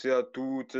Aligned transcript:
Salut, 0.00 0.14
bonjour 0.14 0.16
à 0.16 0.22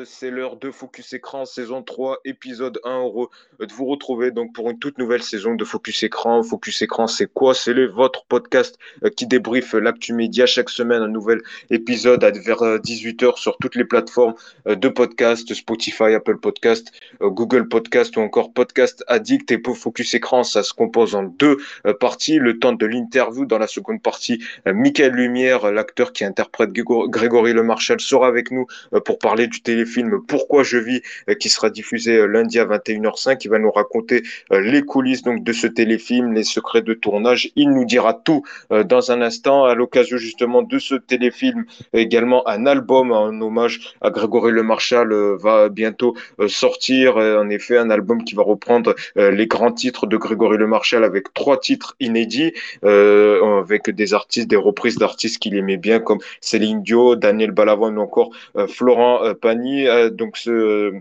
C'est 0.04 0.30
l'heure 0.30 0.56
de 0.56 0.70
Focus 0.70 1.14
Écran, 1.14 1.46
saison 1.46 1.82
3, 1.82 2.18
épisode 2.26 2.78
1. 2.84 2.98
Heureux 2.98 3.28
de 3.58 3.72
vous 3.72 3.86
retrouver 3.86 4.30
donc 4.30 4.52
pour 4.52 4.68
une 4.70 4.78
toute 4.78 4.98
nouvelle 4.98 5.22
saison 5.22 5.54
de 5.54 5.64
Focus 5.64 6.02
Écran. 6.02 6.42
Focus 6.42 6.82
Écran, 6.82 7.06
c'est 7.06 7.26
quoi? 7.32 7.54
C'est 7.54 7.72
votre 7.86 8.26
podcast 8.26 8.78
euh, 9.02 9.08
qui 9.08 9.26
débriefe 9.26 9.72
l'actu 9.72 10.12
média 10.12 10.44
chaque 10.44 10.68
semaine. 10.68 11.00
Un 11.00 11.08
nouvel 11.08 11.40
épisode 11.70 12.22
à 12.22 12.30
vers 12.30 12.58
18h 12.58 13.24
euh, 13.24 13.32
sur 13.36 13.56
toutes 13.58 13.76
les 13.76 13.84
plateformes 13.84 14.34
euh, 14.66 14.74
de 14.74 14.88
podcast, 14.88 15.52
Spotify, 15.54 16.14
Apple 16.14 16.38
Podcast, 16.38 16.92
Google 17.20 17.68
Podcast 17.68 18.16
ou 18.16 18.20
encore 18.20 18.52
Podcast 18.52 19.02
Addict. 19.06 19.50
Et 19.52 19.58
pour 19.58 19.78
Focus 19.78 20.12
Écran, 20.12 20.44
ça 20.44 20.62
se 20.62 20.74
compose 20.74 21.14
en 21.14 21.22
deux 21.22 21.56
parties. 21.98 22.38
Le 22.38 22.58
temps 22.58 22.72
de 22.72 22.84
l'interview 22.84 23.46
dans 23.46 23.58
la 23.58 23.66
seconde 23.66 24.02
partie, 24.02 24.42
Michael 24.66 25.12
Lumière, 25.12 25.72
l'acteur 25.72 26.12
qui 26.12 26.24
interprète 26.24 26.72
Grégory 26.72 27.52
Lemar 27.52 27.68
Marshall 27.78 28.00
sera 28.00 28.26
avec 28.26 28.50
nous 28.50 28.66
pour 29.04 29.18
parler 29.18 29.46
du 29.46 29.62
téléfilm 29.78 30.20
Pourquoi 30.26 30.62
je 30.62 30.78
vis, 30.78 31.02
euh, 31.28 31.34
qui 31.34 31.48
sera 31.48 31.70
diffusé 31.70 32.16
euh, 32.16 32.26
lundi 32.26 32.58
à 32.58 32.64
21h05. 32.64 33.38
Il 33.44 33.50
va 33.50 33.58
nous 33.58 33.70
raconter 33.70 34.22
les 34.50 34.82
coulisses 34.82 35.22
donc 35.22 35.44
de 35.44 35.52
ce 35.52 35.66
téléfilm, 35.66 36.32
les 36.32 36.42
secrets 36.42 36.82
de 36.82 36.94
tournage. 36.94 37.50
Il 37.56 37.70
nous 37.70 37.84
dira 37.84 38.14
tout 38.14 38.42
dans 38.70 39.12
un 39.12 39.22
instant. 39.22 39.64
À 39.64 39.74
l'occasion 39.74 40.16
justement 40.16 40.62
de 40.62 40.78
ce 40.78 40.94
téléfilm, 40.94 41.64
également 41.92 42.46
un 42.48 42.66
album 42.66 43.12
en 43.12 43.28
hommage 43.40 43.94
à 44.00 44.10
Grégory 44.10 44.52
Le 44.52 44.62
Marchal 44.62 45.12
va 45.38 45.68
bientôt 45.68 46.14
sortir. 46.46 47.16
En 47.16 47.48
effet, 47.50 47.76
un 47.76 47.90
album 47.90 48.24
qui 48.24 48.34
va 48.34 48.42
reprendre 48.42 48.94
les 49.16 49.46
grands 49.46 49.72
titres 49.72 50.06
de 50.06 50.16
Grégory 50.16 50.56
Le 50.56 50.66
Marchal 50.66 51.04
avec 51.04 51.32
trois 51.34 51.58
titres 51.58 51.96
inédits, 52.00 52.52
avec 52.82 53.90
des 53.90 54.14
artistes, 54.14 54.48
des 54.48 54.56
reprises 54.56 54.96
d'artistes 54.96 55.38
qu'il 55.38 55.56
aimait 55.56 55.76
bien 55.76 56.00
comme 56.00 56.18
Céline 56.40 56.82
Dio, 56.82 57.16
Daniel 57.16 57.50
Balavoine 57.50 57.98
ou 57.98 58.02
encore 58.02 58.30
euh, 58.56 58.66
Florent 58.66 59.24
euh, 59.24 59.34
Pagny. 59.34 59.67
Euh, 59.88 60.10
donc 60.10 60.36
ce 60.36 61.00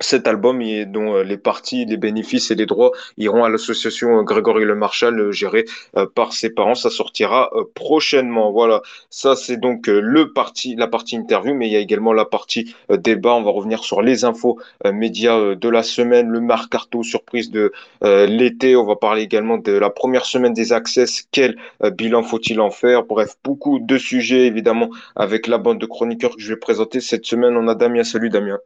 cet 0.00 0.28
album 0.28 0.62
dont 0.86 1.16
euh, 1.16 1.22
les 1.22 1.36
parties, 1.36 1.84
les 1.84 1.96
bénéfices 1.96 2.50
et 2.50 2.54
les 2.54 2.66
droits 2.66 2.92
iront 3.16 3.44
à 3.44 3.48
l'association 3.48 4.22
Grégory 4.22 4.64
Le 4.64 4.74
Marchal 4.74 5.18
euh, 5.18 5.32
gérée 5.32 5.64
euh, 5.96 6.06
par 6.12 6.32
ses 6.32 6.50
parents. 6.50 6.74
Ça 6.74 6.90
sortira 6.90 7.50
prochainement. 7.74 8.52
Voilà, 8.52 8.82
ça 9.10 9.36
c'est 9.36 9.56
donc 9.56 9.86
le 9.86 10.32
parti, 10.32 10.74
la 10.76 10.86
partie 10.86 11.16
interview, 11.16 11.54
mais 11.54 11.68
il 11.68 11.72
y 11.72 11.76
a 11.76 11.80
également 11.80 12.12
la 12.12 12.24
partie 12.24 12.74
débat. 12.90 13.34
On 13.34 13.42
va 13.42 13.50
revenir 13.50 13.82
sur 13.84 14.02
les 14.02 14.24
infos 14.24 14.58
médias 14.92 15.54
de 15.54 15.68
la 15.68 15.82
semaine, 15.82 16.28
le 16.28 16.40
marc-carto 16.40 17.02
surprise 17.02 17.50
de 17.50 17.72
l'été. 18.02 18.76
On 18.76 18.84
va 18.84 18.96
parler 18.96 19.22
également 19.22 19.58
de 19.58 19.72
la 19.72 19.90
première 19.90 20.24
semaine 20.24 20.52
des 20.52 20.72
Access. 20.72 21.26
Quel 21.32 21.56
bilan 21.92 22.22
faut-il 22.22 22.60
en 22.60 22.70
faire? 22.70 23.04
Bref, 23.04 23.34
beaucoup 23.44 23.78
de 23.80 23.98
sujets 23.98 24.46
évidemment 24.46 24.90
avec 25.16 25.46
la 25.46 25.58
bande 25.58 25.78
de 25.78 25.86
chroniqueurs 25.86 26.36
que 26.36 26.42
je 26.42 26.52
vais 26.52 26.58
présenter 26.58 27.00
cette 27.00 27.26
semaine. 27.26 27.56
On 27.56 27.68
a 27.68 27.74
Damien. 27.74 28.04
Salut 28.04 28.30
Damien. 28.30 28.58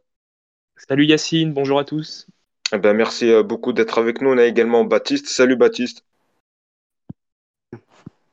Salut 0.75 1.05
Yacine, 1.05 1.53
bonjour 1.53 1.79
à 1.79 1.85
tous. 1.85 2.27
Eh 2.73 2.77
ben, 2.77 2.93
merci 2.93 3.31
euh, 3.31 3.43
beaucoup 3.43 3.71
d'être 3.71 3.99
avec 3.99 4.21
nous. 4.21 4.31
On 4.31 4.37
a 4.37 4.45
également 4.45 4.83
Baptiste. 4.83 5.27
Salut 5.27 5.55
Baptiste. 5.55 6.03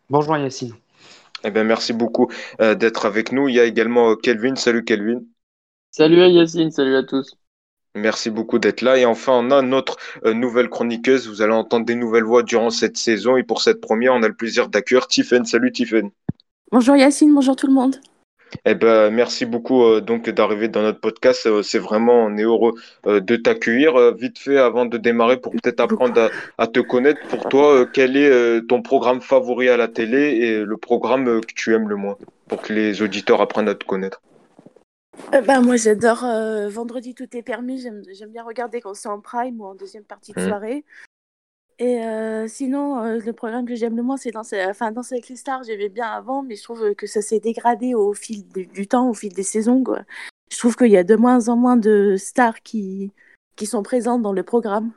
Bonjour 0.09 0.37
Yacine. 0.37 0.75
Eh 1.45 1.51
ben, 1.51 1.67
merci 1.67 1.93
beaucoup 1.93 2.31
euh, 2.61 2.75
d'être 2.75 3.05
avec 3.05 3.33
nous. 3.33 3.49
Il 3.49 3.55
y 3.55 3.61
a 3.61 3.65
également 3.65 4.13
euh, 4.13 4.17
Kelvin. 4.17 4.57
Salut 4.57 4.85
Kelvin. 4.85 5.21
Salut 5.91 6.17
Yacine, 6.17 6.71
salut 6.71 6.97
à 6.97 7.03
tous. 7.03 7.37
Merci 7.95 8.31
beaucoup 8.31 8.59
d'être 8.59 8.83
là. 8.83 8.97
Et 8.97 9.05
enfin, 9.05 9.33
on 9.33 9.51
a 9.51 9.63
notre 9.63 9.99
nouvelle 10.25 10.69
chroniqueuse. 10.69 11.29
Vous 11.29 11.43
allez 11.43 11.53
entendre 11.53 11.85
des 11.85 11.97
nouvelles 11.97 12.25
voix 12.25 12.43
durant 12.43 12.71
cette 12.71 12.97
saison. 12.97 13.37
Et 13.37 13.43
pour 13.43 13.61
cette 13.61 13.81
première, 13.81 14.15
on 14.15 14.23
a 14.23 14.29
le 14.29 14.35
plaisir 14.35 14.69
d'accueillir 14.69 15.09
Tiffen. 15.09 15.45
Salut 15.45 15.73
Tiffen. 15.73 16.11
Bonjour 16.71 16.95
Yacine, 16.95 17.35
bonjour 17.35 17.57
tout 17.57 17.67
le 17.67 17.73
monde. 17.73 17.97
Eh 18.65 18.75
ben, 18.75 19.11
merci 19.11 19.47
beaucoup 19.47 19.85
euh, 19.85 20.01
donc 20.01 20.29
d'arriver 20.29 20.69
dans 20.69 20.83
notre 20.83 21.01
podcast. 21.01 21.47
Euh, 21.47 21.63
c'est 21.63 21.79
vraiment, 21.79 22.25
on 22.25 22.37
est 22.37 22.43
heureux 22.43 22.75
euh, 23.07 23.21
de 23.21 23.37
t'accueillir. 23.37 24.15
vite 24.15 24.39
fait, 24.39 24.59
avant 24.59 24.87
de 24.87 24.97
démarrer, 24.97 25.39
pour 25.39 25.53
peut-être 25.53 25.81
apprendre 25.81 26.31
à, 26.59 26.67
te 26.67 26.81
connaître, 26.81 27.21
pour 27.29 27.49
toi, 27.49 27.87
quel 27.93 28.17
est 28.17 28.67
ton 28.67 28.83
programme 28.83 29.21
favori 29.21 29.69
à 29.69 29.77
la 29.77 29.89
télé 29.89 30.19
et 30.19 30.65
le 30.65 30.77
programme 30.77 31.41
que 31.41 31.55
tu 31.55 31.75
aimes 31.75 31.89
le 31.89 31.97
moins, 31.97 32.17
pour 32.49 32.63
que 32.63 32.73
les 32.73 33.03
auditeurs 33.03 33.41
apprennent 33.41 33.69
à 33.69 33.75
te 33.75 33.85
connaître? 33.85 34.21
Ben, 35.33 35.61
Moi, 35.61 35.77
j'adore 35.77 36.25
Vendredi, 36.69 37.15
tout 37.15 37.37
est 37.37 37.43
permis. 37.43 37.81
J'aime 37.81 38.31
bien 38.31 38.45
regarder 38.45 38.81
quand 38.81 38.95
c'est 38.95 39.09
en 39.09 39.21
prime 39.21 39.61
ou 39.61 39.65
en 39.65 39.75
deuxième 39.75 40.05
partie 40.05 40.33
de 40.33 40.41
mmh. 40.41 40.49
soirée. 40.49 40.85
Et 41.81 42.05
euh, 42.05 42.47
sinon, 42.47 43.03
euh, 43.03 43.19
le 43.25 43.33
programme 43.33 43.65
que 43.65 43.75
j'aime 43.75 43.97
le 43.97 44.03
moins, 44.03 44.19
c'est 44.19 44.33
Danser, 44.33 44.63
enfin, 44.69 44.93
Danser 44.93 45.15
avec 45.15 45.31
les 45.31 45.37
stars. 45.37 45.65
J'aimais 45.65 45.89
bien 45.89 46.09
avant, 46.09 46.43
mais 46.43 46.55
je 46.55 46.63
trouve 46.63 46.95
que 46.95 47.07
ça 47.07 47.23
s'est 47.23 47.41
dégradé 47.41 47.95
au 47.95 48.13
fil 48.13 48.47
du, 48.49 48.87
temps, 48.87 49.09
au 49.09 49.15
fil 49.15 49.33
des 49.33 49.43
saisons. 49.43 49.83
Quoi. 49.83 50.01
Je 50.53 50.59
trouve 50.59 50.77
qu'il 50.77 50.91
y 50.91 50.99
a 50.99 51.05
de 51.05 51.17
moins 51.17 51.49
en 51.49 51.57
moins 51.57 51.79
de 51.79 52.17
stars 52.19 52.61
qui, 52.61 53.13
qui 53.57 53.65
sont 53.65 53.83
présentes 53.83 54.21
dans 54.21 54.35
le 54.35 54.43
programme. 54.43 54.93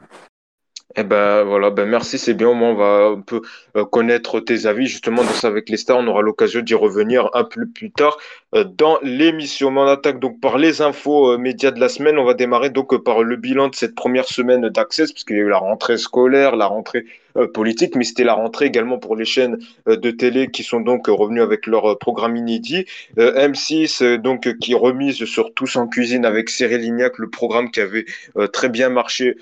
Eh 0.95 1.03
ben 1.03 1.43
voilà, 1.43 1.71
ben 1.71 1.89
merci, 1.89 2.19
c'est 2.19 2.35
bien. 2.35 2.49
Au 2.49 2.53
moins, 2.53 2.69
on 2.69 2.75
va 2.75 3.05
un 3.17 3.21
peu 3.21 3.41
euh, 3.75 3.83
connaître 3.83 4.39
tes 4.39 4.67
avis 4.67 4.85
justement 4.87 5.23
ça 5.23 5.47
avec 5.47 5.69
les 5.69 5.77
stars. 5.77 5.97
On 5.97 6.07
aura 6.07 6.21
l'occasion 6.21 6.61
d'y 6.61 6.75
revenir 6.75 7.31
un 7.33 7.45
peu 7.45 7.65
plus 7.65 7.91
tard 7.91 8.17
euh, 8.53 8.63
dans 8.63 8.99
l'émission. 9.01 9.69
on 9.69 9.87
attaque 9.87 10.19
donc 10.19 10.39
par 10.39 10.59
les 10.59 10.81
infos 10.81 11.31
euh, 11.31 11.37
médias 11.39 11.71
de 11.71 11.79
la 11.79 11.89
semaine. 11.89 12.19
On 12.19 12.25
va 12.25 12.35
démarrer 12.35 12.69
donc 12.69 12.95
par 13.03 13.23
le 13.23 13.35
bilan 13.37 13.69
de 13.69 13.75
cette 13.75 13.95
première 13.95 14.25
semaine 14.25 14.69
d'Access, 14.69 15.11
puisqu'il 15.11 15.37
y 15.37 15.39
a 15.39 15.43
eu 15.43 15.49
la 15.49 15.57
rentrée 15.57 15.97
scolaire, 15.97 16.55
la 16.55 16.67
rentrée 16.67 17.05
politique, 17.53 17.95
mais 17.95 18.03
c'était 18.03 18.23
la 18.23 18.33
rentrée 18.33 18.65
également 18.65 18.97
pour 18.97 19.15
les 19.15 19.25
chaînes 19.25 19.57
euh, 19.87 19.95
de 19.95 20.11
télé 20.11 20.49
qui 20.51 20.63
sont 20.63 20.81
donc 20.81 21.07
revenues 21.07 21.41
avec 21.41 21.67
leur 21.67 21.91
euh, 21.91 21.95
programme 21.95 22.35
inédit. 22.35 22.85
M6, 23.17 24.17
donc, 24.17 24.57
qui 24.59 24.73
remise 24.73 25.23
sur 25.25 25.53
Tous 25.53 25.75
en 25.75 25.87
cuisine 25.87 26.25
avec 26.25 26.49
Cyril 26.49 26.81
Lignac, 26.81 27.17
le 27.17 27.29
programme 27.29 27.71
qui 27.71 27.79
avait 27.79 28.05
très 28.51 28.69
bien 28.69 28.89
marché 28.89 29.35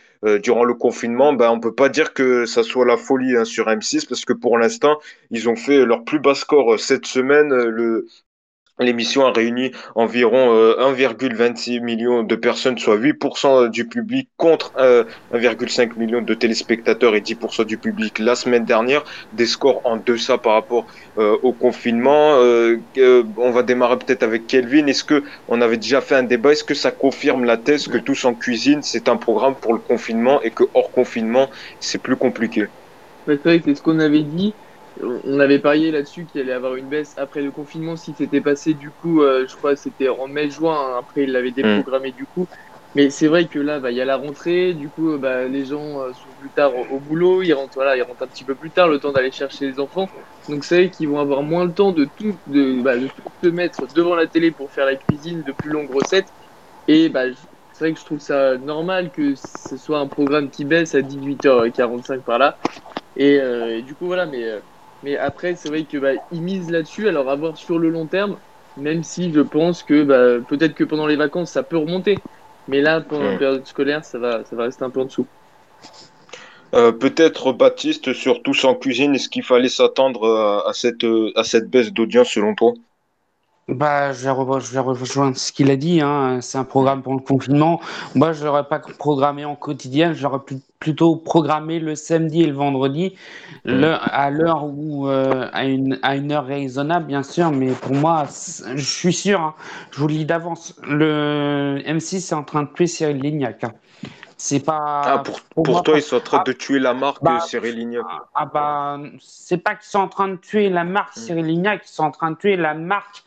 durant 0.44 0.64
le 0.64 0.74
confinement. 0.74 1.34
Ben, 1.34 1.50
on 1.50 1.60
peut 1.60 1.74
pas 1.74 1.90
dire 1.90 2.14
que 2.14 2.46
ça 2.46 2.64
soit 2.64 2.86
la 2.86 2.98
folie 2.98 3.36
hein, 3.36 3.46
sur 3.46 3.68
M6 3.68 4.08
parce 4.08 4.26
que 4.26 4.34
pour 4.34 4.58
l'instant, 4.58 5.00
ils 5.32 5.50
ont 5.50 5.56
fait 5.56 5.86
leur 5.86 6.04
plus 6.04 6.20
bas 6.20 6.36
score 6.36 6.80
cette 6.80 7.06
semaine. 7.06 7.50
Le, 7.54 8.08
L'émission 8.82 9.26
a 9.26 9.32
réuni 9.32 9.72
environ 9.96 10.54
1,26 10.80 11.78
euh, 11.78 11.84
million 11.84 12.24
de 12.24 12.36
personnes, 12.36 12.78
soit 12.78 12.98
8% 12.98 13.70
du 13.70 13.88
public, 13.88 14.28
contre 14.38 14.74
1,5 14.78 15.82
euh, 15.82 15.96
million 15.98 16.22
de 16.22 16.34
téléspectateurs 16.34 17.16
et 17.16 17.22
10% 17.22 17.66
du 17.66 17.78
public 17.78 18.20
la 18.20 18.36
semaine 18.36 18.66
dernière. 18.66 19.04
Des 19.34 19.46
scores 19.46 19.82
en 19.86 19.98
deçà 19.98 20.38
par 20.38 20.54
rapport 20.54 20.88
euh, 21.18 21.38
au 21.44 21.54
confinement. 21.54 22.38
on 22.38 23.52
va 23.52 23.64
démarrer 23.64 23.98
peut-être 23.98 24.24
avec 24.24 24.48
Kelvin. 24.48 24.88
Est-ce 24.88 25.04
que 25.04 25.24
on 25.48 25.62
avait 25.62 25.78
déjà 25.78 26.02
fait 26.02 26.16
un 26.16 26.24
débat? 26.24 26.52
Est-ce 26.52 26.64
que 26.64 26.74
ça 26.74 26.92
confirme 26.92 27.46
la 27.46 27.58
thèse 27.58 27.88
que 27.88 27.98
Tous 27.98 28.26
en 28.26 28.34
cuisine, 28.34 28.82
c'est 28.82 29.10
un 29.10 29.18
programme 29.18 29.56
pour 29.56 29.74
le 29.74 29.80
confinement 29.80 30.42
et 30.42 30.50
que 30.50 30.64
hors 30.74 30.92
confinement, 30.92 31.50
c'est 31.80 32.02
plus 32.02 32.16
compliqué? 32.16 32.66
C'est 33.28 33.76
ce 33.76 33.82
qu'on 33.82 34.00
avait 34.00 34.24
dit 34.24 34.54
on 35.00 35.40
avait 35.40 35.60
parié 35.60 35.92
là-dessus 35.92 36.26
qu'il 36.26 36.42
allait 36.42 36.52
avoir 36.52 36.76
une 36.76 36.90
baisse 36.90 37.14
après 37.18 37.42
le 37.42 37.52
confinement 37.52 37.96
si 37.96 38.14
c'était 38.14 38.42
passé 38.42 38.74
du 38.74 38.92
coup, 38.92 39.22
euh, 39.22 39.48
je 39.48 39.56
crois 39.56 39.76
c'était 39.76 40.10
en 40.10 40.28
mai-juin, 40.28 40.74
hein, 40.76 40.98
après 41.00 41.24
il 41.24 41.32
l'avait 41.32 41.52
déprogrammé 41.52 42.12
du 42.12 42.26
coup. 42.28 42.48
Mais 42.94 43.10
c'est 43.10 43.28
vrai 43.28 43.48
que 43.48 43.58
là, 43.58 43.80
bah, 43.80 43.92
il 43.92 43.96
y 43.98 44.02
a 44.02 44.06
la 44.06 44.18
rentrée, 44.18 44.74
du 44.74 44.90
coup, 44.90 45.18
bah, 45.18 45.48
les 45.48 45.64
gens 45.64 46.02
euh, 46.02 46.12
sont 46.12 46.34
plus 46.34 46.52
tard 46.52 46.76
au, 46.76 47.00
boulot, 47.00 47.42
ils 47.42 47.54
rentrent, 47.54 47.76
voilà, 47.76 47.96
ils 47.96 48.02
rentrent 48.02 48.24
un 48.24 48.28
petit 48.28 48.44
peu 48.44 48.56
plus 48.56 48.72
tard, 48.72 48.90
le 48.90 49.00
temps 49.00 49.14
d'aller 49.14 49.32
chercher 49.32 49.66
les 49.66 49.80
enfants. 49.80 50.10
Donc 50.50 50.66
c'est 50.66 50.76
vrai 50.76 50.92
qu'ils 50.92 51.08
vont 51.08 51.20
avoir 51.20 51.42
moins 51.42 51.64
le 51.66 51.74
temps 51.74 51.94
de 51.94 52.04
tout, 52.04 52.42
de, 52.48 52.82
bah, 52.82 52.98
de 52.98 53.08
tout 53.08 53.24
se 53.42 53.48
mettre 53.48 53.88
devant 53.88 54.16
la 54.16 54.28
télé 54.28 54.52
pour 54.52 54.74
faire 54.74 54.86
la 54.86 54.98
cuisine, 54.98 55.42
de 55.44 55.54
plus 55.54 55.70
longues 55.70 55.90
recettes. 55.90 56.34
Et 56.88 57.08
bah, 57.08 57.26
c'est 57.72 57.86
vrai 57.86 57.94
que 57.94 58.00
je 58.00 58.06
trouve 58.06 58.20
ça 58.20 58.58
normal 58.58 59.12
que 59.12 59.36
ce 59.36 59.78
soit 59.78 60.00
un 60.00 60.08
programme 60.08 60.50
qui 60.52 60.66
baisse 60.66 60.94
à 60.94 61.02
18h45 61.02 62.24
par 62.24 62.40
là. 62.40 62.58
Et, 63.16 63.40
euh, 63.40 63.78
et 63.78 63.84
du 63.84 63.96
coup, 63.96 64.08
voilà, 64.08 64.26
mais 64.26 64.44
mais 65.04 65.18
après, 65.18 65.56
c'est 65.56 65.70
vrai 65.70 65.84
que 65.84 65.98
bah, 65.98 66.12
ils 66.32 66.42
misent 66.42 66.72
là-dessus. 66.72 67.08
Alors, 67.08 67.30
à 67.30 67.36
voir 67.36 67.58
sur 67.58 67.80
le 67.80 67.90
long 67.90 68.06
terme, 68.06 68.38
même 68.78 69.04
si 69.04 69.32
je 69.34 69.42
pense 69.42 69.84
que 69.84 70.04
bah, 70.04 70.46
peut-être 70.48 70.74
que 70.74 70.84
pendant 70.84 71.08
les 71.08 71.16
vacances, 71.16 71.52
ça 71.52 71.64
peut 71.64 71.78
remonter. 71.78 72.18
Mais 72.68 72.82
là, 72.82 73.02
pendant 73.02 73.24
la 73.24 73.38
période 73.38 73.66
scolaire, 73.66 74.06
ça 74.06 74.20
va, 74.20 74.46
ça 74.46 74.56
va 74.56 74.64
rester 74.64 74.84
un 74.84 74.90
peu 74.90 75.02
en 75.02 75.06
dessous. 75.06 75.26
Euh, 76.74 76.92
peut-être 76.92 77.52
Baptiste, 77.52 78.14
sur 78.14 78.44
Tous 78.44 78.64
en 78.64 78.76
cuisine, 78.76 79.16
est-ce 79.16 79.28
qu'il 79.28 79.44
fallait 79.44 79.68
s'attendre 79.70 80.64
à, 80.66 80.74
cette, 80.74 81.06
à 81.36 81.44
cette 81.44 81.70
baisse 81.70 81.92
d'audience 81.92 82.30
selon 82.30 82.56
toi? 82.56 82.74
Bah, 83.72 84.12
je 84.12 84.24
vais, 84.26 84.80
rejoindre 84.80 85.38
ce 85.38 85.52
qu'il 85.52 85.72
a 85.72 85.76
dit. 85.76 86.02
Hein. 86.02 86.40
C'est 86.42 86.58
un 86.58 86.64
programme 86.64 87.02
pour 87.02 87.14
le 87.14 87.22
confinement. 87.22 87.80
Moi, 88.16 88.34
je 88.34 88.46
l'aurais 88.46 88.68
pas 88.68 88.80
programmé 88.80 89.46
en 89.46 89.56
quotidien. 89.56 90.14
J'aurais 90.14 90.40
plutôt 90.80 91.16
programmé 91.16 91.80
le 91.80 91.96
samedi 91.96 92.42
et 92.42 92.48
le 92.48 92.54
vendredi, 92.54 93.16
à 93.66 94.30
l'heure 94.30 94.66
où, 94.66 95.08
euh, 95.08 95.48
à, 95.54 95.66
une, 95.66 96.00
à 96.02 96.16
une 96.16 96.32
heure 96.32 96.46
raisonnable, 96.46 97.06
bien 97.06 97.24
sûr. 97.24 97.52
Mais 97.52 97.72
pour 97.72 97.94
moi, 97.94 98.26
je 98.76 98.84
suis 98.84 99.14
sûr, 99.14 99.40
hein, 99.40 99.56
je 99.92 100.00
vous 100.00 100.08
le 100.08 100.16
dis 100.16 100.26
d'avance, 100.26 100.76
le 100.84 101.82
M6 101.86 102.16
est 102.16 102.34
en 102.34 102.44
train 102.44 102.64
de 102.64 102.70
tuer 102.74 102.88
Cyril 102.88 103.22
Lignac. 103.22 103.64
Hein. 103.64 103.72
C'est 104.36 104.66
pas. 104.66 105.02
Ah, 105.06 105.24
pour, 105.54 105.84
toi, 105.84 105.98
ils 105.98 106.02
sont 106.02 106.16
en 106.16 106.20
train 106.20 106.44
de 106.44 106.52
tuer 106.52 106.80
la 106.80 106.96
marque 106.96 107.24
bah, 107.24 107.42
Cyril 107.42 107.76
Lignac. 107.76 108.04
Ah, 108.34 108.48
bah, 108.52 109.00
c'est 109.20 109.60
pas 109.60 109.76
qu'ils 109.76 109.90
sont 109.92 110.00
en 110.00 110.08
train 110.08 110.30
de 110.30 110.36
tuer 110.36 110.70
la 110.70 110.84
marque 110.84 111.16
mm. 111.16 111.20
Cyril 111.20 111.46
Lignac, 111.46 111.84
ils 111.86 111.92
sont 111.92 112.04
en 112.04 112.12
train 112.12 112.32
de 112.32 112.38
tuer 112.38 112.58
la 112.58 112.74
marque 112.74 113.24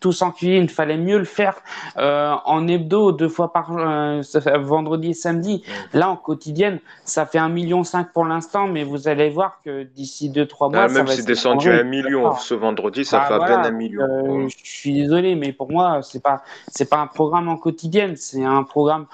tous 0.00 0.22
en 0.22 0.30
cuisine. 0.30 0.64
Il 0.64 0.70
fallait 0.70 0.96
mieux 0.96 1.18
le 1.18 1.24
faire 1.24 1.56
euh, 1.96 2.34
en 2.44 2.66
hebdo, 2.66 3.12
deux 3.12 3.28
fois 3.28 3.52
par 3.52 3.76
euh, 3.76 4.22
vendredi 4.58 5.10
et 5.10 5.14
samedi. 5.14 5.62
Là, 5.92 6.10
en 6.10 6.16
quotidienne, 6.16 6.80
ça 7.04 7.26
fait 7.26 7.38
un 7.38 7.48
million 7.48 7.84
cinq 7.84 8.12
pour 8.12 8.24
l'instant, 8.24 8.66
mais 8.66 8.84
vous 8.84 9.08
allez 9.08 9.30
voir 9.30 9.60
que 9.64 9.82
d'ici 9.82 10.30
deux 10.30 10.46
trois 10.46 10.68
mois, 10.68 10.84
ah, 10.84 10.88
même 10.88 11.06
si 11.06 11.24
descendu 11.24 11.70
à 11.70 11.80
un 11.80 11.82
million 11.84 12.34
ce 12.36 12.54
vendredi, 12.54 13.04
ça 13.04 13.20
bah, 13.20 13.26
fait 13.26 13.34
à 13.34 13.46
peine 13.46 13.72
un 13.72 13.76
million. 13.76 14.02
Euh, 14.02 14.48
je 14.48 14.70
suis 14.70 14.94
désolé, 14.94 15.34
mais 15.34 15.52
pour 15.52 15.70
moi, 15.70 16.00
c'est 16.02 16.22
pas 16.22 16.42
c'est 16.68 16.88
pas 16.88 16.98
un 16.98 17.06
programme 17.06 17.48
en 17.48 17.56
quotidienne, 17.56 18.16
c'est 18.16 18.44
un 18.44 18.62
programme 18.62 19.06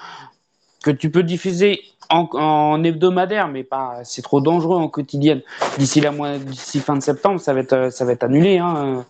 que 0.83 0.91
tu 0.91 1.09
peux 1.09 1.23
diffuser 1.23 1.81
en, 2.09 2.81
hebdomadaire, 2.85 3.49
mais 3.49 3.63
pas, 3.63 3.99
c'est 4.03 4.21
trop 4.21 4.39
dangereux 4.39 4.77
en 4.77 4.87
quotidienne. 4.87 5.41
D'ici 5.77 5.99
la 5.99 6.11
d'ici 6.37 6.79
fin 6.79 6.95
de 6.95 7.01
septembre, 7.01 7.39
ça 7.41 7.53
va 7.53 7.59
être, 7.59 7.91
ça 7.91 8.05
va 8.05 8.13
être 8.13 8.23
annulé. 8.23 8.59
Hein. 8.59 9.05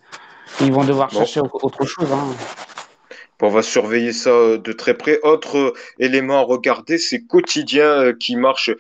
Ils 0.61 0.71
vont 0.71 0.83
devoir 0.83 1.09
chercher 1.09 1.41
autre 1.41 1.85
chose. 1.85 2.11
Hein. 2.11 2.35
On 3.39 3.49
va 3.49 3.61
surveiller 3.61 4.13
ça 4.13 4.31
euh, 4.31 4.57
de 4.57 4.73
très 4.73 4.95
près. 4.95 5.19
Autre 5.21 5.57
euh, 5.57 5.73
élément 5.99 6.39
à 6.39 6.41
regarder, 6.41 6.97
c'est 6.97 7.21
quotidien 7.21 7.85
euh, 7.85 8.13
qui 8.13 8.35
marche 8.35 8.71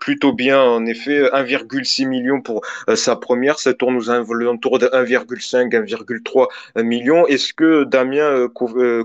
plutôt 0.00 0.32
bien. 0.32 0.62
En 0.62 0.86
effet, 0.86 1.22
1,6 1.32 2.06
million 2.06 2.40
pour 2.40 2.62
sa 2.94 3.16
première. 3.16 3.58
Ça 3.58 3.74
tourne 3.74 3.96
aux 3.96 4.10
alentours 4.10 4.78
de 4.78 4.86
1,5, 4.86 5.68
1,3 5.68 6.82
million. 6.84 7.26
Est-ce 7.26 7.52
que 7.52 7.84
Damien 7.84 8.48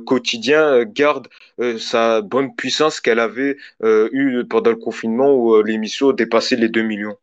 quotidien 0.06 0.83
garde 0.86 1.27
sa 1.80 2.21
bonne 2.21 2.56
puissance 2.56 3.01
qu'elle 3.01 3.19
avait 3.19 3.57
eue 3.83 4.44
pendant 4.50 4.71
le 4.71 4.77
confinement 4.77 5.33
où 5.33 5.62
l'émission 5.62 6.12
dépassait 6.12 6.56
les 6.56 6.69
2 6.69 6.81
millions? 6.83 7.18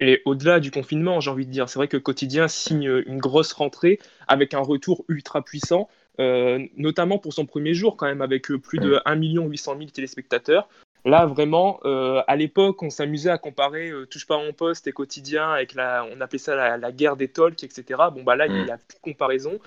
Et 0.00 0.22
au-delà 0.24 0.60
du 0.60 0.70
confinement, 0.70 1.20
j'ai 1.20 1.30
envie 1.30 1.46
de 1.46 1.50
dire, 1.50 1.68
c'est 1.68 1.78
vrai 1.78 1.88
que 1.88 1.96
Quotidien 1.96 2.48
signe 2.48 3.02
une 3.06 3.18
grosse 3.18 3.52
rentrée 3.52 3.98
avec 4.28 4.54
un 4.54 4.60
retour 4.60 5.04
ultra 5.08 5.42
puissant. 5.42 5.88
Euh, 6.20 6.66
notamment 6.76 7.18
pour 7.18 7.32
son 7.32 7.46
premier 7.46 7.74
jour 7.74 7.96
quand 7.96 8.06
même 8.06 8.22
avec 8.22 8.50
euh, 8.50 8.58
plus 8.58 8.80
de 8.80 9.00
1 9.04 9.14
800 9.14 9.76
000 9.78 9.90
téléspectateurs. 9.90 10.68
Là, 11.08 11.26
vraiment, 11.26 11.80
euh, 11.84 12.22
à 12.26 12.36
l'époque, 12.36 12.82
on 12.82 12.90
s'amusait 12.90 13.30
à 13.30 13.38
comparer 13.38 13.90
Touche 14.10 14.26
pas 14.26 14.36
à 14.36 14.44
mon 14.44 14.52
poste 14.52 14.86
et 14.86 14.92
quotidien 14.92 15.50
avec 15.50 15.74
la, 15.74 16.06
on 16.14 16.20
appelait 16.20 16.38
ça 16.38 16.76
la, 16.76 16.92
guerre 16.92 17.16
des 17.16 17.28
talks, 17.28 17.62
etc. 17.64 18.10
Bon, 18.12 18.22
bah 18.22 18.36
là, 18.36 18.46
il 18.46 18.64
n'y 18.64 18.70
a 18.70 18.76
plus 18.76 18.96
de 18.96 19.00
comparaison. 19.02 19.58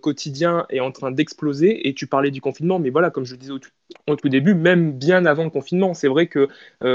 quotidien 0.00 0.66
est 0.68 0.80
en 0.80 0.92
train 0.92 1.10
d'exploser 1.10 1.88
et 1.88 1.94
tu 1.94 2.06
parlais 2.06 2.30
du 2.30 2.40
confinement, 2.40 2.78
mais 2.78 2.90
voilà, 2.90 3.10
comme 3.10 3.24
je 3.24 3.32
le 3.32 3.38
disais 3.38 3.52
au 3.52 4.16
tout, 4.16 4.28
début, 4.28 4.54
même 4.54 4.92
bien 4.92 5.24
avant 5.26 5.44
le 5.44 5.50
confinement, 5.50 5.94
c'est 5.94 6.08
vrai 6.08 6.26
que 6.26 6.48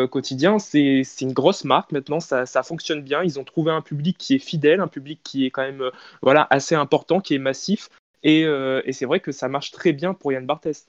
quotidien, 0.07 0.59
c'est 0.59 1.03
une 1.21 1.33
grosse 1.33 1.63
marque 1.63 1.91
maintenant, 1.91 2.19
ça, 2.19 2.45
ça, 2.45 2.63
fonctionne 2.63 3.01
bien. 3.01 3.23
Ils 3.23 3.39
ont 3.39 3.43
trouvé 3.43 3.71
un 3.71 3.81
public 3.81 4.17
qui 4.17 4.35
est 4.35 4.39
fidèle, 4.39 4.79
un 4.79 4.87
public 4.87 5.21
qui 5.23 5.45
est 5.45 5.51
quand 5.51 5.63
même 5.63 5.83
voilà, 6.21 6.47
assez 6.49 6.75
important, 6.75 7.19
qui 7.19 7.35
est 7.35 7.39
massif. 7.39 7.89
Euh, 8.25 8.81
et, 8.85 8.93
c'est 8.93 9.05
vrai 9.05 9.19
que 9.19 9.31
ça 9.31 9.47
marche 9.47 9.71
très 9.71 9.93
bien 9.93 10.13
pour 10.13 10.31
Yann 10.31 10.45
Barthès. 10.45 10.87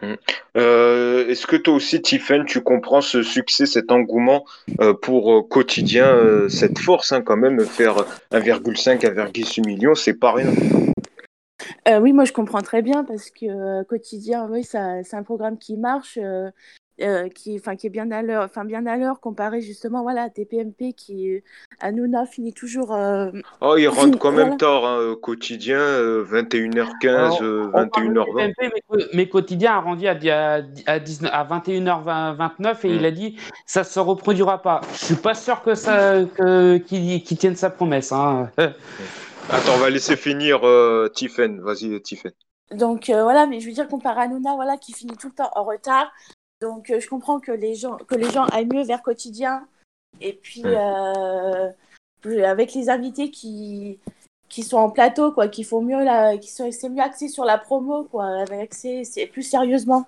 Mmh. 0.00 0.14
Euh, 0.56 1.28
est-ce 1.28 1.46
que 1.46 1.56
toi 1.56 1.74
aussi, 1.74 2.00
Tiffen, 2.00 2.44
tu 2.44 2.60
comprends 2.62 3.02
ce 3.02 3.22
succès, 3.22 3.66
cet 3.66 3.92
engouement 3.92 4.44
euh, 4.80 4.94
pour 4.94 5.48
quotidien, 5.48 6.48
cette 6.48 6.78
force 6.78 7.12
hein, 7.12 7.20
quand 7.20 7.36
même, 7.36 7.60
faire 7.60 7.96
1,5, 8.32 9.00
1,6 9.00 9.66
million, 9.66 9.94
c'est 9.94 10.14
pas 10.14 10.32
rien. 10.32 10.50
oui, 12.00 12.12
moi 12.12 12.24
je 12.24 12.32
comprends 12.32 12.62
très 12.62 12.82
bien 12.82 13.04
parce 13.04 13.30
que 13.30 13.82
quotidien, 13.84 14.48
oui, 14.50 14.64
c'est 14.64 15.14
un 15.14 15.22
programme 15.22 15.58
qui 15.58 15.76
marche. 15.76 16.18
Euh, 17.00 17.30
qui, 17.30 17.56
enfin, 17.58 17.74
qui 17.74 17.86
est 17.86 17.90
bien 17.90 18.10
à 18.10 18.20
l'heure, 18.20 18.44
enfin 18.44 18.66
bien 18.66 18.84
à 18.86 18.98
l'heure 18.98 19.18
comparé 19.18 19.62
justement 19.62 20.02
voilà 20.02 20.24
à 20.24 20.30
TPMP 20.30 20.92
qui 20.94 21.42
à 21.80 21.90
Nouna 21.90 22.26
finit 22.26 22.52
toujours. 22.52 22.92
Euh, 22.92 23.30
oh, 23.62 23.76
il 23.78 23.88
rentre 23.88 24.18
quand 24.18 24.30
même 24.30 24.58
tard, 24.58 24.84
hein, 24.84 25.16
quotidien 25.20 25.78
21h15, 25.78 27.40
21h20. 27.72 28.52
mais, 28.60 29.04
mais, 29.14 29.28
quotidien 29.28 29.72
a 29.72 29.80
rendu 29.80 30.06
à, 30.06 30.12
à, 30.12 30.60
à, 30.86 30.98
19, 30.98 31.30
à 31.32 31.44
21h29 31.44 32.86
et 32.86 32.90
il 32.90 33.00
mm. 33.00 33.04
a 33.06 33.10
dit 33.10 33.36
ça 33.64 33.84
se 33.84 33.98
reproduira 33.98 34.60
pas. 34.60 34.82
Je 34.92 35.04
suis 35.06 35.14
pas 35.14 35.34
sûr 35.34 35.62
que 35.62 35.74
ça 35.74 36.22
que 36.36 36.76
qu'il 36.76 37.38
tienne 37.38 37.56
sa 37.56 37.70
promesse. 37.70 38.12
Hein. 38.12 38.50
Attends, 38.58 39.72
on 39.76 39.78
va 39.78 39.88
laisser 39.88 40.16
finir 40.16 40.60
euh, 40.64 41.08
Tiffen. 41.08 41.58
Vas-y, 41.62 42.00
Tiffen. 42.02 42.32
Donc 42.70 43.06
voilà, 43.08 43.46
mais 43.46 43.60
je 43.60 43.66
veux 43.66 43.74
dire 43.74 43.88
comparé 43.88 44.20
à 44.20 44.28
Nouna, 44.28 44.54
voilà, 44.56 44.76
qui 44.76 44.92
finit 44.92 45.16
tout 45.16 45.28
le 45.28 45.34
temps 45.34 45.50
en 45.54 45.64
retard. 45.64 46.12
Donc, 46.62 46.90
euh, 46.90 47.00
je 47.00 47.08
comprends 47.08 47.40
que 47.40 47.50
les 47.50 47.74
gens, 47.74 47.96
que 47.96 48.14
les 48.14 48.30
gens 48.30 48.44
aillent 48.46 48.68
mieux 48.72 48.84
vers 48.84 49.02
quotidien. 49.02 49.66
Et 50.20 50.32
puis, 50.32 50.62
euh, 50.64 51.70
avec 52.24 52.72
les 52.72 52.88
invités 52.88 53.32
qui, 53.32 53.98
qui 54.48 54.62
sont 54.62 54.76
en 54.76 54.88
plateau, 54.88 55.32
quoi, 55.32 55.48
qui 55.48 55.64
font 55.64 55.82
mieux, 55.82 56.04
la, 56.04 56.38
qui 56.38 56.50
sont, 56.50 56.70
c'est 56.70 56.88
mieux 56.88 57.02
axé 57.02 57.26
sur 57.26 57.44
la 57.44 57.58
promo, 57.58 58.04
quoi, 58.04 58.42
avec 58.42 58.74
c'est 58.74 59.26
plus 59.32 59.42
sérieusement. 59.42 60.06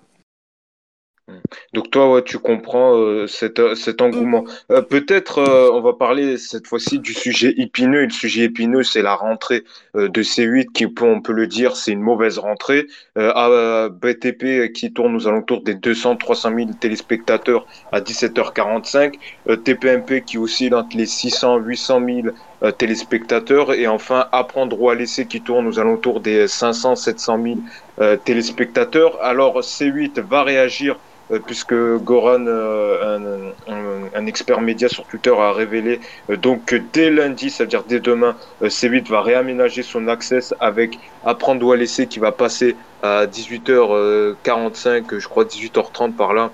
Donc 1.73 1.89
toi, 1.89 2.21
tu 2.21 2.37
comprends 2.37 2.95
euh, 2.95 3.25
cet, 3.25 3.59
euh, 3.59 3.73
cet, 3.73 4.01
engouement. 4.01 4.43
Mm. 4.43 4.73
Euh, 4.73 4.81
peut-être 4.83 5.41
on 5.73 5.81
va 5.81 5.93
parler 5.93 6.37
cette 6.37 6.67
fois-ci 6.67 6.99
du 6.99 7.13
sujet 7.13 7.53
épineux. 7.57 8.03
Et 8.03 8.05
le 8.05 8.11
sujet 8.11 8.43
épineux, 8.43 8.83
c'est 8.83 9.01
la 9.01 9.15
rentrée 9.15 9.63
de 9.95 10.23
C8 10.23 10.71
qui, 10.71 10.85
on 11.01 11.21
peut 11.21 11.33
le 11.33 11.47
dire, 11.47 11.75
c'est 11.75 11.91
une 11.91 12.01
mauvaise 12.01 12.37
rentrée. 12.37 12.85
à 13.15 13.89
BTP 13.89 14.71
qui 14.73 14.93
tourne 14.93 15.15
aux 15.15 15.27
alentours 15.27 15.63
des 15.63 15.75
200-300 15.75 16.55
000 16.55 16.69
téléspectateurs 16.79 17.65
à 17.91 18.01
17h45. 18.01 19.15
TPMP 19.63 20.23
qui 20.25 20.37
oscille 20.37 20.73
entre 20.75 20.95
les 20.95 21.05
600-800 21.05 22.23
000 22.61 22.71
téléspectateurs. 22.77 23.73
Et 23.73 23.87
enfin, 23.87 24.27
Apprendre 24.31 24.79
ou 24.79 24.89
à 24.89 24.95
laisser 24.95 25.25
qui 25.25 25.41
tourne 25.41 25.67
aux 25.67 25.79
alentours 25.79 26.19
des 26.19 26.45
500-700 26.45 27.57
000 27.97 28.17
téléspectateurs. 28.17 29.21
Alors 29.21 29.61
C8 29.61 30.21
va 30.21 30.43
réagir 30.43 30.95
euh, 30.95 31.14
puisque 31.45 31.73
Goran, 31.73 32.45
euh, 32.47 33.51
un, 33.67 34.25
expert 34.27 34.61
média 34.61 34.87
sur 34.87 35.05
Twitter, 35.05 35.33
a 35.37 35.51
révélé 35.53 35.99
euh, 36.29 36.37
donc 36.37 36.65
que 36.65 36.75
dès 36.75 37.09
lundi, 37.09 37.49
c'est-à-dire 37.49 37.83
dès 37.83 37.99
demain, 37.99 38.35
C8 38.61 39.07
va 39.09 39.21
réaménager 39.21 39.81
son 39.81 40.07
access 40.07 40.53
avec 40.59 40.99
Apprendre 41.25 41.65
ou 41.65 41.71
à 41.71 41.77
laisser 41.77 42.07
qui 42.07 42.19
va 42.19 42.31
passer 42.31 42.75
à 43.01 43.25
18h45, 43.25 45.17
je 45.19 45.27
crois 45.27 45.45
18h30 45.45 46.13
par 46.13 46.33
là. 46.33 46.51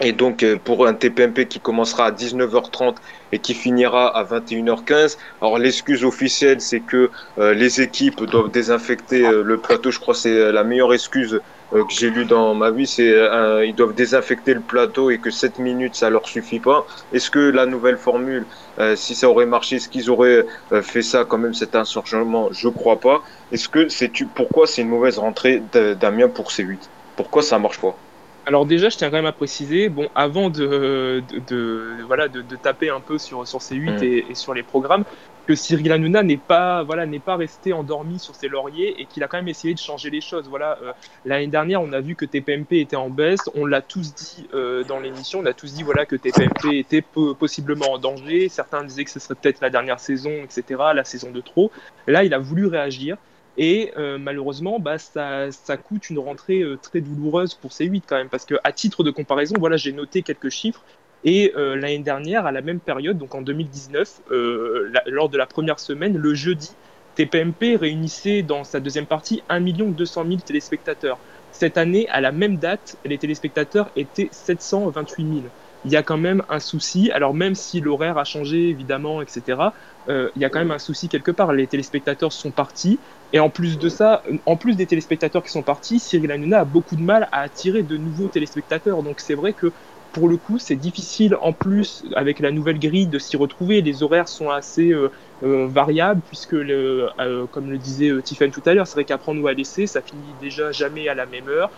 Et 0.00 0.12
donc 0.12 0.44
pour 0.64 0.86
un 0.86 0.92
TPMP 0.92 1.46
qui 1.48 1.58
commencera 1.58 2.06
à 2.06 2.10
19h30 2.10 2.96
et 3.32 3.38
qui 3.38 3.54
finira 3.54 4.14
à 4.14 4.24
21h15. 4.24 5.16
Alors 5.40 5.58
l'excuse 5.58 6.04
officielle, 6.04 6.60
c'est 6.60 6.80
que 6.80 7.10
les 7.38 7.80
équipes 7.80 8.22
doivent 8.24 8.50
désinfecter 8.50 9.20
le 9.20 9.56
plateau. 9.56 9.90
Je 9.90 9.98
crois 9.98 10.12
que 10.12 10.20
c'est 10.20 10.52
la 10.52 10.64
meilleure 10.64 10.92
excuse 10.92 11.40
euh, 11.72 11.84
que 11.84 11.92
j'ai 11.94 12.10
lu 12.10 12.26
dans 12.26 12.54
ma 12.54 12.70
vie, 12.70 12.86
c'est 12.86 13.10
euh, 13.10 13.64
ils 13.66 13.74
doivent 13.74 13.94
désinfecter 13.94 14.54
le 14.54 14.64
plateau 14.64 15.10
et 15.10 15.20
que 15.20 15.30
7 15.30 15.58
minutes 15.58 15.96
ça 15.96 16.10
leur 16.10 16.26
suffit 16.28 16.60
pas. 16.60 16.86
Est-ce 17.12 17.30
que 17.30 17.38
la 17.38 17.66
nouvelle 17.66 17.98
formule, 17.98 18.48
euh, 18.78 18.96
si 18.96 19.14
ça 19.16 19.28
aurait 19.28 19.46
marché, 19.46 19.76
est-ce 19.76 19.88
qu'ils 19.88 20.10
auraient 20.10 20.44
fait 20.82 21.02
ça 21.02 21.24
quand 21.24 21.38
même 21.38 21.54
cet 21.54 21.74
insurgement? 21.74 22.48
Je 22.52 22.68
crois 22.68 23.00
pas. 23.00 23.22
Est-ce 23.50 23.68
que 23.68 23.88
c'est 23.88 24.10
pourquoi 24.34 24.66
c'est 24.66 24.82
une 24.82 24.88
mauvaise 24.88 25.18
rentrée 25.18 25.60
d'Amiens 25.60 26.28
pour 26.28 26.50
C8 26.50 26.90
Pourquoi 27.16 27.42
ça 27.42 27.58
marche 27.58 27.80
pas? 27.80 28.05
Alors 28.46 28.64
déjà, 28.64 28.88
je 28.88 28.96
tiens 28.96 29.10
quand 29.10 29.16
même 29.16 29.26
à 29.26 29.32
préciser, 29.32 29.88
bon, 29.88 30.08
avant 30.14 30.50
de, 30.50 31.20
de, 31.48 31.96
voilà, 32.06 32.28
de, 32.28 32.42
taper 32.56 32.90
un 32.90 33.00
peu 33.00 33.18
sur, 33.18 33.46
sur 33.46 33.58
C8 33.58 33.98
mm. 33.98 34.04
et, 34.04 34.24
et, 34.30 34.34
sur 34.36 34.54
les 34.54 34.62
programmes, 34.62 35.04
que 35.46 35.54
Cyril 35.54 35.92
Hanouna 35.92 36.22
n'est 36.22 36.36
pas 36.36 36.82
voilà 36.82 37.06
n'est 37.06 37.20
pas 37.20 37.36
resté 37.36 37.72
endormi 37.72 38.18
sur 38.18 38.34
ses 38.34 38.48
lauriers 38.48 39.00
et 39.00 39.06
qu'il 39.06 39.22
a 39.22 39.28
quand 39.28 39.36
même 39.36 39.48
essayé 39.48 39.74
de 39.74 39.78
changer 39.78 40.10
les 40.10 40.20
choses. 40.20 40.48
Voilà, 40.48 40.78
euh, 40.82 40.92
l'année 41.24 41.46
dernière, 41.46 41.80
on 41.82 41.92
a 41.92 42.00
vu 42.00 42.14
que 42.16 42.24
TPMP 42.24 42.80
était 42.80 42.96
en 42.96 43.10
baisse, 43.10 43.40
on 43.54 43.64
l'a 43.64 43.80
tous 43.80 44.14
dit 44.14 44.46
euh, 44.54 44.84
dans 44.84 44.98
l'émission, 44.98 45.40
on 45.40 45.46
a 45.46 45.52
tous 45.52 45.74
dit 45.74 45.82
voilà 45.82 46.04
que 46.04 46.16
TPMP 46.16 46.78
était 46.78 47.02
possiblement 47.02 47.92
en 47.92 47.98
danger. 47.98 48.48
Certains 48.48 48.84
disaient 48.84 49.04
que 49.04 49.10
ce 49.10 49.20
serait 49.20 49.34
peut-être 49.34 49.60
la 49.60 49.70
dernière 49.70 50.00
saison, 50.00 50.30
etc., 50.42 50.80
la 50.94 51.04
saison 51.04 51.30
de 51.30 51.40
trop. 51.40 51.70
Là, 52.06 52.24
il 52.24 52.34
a 52.34 52.38
voulu 52.38 52.66
réagir. 52.66 53.16
Et 53.58 53.92
euh, 53.96 54.18
malheureusement, 54.18 54.78
bah, 54.78 54.98
ça, 54.98 55.50
ça, 55.50 55.76
coûte 55.76 56.10
une 56.10 56.18
rentrée 56.18 56.62
très 56.82 57.00
douloureuse 57.00 57.54
pour 57.54 57.70
C8 57.70 58.02
quand 58.06 58.16
même, 58.16 58.28
parce 58.28 58.44
que 58.44 58.54
à 58.64 58.72
titre 58.72 59.02
de 59.02 59.10
comparaison, 59.10 59.54
voilà, 59.58 59.76
j'ai 59.76 59.92
noté 59.92 60.22
quelques 60.22 60.50
chiffres. 60.50 60.84
Et 61.24 61.52
euh, 61.56 61.74
l'année 61.74 61.98
dernière, 61.98 62.46
à 62.46 62.52
la 62.52 62.62
même 62.62 62.78
période, 62.78 63.18
donc 63.18 63.34
en 63.34 63.42
2019, 63.42 64.20
euh, 64.30 64.92
lors 65.06 65.28
de 65.28 65.36
la 65.36 65.46
première 65.46 65.80
semaine, 65.80 66.16
le 66.16 66.34
jeudi, 66.34 66.70
TPMP 67.16 67.76
réunissait 67.76 68.42
dans 68.42 68.62
sa 68.62 68.78
deuxième 68.78 69.06
partie 69.06 69.42
1 69.48 69.60
200 69.60 70.24
000 70.24 70.40
téléspectateurs. 70.40 71.18
Cette 71.50 71.78
année, 71.78 72.08
à 72.10 72.20
la 72.20 72.30
même 72.30 72.58
date, 72.58 72.96
les 73.04 73.18
téléspectateurs 73.18 73.90
étaient 73.96 74.28
728 74.30 75.22
000. 75.24 75.40
Il 75.86 75.92
y 75.92 75.96
a 75.96 76.02
quand 76.02 76.18
même 76.18 76.42
un 76.48 76.58
souci, 76.58 77.12
alors 77.12 77.32
même 77.32 77.54
si 77.54 77.80
l'horaire 77.80 78.18
a 78.18 78.24
changé 78.24 78.68
évidemment, 78.70 79.22
etc., 79.22 79.72
euh, 80.08 80.30
il 80.34 80.42
y 80.42 80.44
a 80.44 80.50
quand 80.50 80.58
même 80.58 80.72
un 80.72 80.80
souci 80.80 81.08
quelque 81.08 81.30
part. 81.30 81.52
Les 81.52 81.68
téléspectateurs 81.68 82.32
sont 82.32 82.50
partis, 82.50 83.00
et 83.32 83.38
en 83.38 83.50
plus 83.50 83.78
de 83.78 83.88
ça, 83.88 84.22
en 84.46 84.56
plus 84.56 84.76
des 84.76 84.88
téléspectateurs 84.88 85.44
qui 85.44 85.50
sont 85.52 85.62
partis, 85.62 86.00
Cyril 86.00 86.32
Hanouna 86.32 86.60
a 86.60 86.64
beaucoup 86.64 86.96
de 86.96 87.02
mal 87.02 87.28
à 87.30 87.40
attirer 87.42 87.84
de 87.84 87.96
nouveaux 87.98 88.28
téléspectateurs. 88.28 89.04
Donc 89.04 89.20
c'est 89.20 89.36
vrai 89.36 89.54
que 89.54 89.74
pour 90.16 90.30
le 90.30 90.38
coup, 90.38 90.58
c'est 90.58 90.76
difficile 90.76 91.36
en 91.42 91.52
plus 91.52 92.06
avec 92.14 92.40
la 92.40 92.50
nouvelle 92.50 92.78
grille 92.78 93.06
de 93.06 93.18
s'y 93.18 93.36
retrouver. 93.36 93.82
Les 93.82 94.02
horaires 94.02 94.28
sont 94.28 94.48
assez 94.48 94.90
euh, 94.90 95.10
variables 95.42 96.22
puisque, 96.22 96.52
le, 96.52 97.06
comme 97.50 97.70
le 97.70 97.76
disait 97.76 98.10
Tiffany 98.22 98.50
tout 98.50 98.62
à 98.64 98.72
l'heure, 98.72 98.86
c'est 98.86 98.94
vrai 98.94 99.04
qu'apprendre 99.04 99.42
ou 99.42 99.46
à 99.46 99.52
laisser, 99.52 99.86
ça 99.86 100.00
finit 100.00 100.32
déjà 100.32 100.72
jamais 100.72 101.06
à 101.08 101.14
la 101.14 101.26
même 101.26 101.48
heure. 101.48 101.70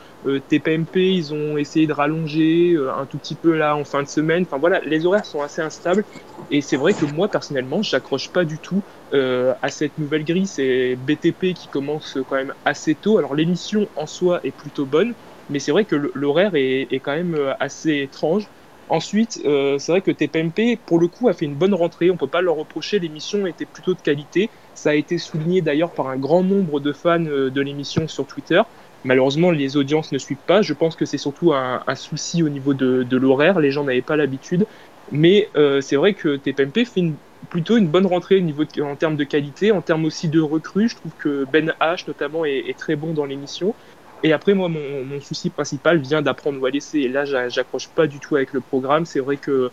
TPMP, 0.46 1.14
ils 1.16 1.34
ont 1.34 1.58
essayé 1.58 1.88
de 1.88 1.92
rallonger 1.92 2.76
un 2.96 3.06
tout 3.06 3.18
petit 3.18 3.34
peu 3.34 3.56
là 3.56 3.74
en 3.74 3.84
fin 3.84 4.04
de 4.04 4.08
semaine. 4.08 4.44
Enfin 4.44 4.58
voilà, 4.58 4.80
les 4.84 5.04
horaires 5.04 5.26
sont 5.26 5.42
assez 5.42 5.60
instables 5.60 6.04
et 6.48 6.60
c'est 6.60 6.76
vrai 6.76 6.94
que 6.94 7.04
moi 7.06 7.28
personnellement, 7.32 7.82
j'accroche 7.82 8.30
pas 8.30 8.44
du 8.44 8.60
tout 8.60 8.84
à 9.10 9.68
cette 9.68 9.98
nouvelle 9.98 10.24
grille. 10.24 10.46
C'est 10.46 10.94
BTP 10.94 11.54
qui 11.54 11.68
commence 11.68 12.18
quand 12.28 12.36
même 12.36 12.54
assez 12.64 12.94
tôt. 12.94 13.18
Alors 13.18 13.34
l'émission 13.34 13.90
en 13.96 14.06
soi 14.06 14.38
est 14.44 14.52
plutôt 14.52 14.86
bonne, 14.86 15.16
mais 15.48 15.58
c'est 15.58 15.72
vrai 15.72 15.84
que 15.84 15.96
l'horaire 16.14 16.52
est, 16.54 17.00
quand 17.02 17.14
même 17.14 17.34
euh, 17.34 17.54
assez 17.60 17.98
étrange. 18.02 18.46
Ensuite, 18.90 19.40
euh, 19.44 19.78
c'est 19.78 19.92
vrai 19.92 20.00
que 20.00 20.10
TPMP, 20.10 20.78
pour 20.86 20.98
le 20.98 21.08
coup, 21.08 21.28
a 21.28 21.34
fait 21.34 21.44
une 21.44 21.56
bonne 21.56 21.74
rentrée. 21.74 22.10
On 22.10 22.16
peut 22.16 22.28
pas 22.28 22.40
leur 22.40 22.56
reprocher. 22.56 22.98
L'émission 22.98 23.46
était 23.46 23.66
plutôt 23.66 23.94
de 23.94 24.00
qualité. 24.00 24.50
Ça 24.74 24.90
a 24.90 24.94
été 24.94 25.18
souligné 25.18 25.60
d'ailleurs 25.60 25.92
par 25.92 26.08
un 26.08 26.16
grand 26.16 26.42
nombre 26.42 26.80
de 26.80 26.92
fans 26.92 27.24
euh, 27.24 27.50
de 27.50 27.60
l'émission 27.60 28.08
sur 28.08 28.26
Twitter. 28.26 28.62
Malheureusement, 29.04 29.50
les 29.50 29.76
audiences 29.76 30.12
ne 30.12 30.18
suivent 30.18 30.44
pas. 30.46 30.62
Je 30.62 30.72
pense 30.74 30.96
que 30.96 31.04
c'est 31.04 31.18
surtout 31.18 31.52
un, 31.52 31.82
souci 31.94 32.42
au 32.42 32.48
niveau 32.48 32.74
de, 32.74 33.16
l'horaire. 33.16 33.60
Les 33.60 33.70
gens 33.70 33.84
n'avaient 33.84 34.02
pas 34.02 34.16
l'habitude. 34.16 34.66
Mais 35.12 35.50
c'est 35.80 35.94
vrai 35.94 36.14
que 36.14 36.36
TPMP 36.36 36.84
fait 36.84 37.12
plutôt 37.48 37.76
une 37.76 37.86
bonne 37.86 38.06
rentrée 38.06 38.36
au 38.36 38.40
niveau 38.40 38.64
en 38.82 38.96
termes 38.96 39.16
de 39.16 39.22
qualité, 39.22 39.70
en 39.70 39.82
termes 39.82 40.04
aussi 40.04 40.28
de 40.28 40.40
recrues. 40.40 40.88
Je 40.88 40.96
trouve 40.96 41.12
que 41.16 41.44
Ben 41.44 41.72
H 41.80 42.08
notamment 42.08 42.44
est 42.44 42.76
très 42.76 42.96
bon 42.96 43.14
dans 43.14 43.24
l'émission. 43.24 43.74
Et 44.22 44.32
après, 44.32 44.54
moi, 44.54 44.68
mon, 44.68 45.20
souci 45.20 45.50
principal 45.50 46.00
vient 46.00 46.22
d'apprendre 46.22 46.60
ou 46.60 46.66
à 46.66 46.70
laisser. 46.70 46.98
Et 47.00 47.08
là, 47.08 47.24
j'accroche 47.48 47.94
pas 47.94 48.06
du 48.08 48.20
tout 48.20 48.36
avec 48.36 48.52
le 48.52 48.60
programme. 48.60 49.04
C'est 49.04 49.20
vrai 49.20 49.38
que 49.38 49.72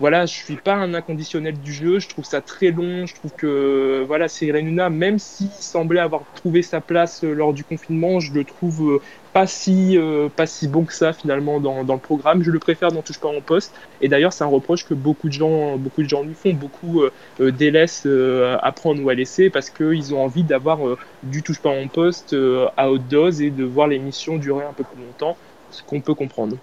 voilà, 0.00 0.26
je 0.26 0.34
suis 0.34 0.56
pas 0.56 0.74
un 0.74 0.94
inconditionnel 0.94 1.58
du 1.60 1.72
jeu, 1.72 1.98
je 1.98 2.08
trouve 2.08 2.24
ça 2.24 2.40
très 2.40 2.70
long, 2.70 3.06
je 3.06 3.14
trouve 3.14 3.30
que 3.36 4.02
voilà, 4.06 4.26
Serenuna, 4.26 4.90
même 4.90 5.18
s'il 5.18 5.50
semblait 5.50 6.00
avoir 6.00 6.22
trouvé 6.34 6.62
sa 6.62 6.80
place 6.80 7.22
euh, 7.24 7.32
lors 7.32 7.52
du 7.52 7.62
confinement, 7.62 8.18
je 8.18 8.32
le 8.32 8.44
trouve 8.44 8.94
euh, 8.94 9.00
pas 9.32 9.46
si 9.46 9.96
euh, 9.96 10.28
pas 10.28 10.46
si 10.46 10.66
bon 10.66 10.84
que 10.84 10.92
ça 10.92 11.12
finalement 11.12 11.60
dans, 11.60 11.84
dans, 11.84 11.94
le 11.94 12.00
programme. 12.00 12.42
Je 12.42 12.50
le 12.50 12.58
préfère 12.58 12.90
dans 12.90 13.02
Touche 13.02 13.20
pas 13.20 13.28
en 13.28 13.40
poste. 13.40 13.74
Et 14.00 14.08
d'ailleurs, 14.08 14.32
c'est 14.32 14.44
un 14.44 14.48
reproche 14.48 14.84
que 14.84 14.94
beaucoup 14.94 15.28
de 15.28 15.34
gens 15.34 15.76
beaucoup 15.76 16.02
de 16.02 16.08
gens 16.08 16.22
lui 16.22 16.34
font, 16.34 16.52
beaucoup 16.52 17.02
délaissent 17.38 18.06
à 18.06 18.72
prendre 18.72 19.02
ou 19.02 19.08
à 19.08 19.14
laisser 19.14 19.50
parce 19.50 19.70
qu'ils 19.70 20.14
ont 20.14 20.22
envie 20.22 20.42
d'avoir 20.42 20.78
du 21.22 21.42
Touche 21.42 21.60
pas 21.60 21.70
en 21.70 21.88
poste 21.88 22.34
à 22.76 22.90
haute 22.90 23.06
dose 23.08 23.40
et 23.40 23.50
de 23.50 23.64
voir 23.64 23.88
l'émission 23.88 24.36
durer 24.36 24.64
un 24.64 24.72
peu 24.72 24.84
plus 24.84 25.02
longtemps, 25.02 25.36
ce 25.70 25.82
qu'on 25.82 26.00
peut 26.00 26.14
comprendre. 26.14 26.56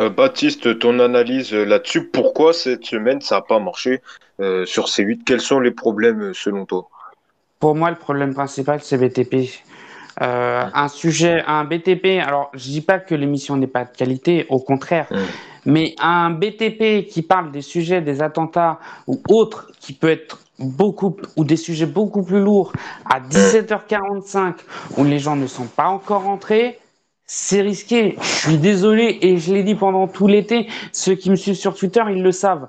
Euh, 0.00 0.08
Baptiste, 0.08 0.78
ton 0.78 0.98
analyse 0.98 1.52
là-dessus, 1.52 2.06
pourquoi 2.06 2.54
cette 2.54 2.86
semaine 2.86 3.20
ça 3.20 3.36
n'a 3.36 3.42
pas 3.42 3.58
marché 3.58 4.00
euh, 4.40 4.64
sur 4.64 4.86
C8 4.86 5.20
Quels 5.26 5.40
sont 5.40 5.60
les 5.60 5.72
problèmes 5.72 6.32
selon 6.32 6.64
toi? 6.64 6.88
Pour 7.58 7.74
moi, 7.74 7.90
le 7.90 7.96
problème 7.96 8.32
principal, 8.32 8.80
c'est 8.82 8.96
BTP. 8.96 9.50
Euh, 10.22 10.64
un 10.72 10.88
sujet, 10.88 11.42
un 11.46 11.64
BTP, 11.64 12.20
alors 12.22 12.50
je 12.54 12.64
dis 12.64 12.80
pas 12.80 12.98
que 12.98 13.14
l'émission 13.14 13.56
n'est 13.56 13.66
pas 13.66 13.84
de 13.84 13.94
qualité, 13.94 14.46
au 14.48 14.58
contraire, 14.58 15.06
mais 15.66 15.94
un 16.00 16.30
BTP 16.30 17.06
qui 17.06 17.22
parle 17.22 17.52
des 17.52 17.62
sujets, 17.62 18.00
des 18.00 18.22
attentats 18.22 18.80
ou 19.06 19.22
autres, 19.28 19.70
qui 19.80 19.92
peut 19.92 20.08
être 20.08 20.38
beaucoup, 20.58 21.16
ou 21.36 21.44
des 21.44 21.56
sujets 21.56 21.86
beaucoup 21.86 22.22
plus 22.22 22.40
lourds 22.40 22.72
à 23.04 23.20
17h45 23.20 24.54
où 24.96 25.04
les 25.04 25.18
gens 25.18 25.36
ne 25.36 25.46
sont 25.46 25.66
pas 25.66 25.86
encore 25.86 26.26
entrés, 26.26 26.78
c'est 27.32 27.60
risqué. 27.60 28.16
Je 28.20 28.26
suis 28.26 28.58
désolé 28.58 29.20
et 29.22 29.36
je 29.36 29.54
l'ai 29.54 29.62
dit 29.62 29.76
pendant 29.76 30.08
tout 30.08 30.26
l'été. 30.26 30.66
Ceux 30.90 31.14
qui 31.14 31.30
me 31.30 31.36
suivent 31.36 31.54
sur 31.54 31.76
Twitter, 31.76 32.02
ils 32.10 32.24
le 32.24 32.32
savent. 32.32 32.66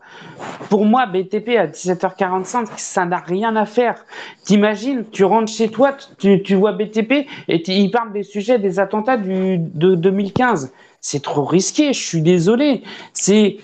Pour 0.70 0.86
moi, 0.86 1.08
BTP 1.08 1.58
à 1.58 1.66
17h45, 1.66 2.68
ça 2.78 3.06
n'a 3.06 3.18
rien 3.18 3.56
à 3.56 3.66
faire. 3.66 4.06
T'imagines, 4.44 5.06
tu 5.12 5.24
rentres 5.24 5.52
chez 5.52 5.70
toi, 5.70 5.98
tu, 6.20 6.54
vois 6.54 6.74
BTP 6.74 7.26
et 7.48 7.72
il 7.72 7.90
parle 7.90 8.14
des 8.14 8.22
sujets 8.22 8.60
des 8.60 8.78
attentats 8.78 9.18
de 9.18 9.96
2015. 9.96 10.72
C'est 11.00 11.24
trop 11.24 11.44
risqué. 11.44 11.92
Je 11.92 12.00
suis 12.00 12.22
désolé. 12.22 12.84
C'est, 13.14 13.58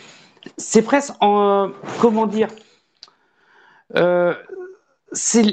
c'est 0.58 0.82
presque 0.82 1.13
en, 1.22 1.70
comment 2.01 2.25
dire, 2.25 2.48
euh, 3.96 4.34
c'est, 5.12 5.44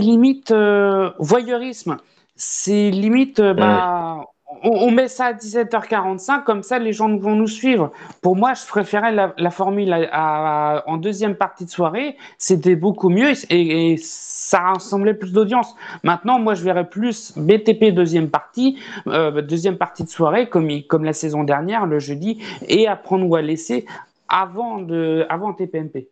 limite 0.00 0.52
euh, 0.52 1.10
voyeurisme. 1.18 1.96
C'est 2.36 2.90
limite, 2.90 3.40
euh, 3.40 3.52
bah, 3.52 4.26
on, 4.62 4.90
met 4.90 5.08
ça 5.08 5.26
à 5.26 5.32
17h45, 5.32 6.44
comme 6.44 6.62
ça 6.62 6.78
les 6.78 6.92
gens 6.92 7.14
vont 7.16 7.34
nous 7.34 7.46
suivre. 7.46 7.92
Pour 8.20 8.36
moi, 8.36 8.54
je 8.54 8.66
préférais 8.66 9.12
la, 9.12 9.50
formule 9.50 9.92
en 10.12 10.96
deuxième 10.96 11.34
partie 11.34 11.64
de 11.64 11.70
soirée, 11.70 12.16
c'était 12.38 12.76
beaucoup 12.76 13.08
mieux 13.08 13.32
et, 13.50 13.96
ça 13.98 14.60
rassemblait 14.60 15.14
plus 15.14 15.32
d'audience. 15.32 15.74
Maintenant, 16.02 16.38
moi, 16.38 16.54
je 16.54 16.62
verrais 16.62 16.86
plus 16.86 17.32
BTP 17.38 17.94
deuxième 17.94 18.28
partie, 18.28 18.78
euh, 19.06 19.40
deuxième 19.40 19.78
partie 19.78 20.04
de 20.04 20.10
soirée, 20.10 20.50
comme, 20.50 20.68
comme 20.88 21.04
la 21.04 21.14
saison 21.14 21.42
dernière, 21.42 21.86
le 21.86 21.98
jeudi, 21.98 22.42
et 22.68 22.86
apprendre 22.86 23.26
ou 23.26 23.34
à 23.34 23.40
laisser 23.40 23.86
avant, 24.28 24.78
de, 24.78 25.24
avant 25.30 25.54
TPMP. 25.54 26.08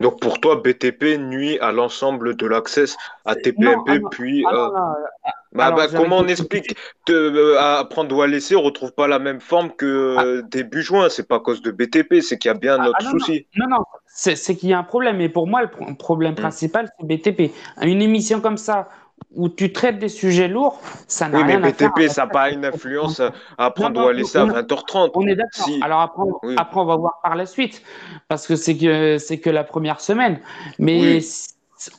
Donc 0.00 0.20
pour 0.20 0.40
toi, 0.40 0.56
BTP 0.56 1.18
nuit 1.18 1.58
à 1.60 1.72
l'ensemble 1.72 2.36
de 2.36 2.46
l'accès 2.46 2.84
à 3.24 3.34
TPMP, 3.34 4.02
ah 4.04 4.08
puis... 4.10 4.44
Ah 4.48 4.54
euh, 4.54 5.30
bah, 5.54 5.70
bah, 5.70 5.86
comment 5.86 6.18
on 6.18 6.26
explique 6.26 6.76
euh, 7.10 7.56
à 7.60 7.84
prendre 7.84 8.14
ou 8.16 8.20
à 8.20 8.26
laisser, 8.26 8.56
on 8.56 8.62
retrouve 8.62 8.92
pas 8.92 9.06
la 9.06 9.20
même 9.20 9.40
forme 9.40 9.70
que 9.70 10.16
ah. 10.18 10.24
euh, 10.24 10.42
début 10.42 10.82
juin. 10.82 11.08
C'est 11.08 11.28
pas 11.28 11.36
à 11.36 11.40
cause 11.40 11.62
de 11.62 11.70
BTP, 11.70 12.20
c'est 12.22 12.38
qu'il 12.38 12.48
y 12.48 12.54
a 12.54 12.58
bien 12.58 12.80
un 12.80 12.86
autre 12.86 13.02
souci. 13.02 13.46
Non, 13.56 13.68
non, 13.68 13.84
c'est 14.06 14.56
qu'il 14.56 14.68
y 14.68 14.72
a 14.72 14.78
un 14.78 14.84
problème. 14.84 15.20
Et 15.20 15.28
pour 15.28 15.46
moi, 15.46 15.62
le 15.62 15.94
problème 15.94 16.32
hmm. 16.32 16.36
principal, 16.36 16.90
c'est 16.98 17.06
BTP. 17.06 17.52
Une 17.82 18.02
émission 18.02 18.40
comme 18.40 18.56
ça 18.56 18.88
où 19.34 19.48
tu 19.48 19.72
traites 19.72 19.98
des 19.98 20.08
sujets 20.08 20.48
lourds, 20.48 20.80
ça 21.08 21.28
n'a 21.28 21.38
rien 21.38 21.46
à 21.46 21.48
faire. 21.48 21.56
Oui, 21.56 21.92
mais 21.96 22.02
BTP, 22.04 22.12
ça 22.12 22.22
n'a 22.22 22.30
pas 22.30 22.50
une 22.50 22.64
influence 22.64 23.20
à 23.58 23.70
prendre 23.70 24.04
ou 24.04 24.08
à 24.08 24.12
laisser 24.12 24.38
à 24.38 24.46
20h30. 24.46 25.10
On 25.14 25.26
est 25.26 25.34
d'accord. 25.34 25.68
Alors 25.82 26.00
après, 26.00 26.22
après, 26.56 26.80
on 26.80 26.84
va 26.84 26.96
voir 26.96 27.20
par 27.22 27.34
la 27.34 27.46
suite, 27.46 27.82
parce 28.28 28.46
que 28.46 28.56
c'est 28.56 28.76
que, 28.76 29.18
c'est 29.18 29.38
que 29.38 29.50
la 29.50 29.64
première 29.64 30.00
semaine. 30.00 30.40
Mais 30.78 31.20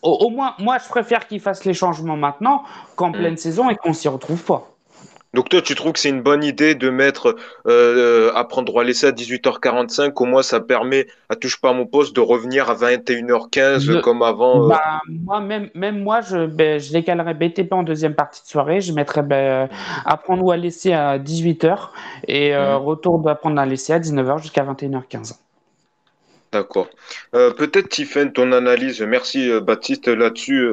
au, 0.02 0.30
moins, 0.30 0.56
moi, 0.60 0.78
je 0.84 0.88
préfère 0.88 1.28
qu'ils 1.28 1.42
fassent 1.42 1.66
les 1.66 1.74
changements 1.74 2.18
maintenant 2.18 2.64
qu'en 2.96 3.10
mm. 3.10 3.14
pleine 3.14 3.38
saison 3.38 3.70
et 3.70 3.76
qu'on 3.76 3.94
s'y 3.94 4.08
retrouve 4.08 4.44
pas. 4.44 4.75
Donc 5.36 5.50
toi, 5.50 5.62
tu 5.62 5.76
trouves 5.76 5.92
que 5.92 6.00
c'est 6.00 6.10
une 6.10 6.22
bonne 6.22 6.46
idée 6.46 6.76
de 6.76 6.90
mettre 6.90 7.36
euh, 7.68 8.32
à 8.36 8.46
prendre 8.46 8.68
droit 8.68 8.84
à 8.84 8.86
l'essai 8.86 9.08
à 9.08 9.12
18h45 9.12 10.14
Au 10.16 10.26
moins, 10.26 10.42
ça 10.42 10.62
permet 10.62 11.08
à 11.28 11.36
Touche 11.36 11.60
pas 11.60 11.72
à 11.72 11.74
mon 11.74 11.86
poste 11.86 12.16
de 12.16 12.22
revenir 12.22 12.70
à 12.70 12.76
21h15 12.76 14.00
comme 14.00 14.22
avant 14.22 14.64
euh 14.64 14.70
bah, 14.70 15.02
Moi, 15.10 15.42
même, 15.42 15.70
même 15.76 16.02
moi, 16.02 16.22
je, 16.22 16.46
ben, 16.46 16.80
je 16.80 16.94
décalerais 16.94 17.34
BTP 17.34 17.74
en 17.74 17.84
deuxième 17.84 18.16
partie 18.16 18.42
de 18.44 18.48
soirée. 18.48 18.80
Je 18.80 18.94
mettrais 18.94 19.24
ben, 19.24 19.68
apprendre 20.06 20.50
à 20.54 20.56
laisser 20.56 20.94
à 20.94 21.20
18h 21.20 21.90
et 22.30 22.56
euh, 22.56 22.80
mm. 22.80 22.82
retour 22.82 23.20
d'apprendre 23.20 23.60
à 23.60 23.66
laisser 23.66 23.92
à 23.92 24.00
19h 24.00 24.42
jusqu'à 24.42 24.64
21h15. 24.64 25.36
D'accord. 26.54 26.88
Peut-être, 27.34 27.90
Tiffen, 27.90 28.32
ton 28.32 28.54
analyse, 28.54 29.02
merci 29.02 29.52
Baptiste 29.60 30.08
là-dessus, 30.08 30.70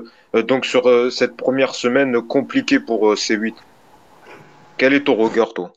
donc 0.47 0.64
sur 0.64 0.88
cette 1.11 1.37
première 1.37 1.75
semaine 1.75 2.23
compliquée 2.23 2.78
pour 2.78 3.14
C8. 3.14 3.54
Quel 4.82 4.94
est 4.94 5.04
ton 5.04 5.14
regard, 5.14 5.54
toi 5.54 5.72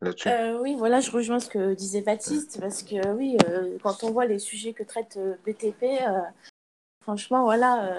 là-dessus? 0.00 0.28
Euh, 0.28 0.60
Oui, 0.60 0.76
voilà, 0.78 1.00
je 1.00 1.10
rejoins 1.10 1.40
ce 1.40 1.48
que 1.48 1.74
disait 1.74 2.02
Baptiste, 2.02 2.60
parce 2.60 2.84
que 2.84 3.12
oui, 3.16 3.36
euh, 3.48 3.76
quand 3.82 4.04
on 4.04 4.12
voit 4.12 4.24
les 4.24 4.38
sujets 4.38 4.72
que 4.72 4.84
traite 4.84 5.16
euh, 5.16 5.34
BTP, 5.44 5.84
franchement, 7.02 7.42
voilà, 7.42 7.90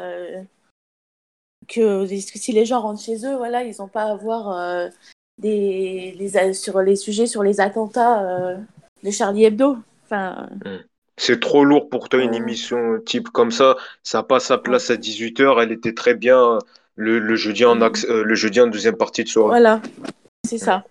que 1.67 2.05
si 2.05 2.53
les 2.53 2.63
gens 2.63 2.79
rentrent 2.79 3.01
chez 3.01 3.25
eux, 3.25 3.35
voilà, 3.35 3.63
ils 3.63 3.75
n'ont 3.79 3.89
pas 3.89 4.03
à 4.03 4.15
voir 4.15 4.89
des, 5.37 6.15
les, 6.17 6.53
sur 6.53 6.81
les 6.81 6.95
sujets 6.95 7.27
sur 7.27 7.43
les 7.43 7.59
attentats 7.59 8.55
de 9.03 9.11
Charlie 9.11 9.43
Hebdo. 9.43 9.75
Enfin. 10.05 10.47
Hmm. 10.63 10.77
C'est 11.17 11.41
trop 11.41 11.65
lourd 11.65 11.89
pour 11.89 12.07
toi 12.07 12.21
une 12.21 12.33
émission 12.33 13.01
type 13.05 13.31
comme 13.31 13.51
ça. 13.51 13.75
Ça 14.01 14.19
n'a 14.19 14.23
pas 14.23 14.39
sa 14.39 14.57
place 14.57 14.91
à 14.91 14.95
18h. 14.95 15.61
Elle 15.61 15.73
était 15.73 15.93
très 15.93 16.13
bien 16.13 16.59
le, 16.95 17.35
jeudi, 17.35 17.65
en 17.65 17.75
le 17.75 18.35
jeudi 18.35 18.61
en 18.61 18.67
deuxième 18.67 18.97
partie 18.97 19.23
de 19.23 19.29
soirée. 19.29 19.49
Voilà, 19.49 19.81
c'est 20.47 20.57
ça. 20.57 20.83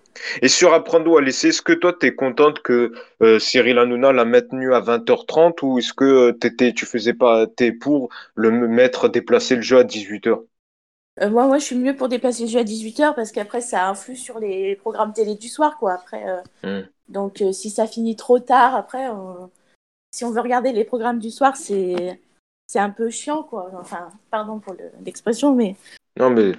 Et 0.42 0.48
sur 0.48 0.72
Apprendre 0.72 1.18
à 1.18 1.20
laisser, 1.20 1.48
est-ce 1.48 1.62
que 1.62 1.72
toi, 1.72 1.92
tu 1.98 2.06
es 2.06 2.14
contente 2.14 2.60
que 2.60 2.92
euh, 3.22 3.38
Cyril 3.38 3.78
Hanouna 3.78 4.12
l'a 4.12 4.24
maintenu 4.24 4.74
à 4.74 4.80
20h30 4.80 5.58
ou 5.62 5.78
est-ce 5.78 5.92
que 5.92 6.04
euh, 6.04 6.38
étais, 6.42 6.72
tu 6.72 6.86
faisais 6.86 7.14
pas, 7.14 7.46
t'es 7.46 7.72
pour 7.72 8.08
le 8.34 8.50
mettre, 8.50 9.08
déplacer 9.08 9.56
le 9.56 9.62
jeu 9.62 9.78
à 9.78 9.84
18h 9.84 10.42
euh, 11.22 11.30
moi, 11.30 11.46
moi, 11.46 11.58
je 11.58 11.64
suis 11.64 11.76
mieux 11.76 11.96
pour 11.96 12.10
déplacer 12.10 12.42
le 12.42 12.50
jeu 12.50 12.58
à 12.58 12.62
18h 12.62 13.14
parce 13.14 13.32
qu'après, 13.32 13.62
ça 13.62 13.88
influe 13.88 14.16
sur 14.16 14.38
les 14.38 14.76
programmes 14.76 15.14
télé 15.14 15.34
du 15.34 15.48
soir, 15.48 15.78
quoi. 15.78 15.94
Après, 15.94 16.22
hmm. 16.62 16.82
Donc, 17.08 17.42
si 17.52 17.70
ça 17.70 17.86
finit 17.86 18.16
trop 18.16 18.38
tard, 18.38 18.74
après, 18.74 19.08
si 20.10 20.26
on 20.26 20.30
veut 20.30 20.42
regarder 20.42 20.72
les 20.72 20.84
programmes 20.84 21.18
du 21.18 21.30
soir, 21.30 21.56
c'est 21.56 22.20
c'est 22.66 22.80
un 22.80 22.90
peu 22.90 23.08
chiant, 23.08 23.44
quoi. 23.44 23.70
Enfin, 23.80 24.10
pardon 24.30 24.58
pour 24.58 24.76
l'expression, 25.06 25.54
mais. 25.54 25.74
Non, 26.18 26.28
mais 26.28 26.52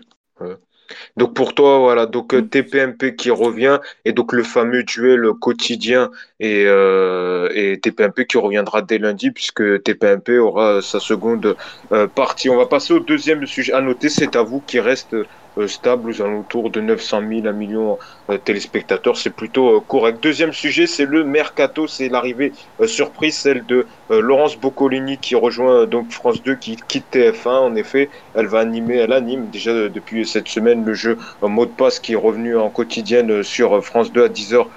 Donc 1.18 1.34
pour 1.34 1.54
toi, 1.56 1.80
voilà, 1.80 2.06
donc 2.06 2.34
euh, 2.34 2.42
TPMP 2.42 3.16
qui 3.16 3.30
revient 3.32 3.80
et 4.06 4.14
donc 4.14 4.34
le 4.34 4.44
fameux 4.44 4.84
duel 4.84 5.32
quotidien 5.40 6.12
et, 6.40 6.64
euh, 6.66 7.50
et 7.54 7.80
TPMP 7.80 8.26
qui 8.28 8.38
reviendra 8.38 8.82
dès 8.82 8.98
lundi 8.98 9.32
puisque 9.32 9.84
TPMP 9.84 10.38
aura 10.40 10.82
sa 10.82 11.00
seconde 11.00 11.56
euh, 11.92 12.08
partie. 12.08 12.50
On 12.50 12.58
va 12.58 12.68
passer 12.68 12.94
au 12.94 13.00
deuxième 13.00 13.46
sujet 13.46 13.74
à 13.74 13.82
noter, 13.82 14.10
c'est 14.10 14.36
à 14.36 14.44
vous 14.44 14.62
qui 14.62 14.80
reste 14.80 15.14
euh, 15.14 15.28
stable 15.68 16.12
aux 16.12 16.22
alentours 16.22 16.70
de 16.70 16.82
900 16.82 17.22
000 17.28 17.48
à 17.48 17.52
million 17.52 17.98
de 18.30 18.38
téléspectateurs. 18.38 19.18
C'est 19.18 19.32
plutôt 19.32 19.82
correct. 19.82 20.22
Deuxième 20.22 20.54
sujet, 20.54 20.88
c'est 20.88 21.06
le 21.06 21.24
mercato, 21.24 21.88
c'est 21.88 22.10
l'arrivée 22.10 22.54
surprise, 22.86 23.38
celle 23.38 23.66
de 23.66 23.88
Laurence 24.10 24.58
Boccolini 24.58 25.18
qui 25.18 25.36
rejoint 25.36 25.86
donc 25.86 26.12
France 26.12 26.44
2, 26.44 26.56
qui 26.56 26.78
quitte 26.88 27.06
TF1. 27.14 27.48
En 27.48 27.76
effet, 27.76 28.10
elle 28.36 28.48
va 28.48 28.60
animer, 28.60 28.98
elle 28.98 29.14
anime 29.14 29.48
déjà 29.50 29.90
depuis 29.90 30.26
cette 30.26 30.48
semaine 30.48 30.86
le 30.86 30.94
jeu 30.94 31.18
mot 31.42 31.66
de 31.66 31.72
passe 31.72 32.00
qui 32.00 32.14
est 32.14 32.18
revenu 32.18 32.58
en 32.58 32.70
quotidienne 32.70 33.44
sur 33.44 33.84
France 33.84 34.12
2 34.12 34.24
à 34.24 34.28
10h 34.28 34.68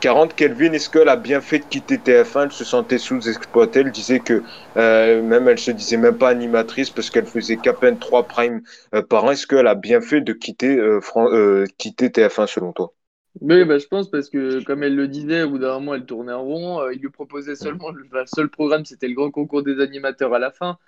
40. 0.00 0.34
Kelvin, 0.34 0.72
est-ce 0.72 0.90
qu'elle 0.90 1.08
a 1.08 1.16
bien 1.16 1.40
fait 1.40 1.60
de 1.60 1.64
quitter 1.64 1.96
TF1 1.96 2.44
Elle 2.44 2.52
se 2.52 2.64
sentait 2.64 2.98
sous-exploitée. 2.98 3.80
Elle 3.80 3.92
disait 3.92 4.20
que 4.20 4.42
euh, 4.76 5.22
même 5.22 5.48
elle 5.48 5.58
se 5.58 5.70
disait 5.70 5.96
même 5.96 6.18
pas 6.18 6.28
animatrice 6.28 6.90
parce 6.90 7.10
qu'elle 7.10 7.26
faisait 7.26 7.56
qu'à 7.56 7.72
peine 7.72 7.98
3 7.98 8.24
primes 8.24 8.62
euh, 8.94 9.02
par 9.02 9.24
an. 9.24 9.30
Est-ce 9.30 9.46
qu'elle 9.46 9.66
a 9.66 9.74
bien 9.74 10.00
fait 10.00 10.20
de 10.20 10.32
quitter, 10.32 10.76
euh, 10.76 11.64
quitter 11.78 12.08
TF1 12.08 12.46
selon 12.46 12.72
toi? 12.72 12.92
Oui, 13.40 13.64
bah, 13.64 13.78
je 13.78 13.86
pense 13.86 14.10
parce 14.10 14.28
que, 14.28 14.62
comme 14.64 14.82
elle 14.82 14.96
le 14.96 15.08
disait, 15.08 15.44
au 15.44 15.50
bout 15.50 15.58
d'un 15.58 15.74
moment, 15.74 15.94
elle 15.94 16.04
tournait 16.04 16.32
en 16.32 16.42
rond. 16.42 16.90
il 16.90 17.00
lui 17.00 17.10
proposait 17.10 17.54
seulement, 17.54 17.90
le 17.90 18.04
seul 18.26 18.50
programme, 18.50 18.84
c'était 18.84 19.08
le 19.08 19.14
grand 19.14 19.30
concours 19.30 19.62
des 19.62 19.80
animateurs 19.80 20.34
à 20.34 20.38
la 20.38 20.50
fin. 20.50 20.78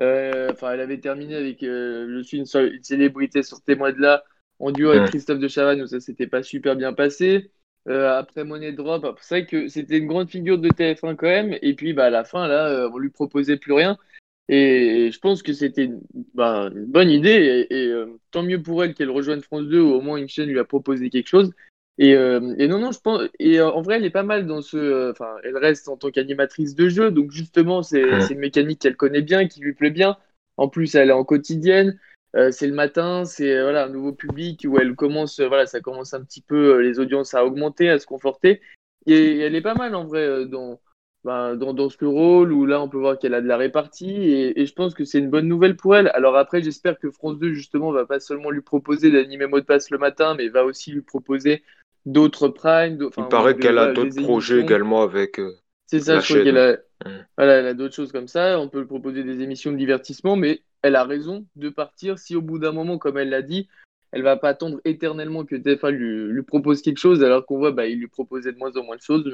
Enfin, 0.00 0.72
elle 0.72 0.80
avait 0.80 0.98
terminé 0.98 1.36
avec 1.36 1.58
Je 1.60 2.22
suis 2.24 2.38
une, 2.38 2.46
célébrité 2.46 3.42
sur 3.42 3.60
Témoin 3.60 3.92
de 3.92 4.00
là, 4.00 4.24
en 4.58 4.72
duo 4.72 4.90
avec 4.90 5.10
Christophe 5.10 5.38
de 5.38 5.48
Chavannes, 5.48 5.82
où 5.82 5.86
ça 5.86 6.00
s'était 6.00 6.26
pas 6.26 6.42
super 6.42 6.74
bien 6.76 6.92
passé. 6.92 7.52
Euh, 7.88 8.16
après 8.16 8.44
Money 8.44 8.72
Drop, 8.72 9.18
c'est 9.20 9.40
vrai 9.40 9.46
que 9.46 9.66
c'était 9.66 9.98
une 9.98 10.06
grande 10.06 10.30
figure 10.30 10.58
de 10.58 10.68
TF1 10.68 11.16
quand 11.16 11.26
même. 11.26 11.58
Et 11.62 11.74
puis 11.74 11.92
bah, 11.92 12.06
à 12.06 12.10
la 12.10 12.24
fin, 12.24 12.46
là, 12.46 12.68
euh, 12.68 12.90
on 12.92 12.98
lui 12.98 13.10
proposait 13.10 13.56
plus 13.56 13.72
rien. 13.72 13.98
Et, 14.48 15.10
je 15.12 15.18
pense 15.18 15.42
que 15.42 15.52
c'était 15.52 15.90
bah, 16.34 16.70
une 16.74 16.86
bonne 16.86 17.10
idée. 17.10 17.66
Et, 17.70 17.88
euh, 17.88 18.18
tant 18.30 18.42
mieux 18.42 18.62
pour 18.62 18.84
elle 18.84 18.94
qu'elle 18.94 19.10
rejoigne 19.10 19.40
France 19.40 19.64
2, 19.66 19.80
ou 19.80 19.94
au 19.94 20.00
moins 20.00 20.16
une 20.16 20.28
chaîne 20.28 20.48
lui 20.48 20.58
a 20.58 20.64
proposé 20.64 21.10
quelque 21.10 21.28
chose. 21.28 21.50
Et, 21.98 22.14
non, 22.16 22.78
non, 22.78 22.92
je 22.92 23.00
pense. 23.00 23.22
Et 23.38 23.60
en 23.60 23.82
vrai, 23.82 23.96
elle 23.96 24.04
est 24.04 24.10
pas 24.10 24.22
mal 24.22 24.46
dans 24.46 24.62
ce. 24.62 25.10
Enfin, 25.10 25.36
elle 25.44 25.56
reste 25.56 25.88
en 25.88 25.96
tant 25.96 26.10
qu'animatrice 26.10 26.74
de 26.74 26.88
jeu. 26.88 27.10
Donc 27.10 27.30
justement, 27.30 27.82
c'est 27.82 28.02
une 28.30 28.38
mécanique 28.38 28.80
qu'elle 28.80 28.96
connaît 28.96 29.22
bien, 29.22 29.46
qui 29.46 29.60
lui 29.60 29.74
plaît 29.74 29.90
bien. 29.90 30.16
En 30.56 30.68
plus, 30.68 30.94
elle 30.94 31.10
est 31.10 31.12
en 31.12 31.24
quotidienne. 31.24 31.98
Euh, 32.34 32.50
c'est 32.50 32.66
le 32.66 32.72
matin, 32.72 33.24
c'est 33.24 33.54
euh, 33.54 33.64
voilà 33.64 33.84
un 33.84 33.88
nouveau 33.90 34.12
public 34.12 34.64
où 34.66 34.78
elle 34.78 34.94
commence, 34.94 35.38
euh, 35.40 35.48
voilà, 35.48 35.66
ça 35.66 35.80
commence 35.80 36.14
un 36.14 36.24
petit 36.24 36.40
peu 36.40 36.80
les 36.80 36.98
audiences 36.98 37.34
à 37.34 37.44
augmenter, 37.44 37.90
à 37.90 37.98
se 37.98 38.06
conforter. 38.06 38.62
Et, 39.06 39.40
elle 39.40 39.54
est 39.54 39.62
pas 39.62 39.74
mal 39.74 39.94
en 39.94 40.06
vrai 40.06 40.46
dans, 40.46 40.80
bah, 41.24 41.56
dans, 41.56 41.74
dans, 41.74 41.90
ce 41.90 42.04
rôle 42.04 42.52
où 42.52 42.64
là 42.64 42.80
on 42.80 42.88
peut 42.88 42.98
voir 42.98 43.18
qu'elle 43.18 43.34
a 43.34 43.42
de 43.42 43.48
la 43.48 43.58
répartie 43.58 44.32
et, 44.32 44.64
je 44.64 44.72
pense 44.72 44.94
que 44.94 45.04
c'est 45.04 45.18
une 45.18 45.28
bonne 45.28 45.46
nouvelle 45.46 45.76
pour 45.76 45.94
elle. 45.94 46.10
Alors 46.14 46.36
après, 46.36 46.62
j'espère 46.62 46.98
que 46.98 47.10
France 47.10 47.38
2 47.38 47.52
justement 47.52 47.92
va 47.92 48.06
pas 48.06 48.20
seulement 48.20 48.50
lui 48.50 48.62
proposer 48.62 49.10
d'animer 49.10 49.46
mot 49.46 49.60
de 49.60 49.66
passe 49.66 49.90
le 49.90 49.98
matin, 49.98 50.34
mais 50.34 50.48
va 50.48 50.64
aussi 50.64 50.90
lui 50.90 51.02
proposer 51.02 51.62
d'autres 52.06 52.48
primes. 52.48 53.10
Il 53.18 53.28
paraît 53.28 53.56
qu'elle 53.56 53.78
a 53.78 53.92
d'autres 53.92 54.22
projets 54.22 54.60
également 54.60 55.02
avec. 55.02 55.38
c'est 55.86 56.00
ça, 56.00 56.20
je 56.20 56.32
crois 56.32 56.44
qu'elle 56.44 56.58
a, 56.58 56.72
mmh. 56.72 57.26
voilà, 57.36 57.52
elle 57.56 57.66
a 57.66 57.74
d'autres 57.74 57.94
choses 57.94 58.12
comme 58.12 58.28
ça. 58.28 58.58
On 58.58 58.70
peut 58.70 58.80
lui 58.80 58.86
proposer 58.86 59.22
des 59.22 59.42
émissions 59.42 59.70
de 59.70 59.76
divertissement, 59.76 60.36
mais 60.36 60.62
elle 60.82 60.96
a 60.96 61.04
raison 61.04 61.46
de 61.56 61.68
partir 61.68 62.18
si 62.18 62.36
au 62.36 62.42
bout 62.42 62.58
d'un 62.58 62.72
moment, 62.72 62.98
comme 62.98 63.18
elle 63.18 63.30
l'a 63.30 63.42
dit, 63.42 63.68
elle 64.10 64.22
va 64.22 64.36
pas 64.36 64.50
attendre 64.50 64.80
éternellement 64.84 65.44
que 65.44 65.56
TF1 65.56 65.90
lui, 65.90 66.42
propose 66.42 66.82
quelque 66.82 66.98
chose, 66.98 67.24
alors 67.24 67.46
qu'on 67.46 67.58
voit 67.58 67.72
bah, 67.72 67.86
il 67.86 67.98
lui 67.98 68.08
proposait 68.08 68.52
de 68.52 68.58
moins 68.58 68.76
en 68.76 68.84
moins 68.84 68.96
de 68.96 69.02
choses. 69.02 69.32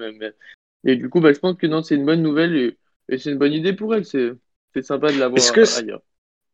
Et 0.85 0.97
du 0.97 1.09
coup, 1.09 1.21
bah, 1.21 1.33
je 1.33 1.39
pense 1.39 1.57
que 1.57 1.67
non, 1.67 1.83
c'est 1.83 1.97
une 1.97 2.07
bonne 2.07 2.23
nouvelle 2.23 2.77
et, 3.09 3.19
c'est 3.19 3.31
une 3.31 3.39
bonne 3.39 3.53
idée 3.53 3.73
pour 3.73 3.95
elle. 3.95 4.05
C'est 4.05 4.37
sympa 4.83 5.11
de 5.13 5.19
l'avoir 5.19 5.43
ailleurs. 5.77 6.03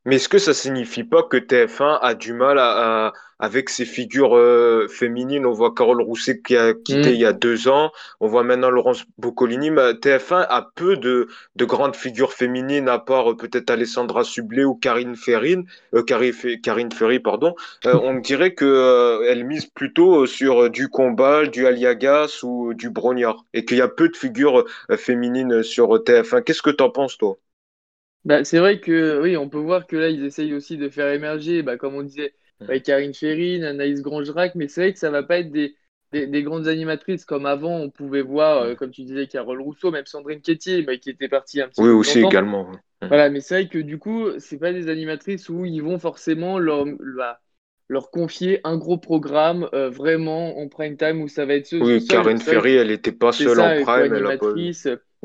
Mais 0.07 0.17
est-ce 0.17 0.29
que 0.29 0.39
ça 0.39 0.53
signifie 0.53 1.03
pas 1.05 1.23
que 1.23 1.39
TF1 1.39 1.99
a 2.03 2.15
du 2.15 2.35
mal 2.35 2.59
à, 2.59 3.15
avec 3.39 3.71
ses 3.71 3.87
figures 3.87 4.37
euh, 4.37 4.87
féminines? 4.87 5.47
On 5.47 5.53
voit 5.53 5.73
Carole 5.75 6.03
Rousset 6.03 6.43
qui 6.43 6.59
a 6.59 6.75
quitté 6.75 7.11
mm. 7.11 7.15
il 7.15 7.21
y 7.21 7.25
a 7.25 7.33
deux 7.33 7.69
ans. 7.69 7.91
On 8.21 8.27
voit 8.29 8.43
maintenant 8.43 8.69
Laurence 8.69 9.05
Boccolini. 9.17 9.71
Mais 9.71 9.93
TF1 9.93 10.47
a 10.47 10.71
peu 10.75 10.99
de, 10.99 11.29
de 11.57 11.65
grandes 11.65 11.97
figures 11.97 12.35
féminines, 12.35 12.91
à 12.91 12.99
part 12.99 13.31
euh, 13.31 13.37
peut-être 13.37 13.71
Alessandra 13.71 14.25
Sublet 14.25 14.65
ou 14.65 14.75
Karine 14.75 15.17
Ferrine, 15.17 15.65
euh, 15.95 16.03
Karine 16.03 16.93
Ferry, 16.93 17.19
pardon. 17.19 17.55
Euh, 17.87 17.99
on 18.03 18.17
dirait 18.17 18.53
que 18.53 19.23
elle 19.27 19.45
mise 19.45 19.65
plutôt 19.67 20.27
sur 20.27 20.69
du 20.69 20.89
combat, 20.89 21.47
du 21.47 21.67
aliagas 21.67 22.41
ou 22.43 22.75
du 22.75 22.91
brognard, 22.91 23.47
et 23.55 23.65
qu'il 23.65 23.79
y 23.79 23.83
a 23.83 23.89
peu 23.89 24.11
de 24.11 24.17
figures 24.17 24.65
féminines 24.99 25.63
sur 25.63 25.89
TF1. 25.97 26.43
Qu'est-ce 26.43 26.63
que 26.63 26.71
tu 26.71 26.83
en 26.85 26.91
penses, 26.91 27.17
toi? 27.17 27.39
Bah, 28.25 28.45
c'est 28.45 28.59
vrai 28.59 28.81
que 28.81 29.21
oui, 29.23 29.37
on 29.37 29.49
peut 29.49 29.59
voir 29.59 29.87
que 29.87 29.97
là, 29.97 30.09
ils 30.09 30.25
essayent 30.25 30.55
aussi 30.55 30.77
de 30.77 30.89
faire 30.89 31.13
émerger, 31.13 31.63
bah, 31.63 31.77
comme 31.77 31.95
on 31.95 32.03
disait, 32.03 32.35
bah, 32.61 32.79
Karine 32.81 33.15
Ferrine, 33.15 33.65
Anaïs 33.65 34.01
Grangerac, 34.01 34.55
mais 34.55 34.69
c'est 34.69 34.81
vrai 34.81 34.93
que 34.93 34.99
ça 34.99 35.11
va 35.11 35.23
pas 35.23 35.39
être 35.39 35.51
des, 35.51 35.77
des, 36.13 36.43
grandes 36.43 36.69
animatrices 36.69 37.25
comme 37.25 37.47
avant. 37.47 37.77
On 37.77 37.91
pouvait 37.91 38.23
voir, 38.23 38.63
euh, 38.63 38.75
comme 38.75 38.91
tu 38.91 39.03
disais, 39.03 39.27
Carole 39.27 39.61
Rousseau, 39.61 39.91
même 39.91 40.07
Sandrine 40.07 40.41
Quétier, 40.41 40.87
qui 41.01 41.11
était 41.11 41.29
partie 41.29 41.61
un 41.61 41.69
petit 41.69 41.81
oui, 41.81 41.89
peu. 41.89 41.93
Oui, 41.93 41.99
aussi 41.99 42.21
également. 42.21 42.71
Voilà, 43.03 43.29
mais 43.29 43.41
c'est 43.41 43.55
vrai 43.55 43.69
que 43.69 43.79
du 43.79 43.99
coup, 43.99 44.29
c'est 44.39 44.59
pas 44.59 44.73
des 44.73 44.89
animatrices 44.89 45.51
où 45.51 45.67
ils 45.67 45.83
vont 45.83 45.99
forcément 45.99 46.59
leur, 46.59 46.87
leur 47.89 48.11
confier 48.11 48.61
un 48.65 48.79
gros 48.79 48.97
programme 48.97 49.69
euh, 49.75 49.91
vraiment 49.91 50.59
en 50.59 50.69
prime 50.69 50.97
time 50.97 51.21
où 51.21 51.29
ça 51.29 51.45
va 51.45 51.55
être 51.55 51.67
ce. 51.67 51.77
Oui, 51.77 52.07
Karine 52.07 52.39
Ferry, 52.39 52.77
elle 52.77 52.89
n'était 52.89 53.13
pas 53.13 53.33
seule 53.33 53.61
en 53.61 53.83
prime. 53.83 54.15
Elle 54.15 54.27
a 54.27 54.39
pas 54.39 54.55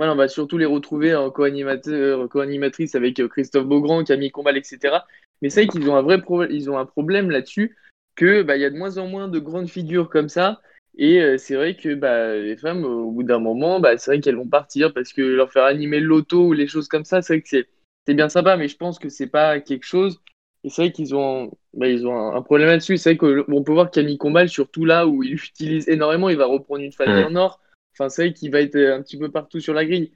on 0.07 0.15
va 0.15 0.27
surtout 0.27 0.57
les 0.57 0.65
retrouver 0.65 1.15
en 1.15 1.29
co-animatrice 1.29 2.95
avec 2.95 3.19
euh, 3.19 3.27
Christophe 3.27 3.65
Beaugrand, 3.65 4.03
Camille 4.03 4.31
Combal, 4.31 4.57
etc. 4.57 4.99
Mais 5.41 5.49
c'est 5.49 5.65
vrai 5.65 5.67
qu'ils 5.67 5.89
ont 5.89 5.95
un 5.95 6.01
vrai 6.01 6.21
ils 6.49 6.69
ont 6.69 6.77
un 6.77 6.85
problème 6.85 7.29
là-dessus, 7.29 7.75
que 8.15 8.41
bah, 8.41 8.57
y 8.57 8.65
a 8.65 8.69
de 8.69 8.77
moins 8.77 8.97
en 8.97 9.07
moins 9.07 9.27
de 9.27 9.39
grandes 9.39 9.69
figures 9.69 10.09
comme 10.09 10.29
ça. 10.29 10.61
Et 10.97 11.21
euh, 11.21 11.37
c'est 11.37 11.55
vrai 11.55 11.75
que 11.75 11.93
bah, 11.95 12.35
les 12.35 12.57
femmes, 12.57 12.83
au 12.85 13.11
bout 13.11 13.23
d'un 13.23 13.39
moment, 13.39 13.79
bah, 13.79 13.97
c'est 13.97 14.11
vrai 14.11 14.19
qu'elles 14.19 14.35
vont 14.35 14.47
partir 14.47 14.93
parce 14.93 15.13
que 15.13 15.21
leur 15.21 15.51
faire 15.51 15.63
animer 15.63 15.99
le 15.99 16.07
loto 16.07 16.47
ou 16.47 16.53
les 16.53 16.67
choses 16.67 16.87
comme 16.87 17.05
ça, 17.05 17.21
c'est 17.21 17.33
vrai 17.33 17.41
que 17.41 17.49
c'est 17.49 18.13
bien 18.13 18.29
sympa, 18.29 18.57
mais 18.57 18.67
je 18.67 18.75
pense 18.75 18.99
que 18.99 19.09
c'est 19.09 19.27
pas 19.27 19.59
quelque 19.59 19.85
chose. 19.85 20.21
Et 20.63 20.69
c'est 20.69 20.83
vrai 20.83 20.91
qu'ils 20.91 21.15
ont, 21.15 21.51
bah, 21.73 21.87
ils 21.87 22.05
ont 22.05 22.35
un, 22.35 22.41
problème 22.41 22.67
là-dessus. 22.67 22.97
C'est 22.97 23.15
vrai 23.15 23.17
qu'on 23.45 23.63
peut 23.63 23.71
voir 23.71 23.91
Camille 23.91 24.17
Combal, 24.17 24.49
surtout 24.49 24.85
là 24.85 25.07
où 25.07 25.23
il 25.23 25.33
utilise 25.45 25.87
énormément, 25.87 26.29
il 26.29 26.37
va 26.37 26.45
reprendre 26.45 26.83
une 26.83 26.91
famille 26.91 27.23
en 27.23 27.35
or. 27.35 27.61
Enfin, 27.99 28.09
c'est 28.09 28.27
vrai 28.27 28.33
qu'il 28.33 28.51
va 28.51 28.61
être 28.61 28.77
un 28.77 29.01
petit 29.01 29.17
peu 29.17 29.29
partout 29.29 29.59
sur 29.59 29.73
la 29.73 29.85
grille. 29.85 30.13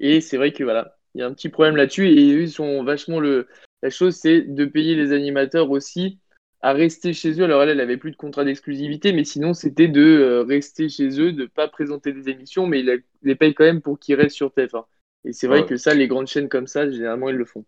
Et 0.00 0.20
c'est 0.20 0.36
vrai 0.36 0.52
que 0.52 0.64
voilà, 0.64 0.98
il 1.14 1.20
y 1.20 1.22
a 1.22 1.26
un 1.26 1.32
petit 1.32 1.48
problème 1.48 1.76
là-dessus. 1.76 2.08
Et 2.08 2.20
ils 2.20 2.50
sont 2.50 2.84
vachement 2.84 3.20
le. 3.20 3.48
La 3.82 3.90
chose, 3.90 4.16
c'est 4.16 4.42
de 4.42 4.64
payer 4.64 4.94
les 4.94 5.12
animateurs 5.12 5.70
aussi 5.70 6.18
à 6.60 6.72
rester 6.72 7.12
chez 7.12 7.40
eux. 7.40 7.44
Alors 7.44 7.62
elle, 7.62 7.70
elle 7.70 7.80
avait 7.80 7.96
plus 7.96 8.12
de 8.12 8.16
contrat 8.16 8.44
d'exclusivité, 8.44 9.12
mais 9.12 9.24
sinon 9.24 9.54
c'était 9.54 9.88
de 9.88 10.00
euh, 10.00 10.42
rester 10.42 10.88
chez 10.88 11.20
eux, 11.20 11.32
de 11.32 11.46
pas 11.46 11.68
présenter 11.68 12.12
des 12.12 12.28
émissions, 12.28 12.66
mais 12.66 12.80
ils 12.80 13.02
les 13.22 13.34
payent 13.34 13.54
quand 13.54 13.64
même 13.64 13.82
pour 13.82 13.98
qu'ils 13.98 14.14
restent 14.14 14.36
sur 14.36 14.52
TF1. 14.52 14.84
Et 15.24 15.32
c'est 15.32 15.48
vrai 15.48 15.66
que 15.66 15.76
ça, 15.76 15.94
les 15.94 16.08
grandes 16.08 16.26
chaînes 16.28 16.48
comme 16.48 16.66
ça, 16.66 16.88
généralement, 16.90 17.28
ils 17.28 17.36
le 17.36 17.44
font. 17.44 17.64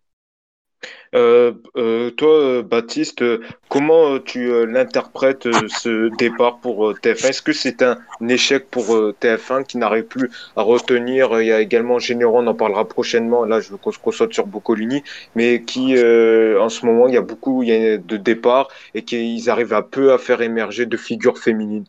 Euh, 1.15 1.53
euh, 1.77 2.11
toi, 2.11 2.63
Baptiste, 2.63 3.23
comment 3.69 4.19
tu 4.19 4.67
l'interprètes 4.67 5.49
ce 5.69 6.09
départ 6.17 6.59
pour 6.59 6.93
TF1 6.93 7.29
Est-ce 7.29 7.43
que 7.43 7.53
c'est 7.53 7.83
un 7.83 7.99
échec 8.29 8.69
pour 8.71 8.87
TF1 9.21 9.65
qui 9.65 9.79
n'arrive 9.79 10.05
plus 10.05 10.31
à 10.57 10.63
retenir? 10.63 11.41
Il 11.41 11.47
y 11.47 11.53
a 11.53 11.61
également 11.61 11.99
Généron, 11.99 12.45
on 12.45 12.47
en 12.47 12.55
parlera 12.55 12.87
prochainement. 12.87 13.45
Là, 13.45 13.61
je 13.61 13.71
veux 13.71 13.77
qu'on 13.77 14.11
saute 14.11 14.35
sur 14.35 14.47
Boccolini, 14.47 15.03
mais 15.35 15.63
qui, 15.63 15.93
en 15.95 16.69
ce 16.69 16.85
moment, 16.85 17.07
il 17.07 17.15
y 17.15 17.19
a 17.19 17.23
beaucoup 17.23 17.63
il 17.63 17.69
y 17.69 17.73
a 17.73 17.99
de 17.99 18.17
départs 18.17 18.69
et 18.95 19.03
qu'ils 19.03 19.51
arrivent 19.51 19.75
à 19.75 19.83
peu 19.83 20.13
à 20.13 20.19
faire 20.19 20.43
émerger 20.43 20.87
de 20.87 20.97
figures 20.97 21.39
féminines. 21.39 21.85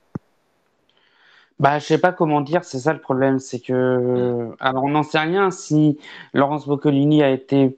Bah, 1.60 1.80
je 1.80 1.86
sais 1.86 1.98
pas 1.98 2.12
comment 2.12 2.42
dire, 2.42 2.66
c'est 2.66 2.80
ça 2.80 2.92
le 2.92 3.00
problème, 3.00 3.40
c'est 3.40 3.60
que, 3.60 4.52
alors 4.60 4.84
on 4.84 4.90
n'en 4.90 5.04
sait 5.04 5.20
rien 5.20 5.52
si 5.52 5.98
Laurence 6.34 6.68
Boccolini 6.68 7.24
a 7.24 7.30
été 7.30 7.78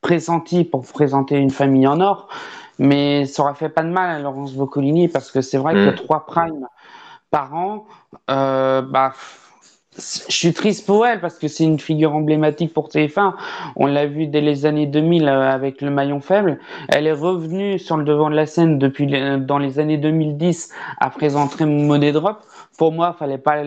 pressenti 0.00 0.64
pour 0.64 0.82
présenter 0.86 1.36
une 1.36 1.50
famille 1.50 1.86
en 1.86 2.00
or, 2.00 2.28
mais 2.78 3.26
ça 3.26 3.42
aurait 3.42 3.54
fait 3.54 3.68
pas 3.68 3.82
de 3.82 3.90
mal 3.90 4.10
à 4.10 4.18
Laurence 4.18 4.54
Boccolini 4.54 5.08
parce 5.08 5.30
que 5.30 5.40
c'est 5.40 5.58
vrai 5.58 5.74
que 5.74 5.90
mm. 5.90 5.94
trois 5.96 6.26
primes 6.26 6.66
par 7.30 7.54
an, 7.54 7.86
euh, 8.30 8.82
bah, 8.82 9.12
je 9.96 10.32
suis 10.34 10.52
triste 10.52 10.86
pour 10.86 11.06
elle 11.06 11.20
parce 11.20 11.38
que 11.38 11.48
c'est 11.48 11.64
une 11.64 11.78
figure 11.78 12.14
emblématique 12.14 12.72
pour 12.72 12.88
TF1. 12.88 13.34
On 13.76 13.86
l'a 13.86 14.06
vu 14.06 14.26
dès 14.26 14.40
les 14.40 14.64
années 14.64 14.86
2000 14.86 15.28
euh, 15.28 15.50
avec 15.50 15.82
le 15.82 15.90
maillon 15.90 16.20
faible. 16.20 16.58
Elle 16.88 17.06
est 17.06 17.12
revenue 17.12 17.78
sur 17.78 17.96
le 17.96 18.04
devant 18.04 18.30
de 18.30 18.36
la 18.36 18.46
scène 18.46 18.78
depuis 18.78 19.06
dans 19.40 19.58
les 19.58 19.78
années 19.78 19.98
2010 19.98 20.70
à 21.00 21.10
présenter 21.10 21.66
Money 21.66 22.12
Drop. 22.12 22.38
Pour 22.80 22.92
moi, 22.92 23.12
fallait 23.12 23.36
pas 23.36 23.62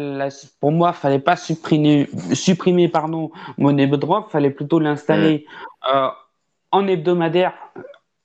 pour 0.60 0.72
moi, 0.72 0.92
fallait 0.92 1.20
pas 1.20 1.36
supprimer, 1.36 2.10
supprimer 2.34 2.88
pardon, 2.88 3.30
Money 3.60 3.86
Drop. 3.86 4.32
Fallait 4.32 4.50
plutôt 4.50 4.80
l'installer 4.80 5.46
mm. 5.46 5.96
euh, 5.96 6.08
en 6.72 6.88
hebdomadaire 6.88 7.54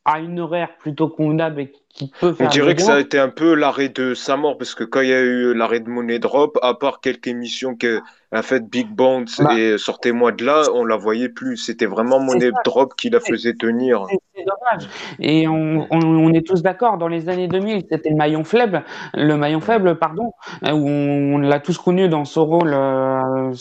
à 0.06 0.18
une 0.20 0.40
horaire 0.40 0.70
plutôt 0.78 1.10
convenable 1.10 1.60
et 1.60 1.72
qui 1.90 2.10
peut 2.18 2.32
faire. 2.32 2.46
On 2.46 2.50
dirait 2.50 2.74
que 2.74 2.80
ça 2.80 2.94
a 2.94 3.00
été 3.00 3.18
un 3.18 3.28
peu 3.28 3.52
l'arrêt 3.52 3.90
de 3.90 4.14
sa 4.14 4.38
mort 4.38 4.56
parce 4.56 4.74
que 4.74 4.82
quand 4.82 5.02
il 5.02 5.10
y 5.10 5.12
a 5.12 5.20
eu 5.20 5.52
l'arrêt 5.52 5.80
de 5.80 5.90
Money 5.90 6.20
Drop, 6.20 6.58
à 6.62 6.72
part 6.72 7.02
quelques 7.02 7.26
émissions 7.26 7.76
que 7.76 8.00
a 8.30 8.42
fait 8.42 8.60
Big 8.68 8.88
Bang 8.88 9.26
bah. 9.38 9.58
et 9.58 9.78
Sortez-moi 9.78 10.32
de 10.32 10.44
là, 10.44 10.64
on 10.74 10.84
la 10.84 10.96
voyait 10.96 11.30
plus. 11.30 11.56
C'était 11.56 11.86
vraiment 11.86 12.20
Money 12.20 12.50
Drop 12.64 12.94
qui 12.94 13.08
la 13.08 13.20
faisait 13.20 13.54
tenir. 13.54 14.06
C'est 14.34 14.44
dommage. 14.44 14.88
Et 15.18 15.48
on, 15.48 15.86
on, 15.90 16.32
est 16.34 16.46
tous 16.46 16.62
d'accord, 16.62 16.98
dans 16.98 17.08
les 17.08 17.28
années 17.28 17.48
2000, 17.48 17.86
c'était 17.90 18.10
le 18.10 18.16
maillon 18.16 18.44
faible, 18.44 18.84
le 19.14 19.36
maillon 19.36 19.60
faible, 19.60 19.98
pardon, 19.98 20.32
où 20.62 20.88
on, 20.88 21.38
l'a 21.38 21.58
tous 21.58 21.78
connu 21.78 22.08
dans 22.08 22.24
ce 22.24 22.38
rôle 22.38 22.72
euh, 22.72 23.52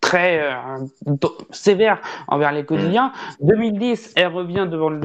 très 0.00 0.40
euh, 0.40 1.16
sévère 1.50 2.00
envers 2.28 2.52
les 2.52 2.64
quotidiens. 2.64 3.12
2010, 3.42 4.14
elle 4.16 4.28
revient 4.28 4.66
devant 4.70 4.88
le, 4.88 4.98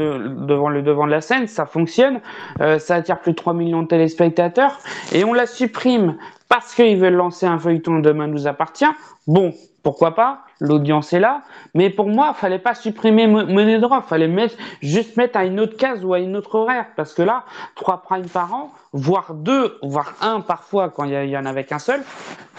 devant 0.47 0.69
le 0.69 0.81
devant 0.81 1.05
de 1.05 1.11
la 1.11 1.21
scène, 1.21 1.47
ça 1.47 1.65
fonctionne, 1.65 2.21
euh, 2.61 2.79
ça 2.79 2.95
attire 2.95 3.19
plus 3.19 3.31
de 3.31 3.37
3 3.37 3.53
millions 3.53 3.83
de 3.83 3.87
téléspectateurs, 3.87 4.79
et 5.11 5.23
on 5.23 5.33
la 5.33 5.45
supprime 5.45 6.17
parce 6.51 6.75
qu'ils 6.75 6.97
veulent 6.97 7.13
lancer 7.13 7.45
un 7.45 7.57
feuilleton 7.57 7.99
Demain 7.99 8.27
nous 8.27 8.45
appartient. 8.45 8.83
Bon, 9.25 9.53
pourquoi 9.83 10.15
pas 10.15 10.41
L'audience 10.59 11.13
est 11.13 11.21
là. 11.21 11.43
Mais 11.73 11.89
pour 11.89 12.09
moi, 12.09 12.33
il 12.35 12.39
fallait 12.39 12.59
pas 12.59 12.75
supprimer 12.75 13.25
monnaie 13.25 13.79
il 13.79 14.01
fallait 14.05 14.27
mettre, 14.27 14.57
juste 14.81 15.15
mettre 15.15 15.37
à 15.37 15.45
une 15.45 15.61
autre 15.61 15.77
case 15.77 16.03
ou 16.03 16.13
à 16.13 16.19
une 16.19 16.35
autre 16.35 16.55
horaire. 16.55 16.87
Parce 16.97 17.13
que 17.13 17.21
là, 17.21 17.45
trois 17.75 18.01
primes 18.01 18.27
par 18.27 18.53
an, 18.53 18.73
voire 18.91 19.33
deux, 19.33 19.77
voire 19.81 20.13
un 20.19 20.41
parfois 20.41 20.89
quand 20.89 21.05
il 21.05 21.29
y, 21.29 21.37
en 21.37 21.45
avait 21.45 21.63
qu'un 21.63 21.79
seul, 21.79 22.03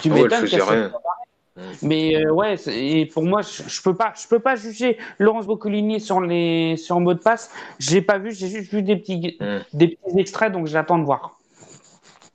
tu 0.00 0.11
oh, 0.11 0.14
m'étonnes 0.14 0.46
qu'elle 0.46 0.90
mais 1.83 2.16
euh, 2.16 2.33
ouais, 2.33 2.55
et 2.68 3.05
pour 3.05 3.24
moi, 3.24 3.42
je, 3.42 3.64
je, 3.68 3.83
peux 3.83 3.94
pas, 3.94 4.14
je 4.18 4.26
peux 4.26 4.38
pas 4.38 4.57
juger 4.57 4.96
Laurence 5.18 5.46
Boccolini 5.46 6.00
sur 6.00 6.22
les 6.22 6.78
sur 6.78 6.98
mot 6.98 7.12
de 7.12 7.18
passe. 7.18 7.50
J'ai 7.78 8.00
pas 8.00 8.16
vu, 8.16 8.33
j'ai 8.33 8.48
juste 8.48 8.72
vu 8.72 8.81
des 8.81 8.96
petits 8.96 9.37
hmm. 9.38 9.59
des 9.74 9.88
petits 9.88 10.18
extraits, 10.18 10.50
donc 10.50 10.66
j'attends 10.66 10.98
de 10.98 11.05
voir 11.05 11.41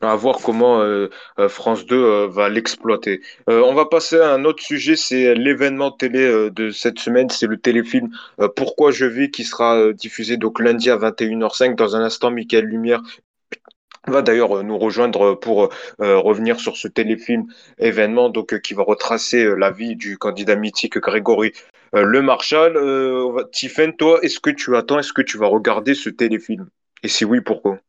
à 0.01 0.15
voir 0.15 0.39
comment 0.43 0.81
euh, 0.81 1.09
euh, 1.39 1.49
France 1.49 1.85
2 1.85 1.95
euh, 1.95 2.27
va 2.27 2.49
l'exploiter. 2.49 3.21
on 3.47 3.73
va 3.73 3.85
passer 3.85 4.19
à 4.19 4.33
un 4.33 4.45
autre 4.45 4.63
sujet, 4.63 4.95
c'est 4.95 5.33
l'événement 5.35 5.91
télé 5.91 6.49
de 6.51 6.69
cette 6.71 6.99
semaine, 6.99 7.29
c'est 7.29 7.47
le 7.47 7.57
téléfilm 7.57 8.09
Pourquoi 8.55 8.91
je 8.91 9.05
vis 9.05 9.31
qui 9.31 9.43
sera 9.43 9.93
diffusé 9.93 10.37
donc 10.37 10.59
lundi 10.59 10.89
à 10.89 10.97
21h05. 10.97 11.75
Dans 11.75 11.95
un 11.95 12.01
instant, 12.01 12.31
Michael 12.31 12.65
Lumière 12.65 13.01
va 14.07 14.21
d'ailleurs 14.21 14.63
nous 14.63 14.77
rejoindre 14.77 15.35
pour 15.35 15.69
revenir 15.99 16.59
sur 16.59 16.77
ce 16.77 16.87
téléfilm 16.87 17.45
événement 17.77 18.29
donc 18.29 18.59
qui 18.61 18.73
va 18.73 18.83
retracer 18.83 19.55
la 19.57 19.71
vie 19.71 19.95
du 19.95 20.17
candidat 20.17 20.55
mythique 20.55 20.97
Grégory 20.99 21.53
Le 21.93 22.21
Marchal. 22.21 22.77
Tiffen, 23.51 23.93
toi, 23.93 24.19
est-ce 24.21 24.39
que 24.39 24.49
tu 24.49 24.75
attends, 24.75 24.99
est-ce 24.99 25.13
que 25.13 25.21
tu 25.21 25.37
vas 25.37 25.47
regarder 25.47 25.95
ce 25.95 26.09
téléfilm? 26.09 26.67
Et 27.03 27.07
si 27.07 27.25
oui, 27.25 27.41
pourquoi? 27.41 27.77
euh, 27.77 27.86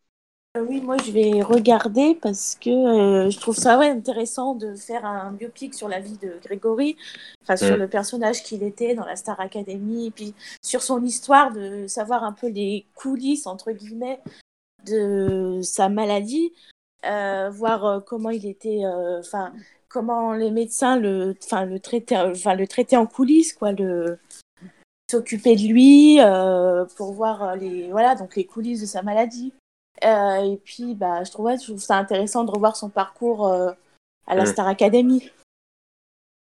oui, 0.63 0.81
moi 0.81 0.97
je 0.99 1.11
vais 1.11 1.43
regarder 1.43 2.15
parce 2.15 2.55
que 2.55 2.71
euh, 2.71 3.31
je 3.31 3.39
trouve 3.39 3.57
ça 3.57 3.79
ouais, 3.79 3.89
intéressant 3.89 4.55
de 4.55 4.75
faire 4.75 5.05
un 5.05 5.33
biopic 5.33 5.75
sur 5.75 5.89
la 5.89 6.01
vie 6.01 6.19
de 6.19 6.39
Grégory, 6.45 6.97
enfin 7.43 7.57
sur 7.57 7.77
mm. 7.77 7.81
le 7.81 7.89
personnage 7.89 8.43
qu'il 8.43 8.63
était 8.63 8.95
dans 8.95 9.05
la 9.05 9.17
Star 9.17 9.41
Academy, 9.41 10.07
et 10.07 10.11
puis 10.11 10.35
sur 10.63 10.83
son 10.83 11.05
histoire, 11.05 11.53
de 11.53 11.87
savoir 11.87 12.25
un 12.25 12.33
peu 12.33 12.49
les 12.49 12.87
coulisses 12.95 13.47
entre 13.47 13.73
guillemets 13.73 14.21
de 14.87 15.61
sa 15.63 15.89
maladie, 15.89 16.53
euh, 17.07 17.51
voir 17.51 18.05
comment 18.05 18.31
il 18.31 18.47
était, 18.47 18.83
enfin 19.19 19.53
comment 19.89 20.35
les 20.35 20.51
médecins 20.51 20.99
le, 20.99 21.35
enfin 21.43 21.65
le 21.65 21.81
traitaient, 21.81 22.19
enfin 22.19 22.55
le 22.55 22.67
traitaient 22.67 22.97
en 22.97 23.07
coulisses, 23.07 23.53
quoi, 23.53 23.73
le 23.73 24.19
s'occuper 25.11 25.57
de 25.57 25.63
lui 25.63 26.19
pour 26.97 27.13
voir 27.13 27.57
les 27.57 27.91
voilà 27.91 28.15
donc 28.15 28.37
les 28.37 28.45
coulisses 28.45 28.83
de 28.83 28.87
sa 28.87 29.03
maladie 29.03 29.53
euh, 30.05 30.53
et 30.53 30.57
puis, 30.65 30.95
bah, 30.95 31.25
je, 31.25 31.31
trouve, 31.31 31.51
je 31.51 31.65
trouve 31.65 31.79
ça 31.79 31.97
intéressant 31.97 32.45
de 32.45 32.51
revoir 32.51 32.77
son 32.77 32.89
parcours 32.89 33.49
euh, 33.49 33.71
à 34.27 34.35
la 34.35 34.45
mm. 34.45 34.47
Star 34.47 34.69
Academy. 34.69 35.31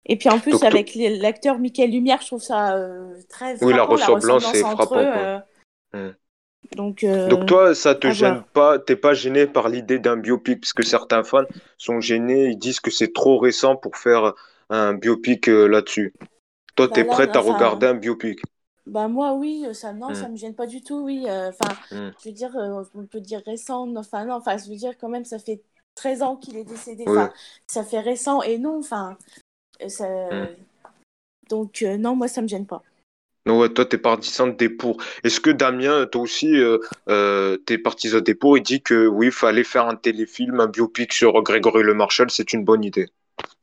Et 0.06 0.16
puis 0.16 0.28
en 0.28 0.38
plus, 0.38 0.62
avec 0.62 0.94
l'acteur 0.94 1.58
Michael 1.58 1.90
Lumière, 1.90 2.20
je 2.22 2.28
trouve 2.28 2.42
ça 2.42 2.76
euh, 2.76 3.14
très 3.28 3.56
frappant. 3.56 3.66
Oui, 3.66 3.74
la 3.74 3.84
ressemblance, 3.84 4.54
est 4.54 4.60
frappante. 4.60 5.44
Mm. 5.92 6.08
Donc, 6.76 7.04
Donc 7.04 7.46
toi, 7.46 7.74
ça 7.74 7.94
te 7.94 8.10
gêne 8.10 8.42
pas 8.52 8.78
T'es 8.78 8.96
pas 8.96 9.14
gêné 9.14 9.46
par 9.46 9.68
l'idée 9.68 9.98
d'un 9.98 10.16
biopic 10.16 10.60
Parce 10.60 10.72
que 10.72 10.84
certains 10.84 11.24
fans 11.24 11.44
sont 11.78 12.00
gênés, 12.00 12.48
ils 12.50 12.58
disent 12.58 12.80
que 12.80 12.90
c'est 12.90 13.12
trop 13.12 13.38
récent 13.38 13.76
pour 13.76 13.96
faire 13.96 14.34
un 14.68 14.94
biopic 14.94 15.48
là-dessus. 15.48 16.14
Toi, 16.76 16.86
bah 16.86 16.94
tu 16.94 17.00
es 17.00 17.04
prête 17.04 17.34
à 17.34 17.40
regarder 17.40 17.88
un 17.88 17.94
biopic 17.94 18.40
bah 18.90 19.06
moi 19.06 19.34
oui, 19.34 19.64
euh, 19.66 19.72
ça 19.72 19.92
non, 19.92 20.12
ça 20.14 20.28
mmh. 20.28 20.32
me 20.32 20.36
gêne 20.36 20.54
pas 20.54 20.66
du 20.66 20.82
tout, 20.82 21.00
oui. 21.04 21.24
Euh, 21.28 21.50
enfin, 21.50 21.74
mmh. 21.92 22.10
je 22.18 22.28
veux 22.28 22.34
dire, 22.34 22.56
euh, 22.56 22.82
on 22.94 23.06
peut 23.06 23.20
dire 23.20 23.40
récent, 23.46 23.88
enfin 23.96 24.24
non, 24.24 24.34
enfin 24.34 24.56
je 24.56 24.68
veux 24.68 24.76
dire 24.76 24.98
quand 24.98 25.08
même, 25.08 25.24
ça 25.24 25.38
fait 25.38 25.62
13 25.94 26.22
ans 26.22 26.36
qu'il 26.36 26.56
est 26.56 26.64
décédé, 26.64 27.04
enfin, 27.06 27.32
ça 27.68 27.84
fait 27.84 28.00
récent 28.00 28.42
et 28.42 28.58
non, 28.58 28.80
enfin, 28.80 29.16
ça... 29.86 30.08
Mmh. 30.08 30.48
donc 31.48 31.82
non, 31.82 32.16
moi 32.16 32.26
ça 32.26 32.42
me 32.42 32.48
gêne 32.48 32.66
pas. 32.66 32.82
Non, 33.46 33.58
ouais, 33.58 33.70
toi, 33.70 33.86
t'es 33.86 33.96
partisan 33.96 34.48
des 34.48 34.68
pour. 34.68 34.98
Est-ce 35.24 35.40
que 35.40 35.50
Damien, 35.50 36.06
toi 36.06 36.22
aussi, 36.22 36.52
t'es 37.06 37.78
partisan 37.78 38.20
des 38.20 38.34
pour? 38.34 38.58
Il 38.58 38.62
dit 38.62 38.82
que 38.82 39.06
oui, 39.06 39.26
il 39.26 39.32
fallait 39.32 39.64
faire 39.64 39.86
un 39.86 39.96
téléfilm, 39.96 40.58
un 40.60 40.66
biopic 40.66 41.12
sur 41.12 41.40
Grégory 41.42 41.84
Le 41.84 41.94
Marchal, 41.94 42.30
c'est 42.30 42.52
une 42.52 42.64
bonne 42.64 42.84
idée. 42.84 43.08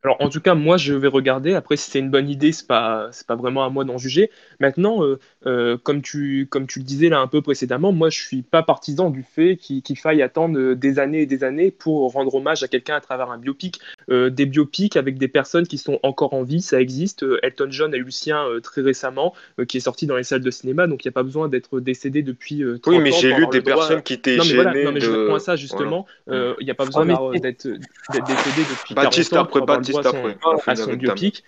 Alors, 0.04 0.18
en 0.22 0.30
tout 0.30 0.40
cas, 0.40 0.56
moi, 0.56 0.78
je 0.78 0.94
vais 0.94 1.08
regarder. 1.08 1.54
Après, 1.54 1.76
si 1.76 1.92
c'est 1.92 2.00
une 2.00 2.10
bonne 2.10 2.30
idée, 2.30 2.52
c'est 2.52 2.68
pas, 2.68 3.10
pas 3.28 3.36
vraiment 3.36 3.66
à 3.66 3.70
moi 3.70 3.84
d'en 3.84 3.98
juger. 3.98 4.32
Maintenant, 4.60 5.04
euh, 5.04 5.20
euh, 5.46 5.78
comme, 5.78 6.02
tu, 6.02 6.48
comme 6.50 6.68
tu 6.68 6.80
le 6.80 6.86
disais 6.86 7.10
là 7.10 7.20
un 7.20 7.28
peu 7.28 7.42
précédemment, 7.42 7.92
moi, 7.92 8.10
je 8.10 8.20
suis 8.20 8.42
pas 8.42 8.64
partisan 8.64 9.10
du 9.10 9.24
fait 9.24 9.58
qu'il, 9.58 9.98
faille 9.98 10.22
attendre 10.22 10.76
des 10.76 11.00
années 11.00 11.24
et 11.24 11.26
des 11.26 11.44
années 11.44 11.72
pour 11.72 12.12
rendre 12.14 12.36
hommage 12.36 12.64
à 12.64 12.68
quelqu'un 12.68 12.96
à 12.96 13.02
travers 13.02 13.32
un 13.32 13.38
biopic. 13.38 13.82
Euh, 14.10 14.30
des 14.30 14.46
biopics 14.46 14.96
avec 14.96 15.18
des 15.18 15.28
personnes 15.28 15.68
qui 15.68 15.78
sont 15.78 16.00
encore 16.04 16.34
en 16.34 16.44
vie, 16.44 16.62
ça 16.62 16.80
existe. 16.80 17.26
Elton 17.44 17.68
John 17.70 17.94
a 17.94 17.98
eu 17.98 18.04
le 18.04 18.12
sien 18.12 18.46
très 18.64 18.82
récemment, 18.82 19.34
qui 19.68 19.78
est 19.78 19.82
sorti 19.82 20.08
dans 20.08 20.16
les 20.16 20.24
salles 20.24 20.42
de 20.42 20.52
cinéma, 20.52 20.88
donc 20.88 21.04
il 21.04 21.08
n'y 21.08 21.12
a 21.12 21.14
pas 21.14 21.24
besoin 21.24 21.50
d'être 21.50 21.80
décédé 21.80 22.22
depuis 22.22 22.60
30 22.60 22.88
ans. 22.88 22.98
Oui, 22.98 23.00
mais 23.00 23.12
j'ai 23.12 23.34
lu 23.34 23.48
des 23.52 23.62
personnes 23.62 24.02
qui 24.02 24.14
étaient 24.14 24.38
non, 24.38 24.46
mais 24.46 24.54
voilà, 24.54 24.84
non, 24.84 24.92
mais 24.92 25.00
je 25.02 25.12
réponds 25.12 25.36
à 25.36 25.40
ça 25.40 25.56
justement. 25.56 26.06
Il 26.28 26.56
n'y 26.62 26.72
a 26.72 26.76
pas 26.76 26.86
besoin 26.86 27.06
d'être, 27.06 27.68
décédé 27.68 28.62
depuis 28.70 28.96
Baptiste 28.96 29.32
40 29.32 29.56
ans 29.58 29.64
après, 29.66 30.72
à 30.72 30.76
son, 30.76 30.94
biopic. 30.94 31.44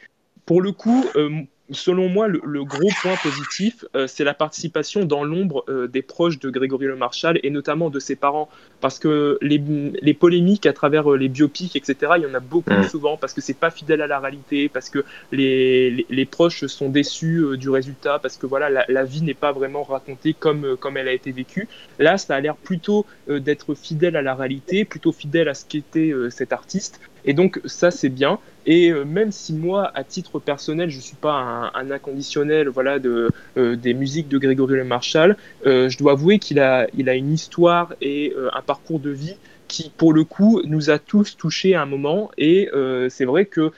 Pour 0.46 0.62
le 0.62 0.72
coup, 0.72 1.06
euh, 1.16 1.30
selon 1.72 2.10
moi, 2.10 2.28
le, 2.28 2.64
gros 2.64 2.90
point 3.02 3.16
positif, 3.22 3.86
euh, 3.96 4.08
c'est 4.08 4.24
la 4.24 4.34
participation 4.34 5.06
dans 5.06 5.24
l'ombre 5.24 5.64
euh, 5.70 5.88
des 5.88 6.02
proches 6.02 6.40
de 6.40 6.50
Grégory 6.50 6.86
Le 6.86 6.96
Marchal 6.96 7.40
et 7.44 7.50
notamment 7.50 7.90
de 7.90 8.00
ses 8.00 8.16
parents. 8.16 8.50
Parce 8.82 9.00
que 9.00 9.38
les, 9.42 9.62
les 10.02 10.14
polémiques 10.14 10.66
à 10.66 10.74
travers 10.74 11.10
les 11.12 11.28
biopics, 11.28 11.76
etc., 11.76 12.14
il 12.18 12.24
y 12.24 12.26
en 12.26 12.34
a 12.34 12.40
beaucoup 12.40 12.72
mm. 12.72 12.84
souvent 12.84 13.18
parce 13.18 13.34
que 13.34 13.42
c'est 13.42 13.58
pas 13.58 13.72
fidèle 13.72 14.02
à 14.02 14.08
la 14.08 14.20
réalité, 14.20 14.70
parce 14.70 14.90
que 14.90 15.04
les, 15.32 16.06
les, 16.10 16.26
proches 16.26 16.66
sont 16.66 16.90
déçus 16.90 17.44
du 17.58 17.70
résultat, 17.70 18.20
parce 18.20 18.38
que 18.38 18.46
voilà, 18.46 18.70
la, 18.70 18.86
la 18.88 19.04
vie 19.04 19.22
n'est 19.22 19.34
pas 19.34 19.52
vraiment 19.52 19.84
racontée 19.84 20.34
comme, 20.34 20.78
comme 20.78 20.98
elle 20.98 21.08
a 21.08 21.14
été 21.14 21.32
vécue. 21.32 21.68
Là, 21.98 22.18
ça 22.18 22.36
a 22.36 22.40
l'air 22.40 22.56
plutôt 22.56 23.06
d'être 23.28 23.76
fidèle 23.76 24.16
à 24.16 24.22
la 24.22 24.34
réalité, 24.34 24.86
plutôt 24.86 25.12
fidèle 25.12 25.50
à 25.50 25.54
ce 25.54 25.66
qu'était 25.66 26.14
cet 26.30 26.54
artiste. 26.54 27.02
Et 27.26 27.34
donc 27.34 27.60
ça 27.66 27.92
c'est 27.92 28.10
bien. 28.10 28.40
Et 28.70 28.92
euh, 28.92 29.04
même 29.04 29.32
si 29.32 29.54
moi, 29.54 29.92
à 29.96 30.04
titre 30.04 30.38
personnel, 30.38 30.92
je 30.92 30.98
ne 30.98 31.02
suis 31.02 31.16
pas 31.16 31.72
un, 31.74 31.90
inconditionnel 31.90 32.70
voilà, 32.70 33.00
de, 33.00 33.32
euh, 33.58 33.76
des 33.76 33.96
musiques 33.96 34.28
de 34.28 34.38
Grégory 34.38 34.76
Le 34.76 34.84
Marchal, 34.84 35.38
euh, 35.66 35.90
je 35.90 35.98
dois 35.98 36.12
avouer 36.12 36.38
qu'il 36.38 36.60
a, 36.60 36.86
il 36.96 37.10
a 37.10 37.16
une 37.16 37.34
histoire 37.34 37.96
et 38.00 38.32
un 38.54 38.62
parcours 38.62 39.00
de 39.00 39.10
vie 39.10 39.36
qui, 39.68 39.92
pour 39.98 40.14
le 40.14 40.24
coup, 40.24 40.62
nous 40.66 40.92
a 40.92 41.00
tous 41.00 41.36
touchés 41.36 41.74
à 41.74 41.82
un 41.82 41.86
moment. 41.88 42.30
Et 42.38 42.70
c'est 43.10 43.26
vrai 43.26 43.46
que 43.46 43.72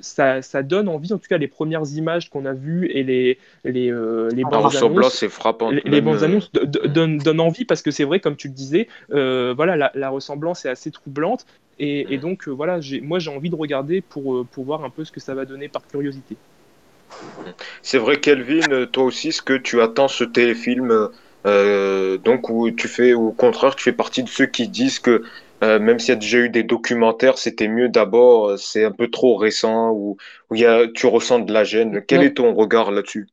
ça, 0.00 0.42
ça, 0.42 0.62
donne 0.62 0.88
envie, 0.88 1.14
en 1.14 1.18
tout 1.18 1.28
cas, 1.28 1.38
les 1.38 1.48
premières 1.48 1.84
images 1.94 2.28
qu'on 2.28 2.44
a 2.44 2.52
vues 2.52 2.90
et 2.92 3.02
les, 3.02 3.38
les, 3.64 3.90
les 4.32 4.42
bandes 4.44 4.74
annonces. 4.74 5.24
frappant. 5.28 5.70
Les, 5.70 6.00
bandes 6.02 6.22
annonces 6.22 6.52
donnent, 6.52 7.18
donnent, 7.18 7.40
envie 7.40 7.64
parce 7.64 7.80
que 7.80 7.90
c'est 7.90 8.04
vrai, 8.04 8.20
comme 8.20 8.36
tu 8.36 8.48
le 8.48 8.54
disais, 8.54 8.88
voilà, 9.08 9.76
la, 9.76 9.90
la, 9.94 10.10
ressemblance 10.10 10.66
est 10.66 10.70
assez 10.70 10.90
troublante. 10.90 11.46
Et, 11.82 12.18
donc, 12.18 12.46
euh, 12.46 12.50
voilà, 12.50 12.78
moi, 13.00 13.18
j'ai 13.18 13.30
envie 13.30 13.48
de 13.48 13.56
regarder 13.56 14.02
pour, 14.02 14.36
euh, 14.36 14.44
pour 14.52 14.64
voir 14.64 14.84
un 14.84 14.90
peu 14.90 15.02
ce 15.02 15.10
que 15.10 15.18
ça 15.18 15.34
va 15.34 15.46
donner 15.46 15.68
par 15.68 15.86
curiosité. 15.86 16.36
C'est 17.80 17.96
vrai, 17.96 18.20
Kelvin, 18.20 18.86
toi 18.92 19.04
aussi, 19.04 19.28
est-ce 19.28 19.40
que 19.40 19.56
tu 19.56 19.80
attends 19.80 20.08
ce 20.08 20.24
téléfilm 20.24 21.08
euh, 21.46 22.18
donc 22.18 22.50
où 22.50 22.70
tu 22.70 22.86
fais, 22.86 23.14
au 23.14 23.32
contraire, 23.32 23.74
tu 23.74 23.84
fais 23.84 23.94
partie 23.94 24.22
de 24.22 24.28
ceux 24.28 24.44
qui 24.44 24.68
disent 24.68 24.98
que 24.98 25.22
même 25.62 25.98
s'il 25.98 26.10
y 26.10 26.12
a 26.12 26.16
déjà 26.16 26.38
eu 26.38 26.50
des 26.50 26.62
documentaires, 26.64 27.38
c'était 27.38 27.68
mieux 27.68 27.88
d'abord, 27.88 28.58
c'est 28.58 28.84
un 28.84 28.92
peu 28.92 29.08
trop 29.08 29.36
récent, 29.36 29.90
ou 29.90 30.18
où, 30.50 30.54
y 30.54 30.66
a, 30.66 30.86
tu 30.86 31.06
ressens 31.06 31.40
de 31.40 31.52
la 31.52 31.64
gêne. 31.64 32.02
Quel 32.06 32.22
est 32.22 32.34
ton 32.34 32.54
regard 32.54 32.90
là-dessus? 32.90 33.26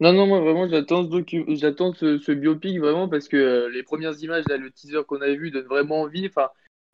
Non, 0.00 0.12
non, 0.12 0.26
moi 0.26 0.40
vraiment, 0.40 0.68
j'attends 0.68 1.08
ce, 1.08 1.44
j'attends 1.54 1.92
ce, 1.94 2.32
biopic 2.32 2.80
vraiment 2.80 3.08
parce 3.08 3.28
que 3.28 3.68
les 3.72 3.84
premières 3.84 4.20
images, 4.20 4.44
là, 4.48 4.56
le 4.56 4.70
teaser 4.70 5.04
qu'on 5.06 5.20
a 5.20 5.30
vu 5.30 5.52
donne 5.52 5.66
vraiment 5.66 6.00
envie. 6.00 6.26
Enfin, 6.26 6.48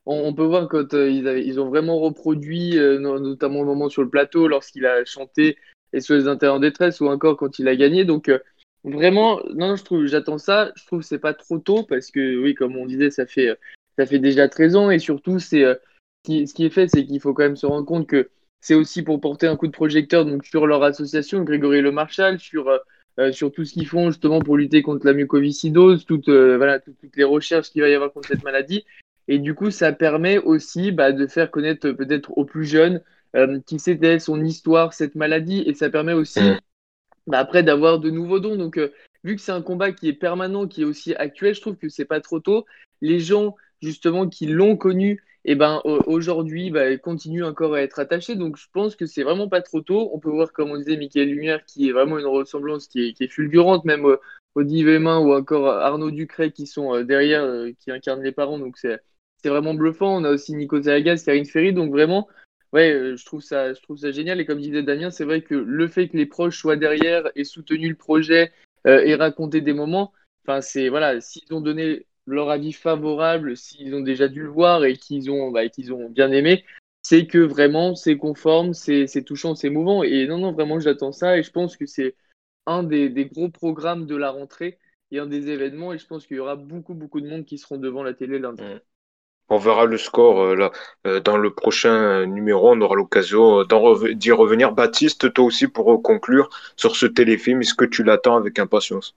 on, 0.06 0.34
peut 0.34 0.44
voir 0.44 0.68
quand 0.68 0.94
euh, 0.94 1.10
ils, 1.10 1.26
ils, 1.46 1.60
ont 1.60 1.68
vraiment 1.68 1.98
reproduit, 1.98 2.78
euh, 2.78 2.98
notamment 2.98 3.60
au 3.60 3.64
moment 3.64 3.88
sur 3.88 4.02
le 4.02 4.08
plateau, 4.08 4.48
lorsqu'il 4.48 4.86
a 4.86 5.04
chanté 5.04 5.58
SOS 5.92 6.26
Inter 6.26 6.48
en 6.48 6.60
détresse, 6.60 7.00
ou 7.00 7.08
encore 7.08 7.36
quand 7.36 7.58
il 7.58 7.68
a 7.68 7.76
gagné. 7.76 8.04
Donc, 8.06 8.30
euh, 8.30 8.38
vraiment, 8.84 9.40
non, 9.54 9.76
je 9.76 9.84
trouve, 9.84 10.06
j'attends 10.06 10.38
ça. 10.38 10.72
Je 10.76 10.86
trouve 10.86 11.00
que 11.00 11.06
c'est 11.06 11.18
pas 11.18 11.34
trop 11.34 11.58
tôt 11.58 11.82
parce 11.82 12.10
que, 12.10 12.40
oui, 12.42 12.54
comme 12.54 12.76
on 12.76 12.86
disait, 12.86 13.10
ça 13.10 13.26
fait, 13.26 13.54
ça 13.98 14.06
fait 14.06 14.18
déjà 14.18 14.48
13 14.48 14.76
ans 14.76 14.90
et 14.90 14.98
surtout, 14.98 15.38
c'est, 15.38 15.64
ce 16.26 16.54
qui 16.54 16.64
est 16.64 16.70
fait, 16.70 16.88
c'est 16.88 17.04
qu'il 17.04 17.20
faut 17.20 17.34
quand 17.34 17.44
même 17.44 17.56
se 17.56 17.66
rendre 17.66 17.86
compte 17.86 18.06
que 18.06 18.30
c'est 18.60 18.74
aussi 18.74 19.02
pour 19.02 19.20
porter 19.20 19.46
un 19.46 19.56
coup 19.56 19.66
de 19.66 19.72
projecteur 19.72 20.24
donc, 20.24 20.44
sur 20.44 20.66
leur 20.66 20.82
association, 20.82 21.42
Grégory 21.44 21.82
Le 21.82 21.92
Marchal, 21.92 22.40
sur, 22.40 22.70
sur 23.32 23.52
tout 23.52 23.64
ce 23.66 23.74
qu'ils 23.74 23.86
font 23.86 24.10
justement 24.10 24.40
pour 24.40 24.56
lutter 24.56 24.80
contre 24.80 25.04
la 25.04 25.12
mucoviscidose, 25.12 26.06
toutes, 26.06 26.30
voilà, 26.30 26.80
toutes, 26.80 26.96
les 27.14 27.24
recherches 27.24 27.70
qu'il 27.70 27.82
va 27.82 27.90
y 27.90 27.94
avoir 27.94 28.10
contre 28.12 28.28
cette 28.28 28.42
maladie. 28.42 28.84
Et 29.28 29.38
du 29.38 29.54
coup, 29.54 29.70
ça 29.70 29.92
permet 29.92 30.38
aussi 30.38 30.90
bah, 30.90 31.12
de 31.12 31.26
faire 31.26 31.50
connaître 31.50 31.90
peut-être 31.90 32.36
aux 32.36 32.44
plus 32.44 32.64
jeunes 32.64 33.02
euh, 33.36 33.60
qui 33.66 33.78
c'était 33.78 34.18
son 34.18 34.42
histoire, 34.42 34.92
cette 34.94 35.14
maladie. 35.14 35.62
Et 35.66 35.74
ça 35.74 35.90
permet 35.90 36.14
aussi 36.14 36.40
mm. 36.40 36.58
bah, 37.26 37.38
après 37.38 37.62
d'avoir 37.62 37.98
de 38.00 38.10
nouveaux 38.10 38.40
dons. 38.40 38.56
Donc, 38.56 38.80
vu 39.24 39.36
que 39.36 39.42
c'est 39.42 39.52
un 39.52 39.62
combat 39.62 39.92
qui 39.92 40.08
est 40.08 40.14
permanent, 40.14 40.66
qui 40.66 40.82
est 40.82 40.86
aussi 40.86 41.14
actuel, 41.14 41.54
je 41.54 41.60
trouve 41.60 41.76
que 41.76 41.88
c'est 41.88 42.04
pas 42.04 42.20
trop 42.20 42.40
tôt. 42.40 42.64
Les 43.00 43.20
gens 43.20 43.54
justement 43.80 44.28
qui 44.28 44.46
l'ont 44.46 44.76
connu 44.76 45.22
et 45.44 45.54
ben 45.54 45.80
aujourd'hui, 45.84 46.70
bah, 46.70 46.96
continue 46.98 47.42
encore 47.42 47.74
à 47.74 47.80
être 47.80 47.98
attaché. 48.00 48.34
Donc 48.36 48.56
je 48.58 48.66
pense 48.72 48.96
que 48.96 49.06
c'est 49.06 49.22
vraiment 49.22 49.48
pas 49.48 49.62
trop 49.62 49.80
tôt. 49.80 50.10
On 50.12 50.18
peut 50.18 50.30
voir, 50.30 50.52
comme 50.52 50.70
on 50.70 50.76
disait, 50.76 50.96
Michael 50.96 51.28
Lumière, 51.28 51.64
qui 51.64 51.88
est 51.88 51.92
vraiment 51.92 52.18
une 52.18 52.26
ressemblance 52.26 52.86
qui 52.86 53.14
est, 53.18 53.28
fulgurante, 53.28 53.84
même 53.84 54.04
Audi 54.54 54.84
Vémin 54.84 55.20
ou 55.20 55.32
encore 55.32 55.68
Arnaud 55.68 56.10
Ducret 56.10 56.50
qui 56.50 56.66
sont 56.66 56.94
euh, 56.94 57.04
derrière, 57.04 57.44
euh, 57.44 57.70
qui 57.78 57.90
incarnent 57.90 58.22
les 58.22 58.32
parents. 58.32 58.58
Donc 58.58 58.76
c'est 58.76 58.98
vraiment 59.44 59.74
bluffant. 59.74 60.16
On 60.16 60.24
a 60.24 60.30
aussi 60.30 60.54
Nico 60.54 60.80
Zalagas, 60.82 61.22
Karine 61.24 61.46
Ferry. 61.46 61.72
Donc 61.72 61.90
vraiment, 61.90 62.28
ouais, 62.72 62.92
euh, 62.92 63.16
je 63.16 63.24
trouve 63.24 63.42
ça, 63.42 63.72
je 63.72 63.80
trouve 63.82 63.98
ça 63.98 64.10
génial. 64.10 64.40
Et 64.40 64.46
comme 64.46 64.60
disait 64.60 64.82
Damien, 64.82 65.10
c'est 65.10 65.24
vrai 65.24 65.42
que 65.42 65.54
le 65.54 65.88
fait 65.88 66.08
que 66.08 66.16
les 66.16 66.26
proches 66.26 66.58
soient 66.58 66.76
derrière 66.76 67.30
et 67.36 67.44
soutenu 67.44 67.88
le 67.88 67.96
projet 67.96 68.52
et 68.84 69.16
raconté 69.16 69.60
des 69.60 69.74
moments, 69.74 70.14
enfin 70.42 70.62
c'est 70.62 70.88
voilà, 70.88 71.20
s'ils 71.20 71.52
ont 71.52 71.60
donné 71.60 72.06
leur 72.28 72.50
avis 72.50 72.72
favorable, 72.72 73.56
s'ils 73.56 73.94
ont 73.94 74.00
déjà 74.00 74.28
dû 74.28 74.42
le 74.42 74.48
voir 74.48 74.84
et 74.84 74.96
qu'ils 74.96 75.30
ont, 75.30 75.50
bah, 75.50 75.68
qu'ils 75.68 75.92
ont 75.92 76.08
bien 76.08 76.30
aimé, 76.30 76.64
c'est 77.02 77.26
que 77.26 77.38
vraiment 77.38 77.94
c'est 77.94 78.16
conforme, 78.18 78.74
c'est 78.74 79.24
touchant, 79.24 79.54
c'est 79.54 79.70
mouvant. 79.70 80.02
Et 80.02 80.26
non, 80.26 80.38
non, 80.38 80.52
vraiment, 80.52 80.78
j'attends 80.78 81.12
ça 81.12 81.38
et 81.38 81.42
je 81.42 81.50
pense 81.50 81.76
que 81.76 81.86
c'est 81.86 82.14
un 82.66 82.82
des, 82.82 83.10
gros 83.32 83.48
programmes 83.48 84.06
de 84.06 84.14
la 84.14 84.30
rentrée 84.30 84.78
et 85.10 85.18
un 85.18 85.26
des 85.26 85.48
événements. 85.48 85.92
Et 85.92 85.98
je 85.98 86.06
pense 86.06 86.26
qu'il 86.26 86.36
y 86.36 86.40
aura 86.40 86.56
beaucoup, 86.56 86.94
beaucoup 86.94 87.20
de 87.20 87.28
monde 87.28 87.46
qui 87.46 87.56
seront 87.56 87.78
devant 87.78 88.02
la 88.02 88.12
télé 88.12 88.38
lundi. 88.38 88.62
Mmh. 88.62 88.80
On 89.50 89.58
verra 89.58 89.86
le 89.86 89.96
score 89.96 90.40
euh, 90.40 90.54
là, 90.54 90.70
euh, 91.06 91.20
dans 91.20 91.36
le 91.36 91.50
prochain 91.50 92.26
numéro. 92.26 92.72
On 92.72 92.80
aura 92.80 92.96
l'occasion 92.96 93.64
d'y 94.14 94.32
revenir. 94.32 94.72
Baptiste, 94.72 95.32
toi 95.32 95.44
aussi, 95.46 95.68
pour 95.68 96.02
conclure 96.02 96.50
sur 96.76 96.96
ce 96.96 97.06
téléfilm, 97.06 97.60
est-ce 97.60 97.74
que 97.74 97.84
tu 97.84 98.02
l'attends 98.02 98.36
avec 98.36 98.58
impatience? 98.58 99.14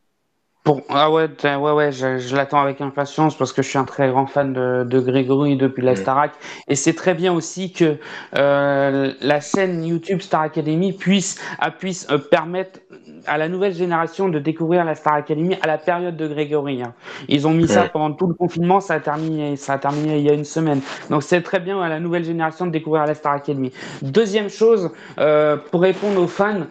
Ah 0.90 1.10
ouais, 1.10 1.28
ouais, 1.44 1.72
ouais, 1.72 1.92
je, 1.92 2.36
l'attends 2.36 2.62
avec 2.62 2.82
impatience 2.82 3.36
parce 3.36 3.52
que 3.52 3.64
je 3.64 3.70
suis 3.70 3.80
un 3.80 3.84
très 3.84 4.10
grand 4.10 4.28
fan 4.28 4.54
de, 4.54 4.84
de 4.84 5.00
Grégory 5.00 5.56
depuis 5.56 5.82
la 5.82 5.96
Starac. 5.96 6.34
Et 6.68 6.76
c'est 6.76 6.94
très 6.94 7.16
bien 7.16 7.34
aussi 7.34 7.74
que 7.74 7.98
euh, 8.38 9.12
la 9.22 9.42
chaîne 9.42 9.84
YouTube 9.84 10.22
Star 10.22 10.42
Academy 10.42 10.94
puisse, 10.94 11.40
puisse 11.80 12.08
euh, 12.12 12.20
permettre 12.20 12.80
à 13.28 13.38
la 13.38 13.50
nouvelle 13.50 13.74
génération 13.74 14.30
de 14.30 14.40
découvrir 14.40 14.86
la 14.86 14.96
Star 14.96 15.14
Academy 15.14 15.56
à 15.62 15.68
la 15.68 15.78
période 15.78 16.16
de 16.16 16.28
Grégory. 16.28 16.82
Hein. 16.82 16.94
Ils 17.28 17.48
ont 17.48 17.52
mis 17.52 17.68
ça 17.68 17.84
pendant 17.84 18.14
tout 18.14 18.28
le 18.28 18.34
confinement, 18.34 18.80
ça 18.80 18.96
a 18.96 19.00
terminé, 19.00 19.56
ça 19.56 19.74
a 19.74 19.78
terminé 19.78 20.18
il 20.18 20.24
y 20.24 20.30
a 20.30 20.34
une 20.34 20.46
semaine. 20.46 20.82
Donc 21.10 21.24
c'est 21.24 21.42
très 21.42 21.60
bien 21.60 21.82
à 21.82 21.90
la 21.90 22.00
nouvelle 22.00 22.24
génération 22.24 22.66
de 22.66 22.72
découvrir 22.72 23.06
la 23.06 23.16
Star 23.16 23.34
Academy. 23.34 23.72
Deuxième 24.02 24.50
chose, 24.50 24.92
euh, 25.20 25.58
pour 25.72 25.82
répondre 25.82 26.22
aux 26.22 26.28
fans, 26.28 26.62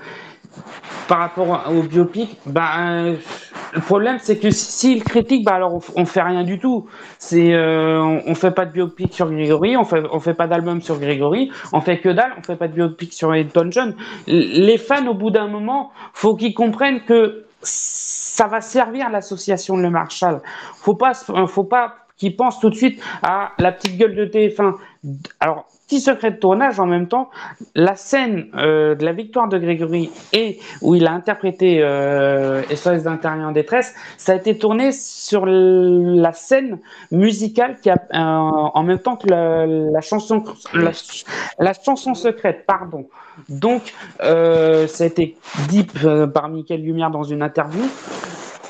par 1.08 1.18
rapport 1.18 1.64
au 1.70 1.82
biopic, 1.82 2.38
bah, 2.46 3.04
le 3.72 3.80
problème 3.80 4.18
c'est 4.20 4.38
que 4.38 4.50
s'ils 4.50 5.04
critiquent, 5.04 5.44
bah 5.44 5.54
alors 5.54 5.80
on, 5.94 6.04
fait 6.04 6.22
rien 6.22 6.44
du 6.44 6.58
tout. 6.58 6.86
C'est, 7.18 7.54
euh, 7.54 8.20
on, 8.26 8.34
fait 8.34 8.50
pas 8.50 8.66
de 8.66 8.72
biopic 8.72 9.12
sur 9.12 9.30
Grégory, 9.30 9.76
on 9.76 9.84
fait, 9.84 10.02
on 10.12 10.20
fait 10.20 10.34
pas 10.34 10.46
d'album 10.46 10.80
sur 10.80 10.98
Grégory, 10.98 11.50
on 11.72 11.80
fait 11.80 12.00
que 12.00 12.08
dalle, 12.08 12.32
on 12.38 12.42
fait 12.42 12.56
pas 12.56 12.68
de 12.68 12.74
biopic 12.74 13.12
sur 13.12 13.34
Elton 13.34 13.68
John. 13.70 13.94
Les 14.26 14.78
fans, 14.78 15.06
au 15.06 15.14
bout 15.14 15.30
d'un 15.30 15.48
moment, 15.48 15.92
faut 16.12 16.34
qu'ils 16.34 16.54
comprennent 16.54 17.02
que 17.02 17.44
ça 17.62 18.46
va 18.46 18.60
servir 18.60 19.10
l'association 19.10 19.76
Le 19.76 19.90
Marshall. 19.90 20.40
Faut 20.76 20.94
pas, 20.94 21.12
faut 21.14 21.64
pas 21.64 21.94
qu'ils 22.16 22.36
pensent 22.36 22.60
tout 22.60 22.70
de 22.70 22.74
suite 22.74 23.02
à 23.22 23.52
la 23.58 23.72
petite 23.72 23.96
gueule 23.96 24.14
de 24.14 24.26
TF1. 24.26 24.74
Alors 25.40 25.66
petit 25.90 26.00
secret 26.00 26.30
de 26.30 26.36
tournage 26.36 26.78
en 26.78 26.86
même 26.86 27.08
temps, 27.08 27.30
la 27.74 27.96
scène 27.96 28.46
euh, 28.54 28.94
de 28.94 29.04
la 29.04 29.12
victoire 29.12 29.48
de 29.48 29.58
Grégory 29.58 30.08
et 30.32 30.60
où 30.82 30.94
il 30.94 31.04
a 31.04 31.12
interprété 31.12 31.82
euh, 31.82 32.62
SOS 32.72 33.02
d'intérieur 33.02 33.48
en 33.48 33.50
détresse, 33.50 33.92
ça 34.16 34.32
a 34.32 34.34
été 34.36 34.56
tourné 34.56 34.92
sur 34.92 35.46
la 35.46 36.32
scène 36.32 36.78
musicale 37.10 37.78
qui 37.82 37.90
a 37.90 37.96
euh, 38.14 38.16
en 38.18 38.82
même 38.84 39.00
temps 39.00 39.16
que 39.16 39.26
la, 39.28 40.00
chanson 40.00 40.44
la, 40.72 41.72
chanson 41.72 42.14
secrète, 42.14 42.66
pardon. 42.66 43.06
Donc 43.48 43.92
euh, 44.22 44.86
ça 44.86 45.02
a 45.02 45.06
été 45.08 45.36
dit 45.68 45.84
par 46.32 46.48
Michael 46.48 46.82
Lumière 46.82 47.10
dans 47.10 47.24
une 47.24 47.42
interview. 47.42 47.82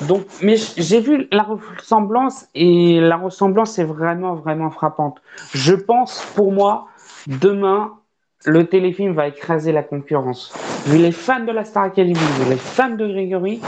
Donc, 0.09 0.23
mais 0.41 0.57
j'ai 0.79 1.01
vu 1.01 1.29
la 1.31 1.43
ressemblance 1.43 2.47
et 2.55 2.99
la 3.01 3.19
ressemblance 3.19 3.79
est 3.79 3.85
vraiment, 3.85 4.35
vraiment 4.35 4.71
frappante. 4.71 5.21
Je 5.53 5.75
pense, 5.75 6.25
pour 6.35 6.53
moi, 6.53 6.87
Demain, 7.27 7.99
le 8.47 8.67
téléfilm 8.67 9.13
va 9.13 9.29
écraser 9.29 9.73
la 9.73 9.83
concurrence. 9.83 10.53
Vu 10.87 10.99
les 10.99 11.13
fans 11.13 11.45
de 11.45 11.53
la 11.53 11.65
Star 11.65 11.85
Academy, 11.85 12.15
vu 12.15 12.51
les 12.51 12.57
fans 12.57 12.95
de 12.95 13.07
Grégory, 13.07 13.61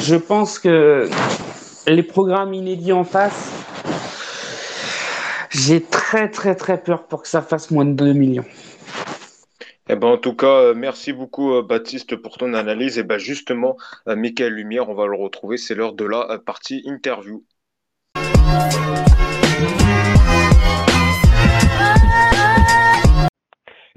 je 0.00 0.16
pense 0.16 0.58
que 0.58 1.08
les 1.86 2.02
programmes 2.02 2.54
inédits 2.54 2.92
en 2.92 3.04
face, 3.04 3.52
j'ai 5.50 5.82
très 5.82 6.28
très 6.28 6.54
très 6.54 6.82
peur 6.82 7.06
pour 7.06 7.22
que 7.22 7.28
ça 7.28 7.42
fasse 7.42 7.70
moins 7.70 7.84
de 7.84 7.92
2 7.92 8.12
millions. 8.12 8.44
Eh 9.90 9.96
ben, 9.96 10.08
en 10.08 10.18
tout 10.18 10.34
cas, 10.34 10.60
euh, 10.60 10.74
merci 10.74 11.14
beaucoup 11.14 11.54
euh, 11.54 11.62
Baptiste 11.62 12.16
pour 12.16 12.36
ton 12.36 12.52
analyse. 12.52 12.98
Et 12.98 13.04
ben 13.04 13.16
justement, 13.16 13.76
euh, 14.06 14.16
Michael 14.16 14.52
Lumière, 14.52 14.90
on 14.90 14.94
va 14.94 15.06
le 15.06 15.16
retrouver, 15.16 15.56
c'est 15.56 15.74
l'heure 15.74 15.94
de 15.94 16.04
la 16.04 16.38
partie 16.44 16.82
interview. 16.84 17.42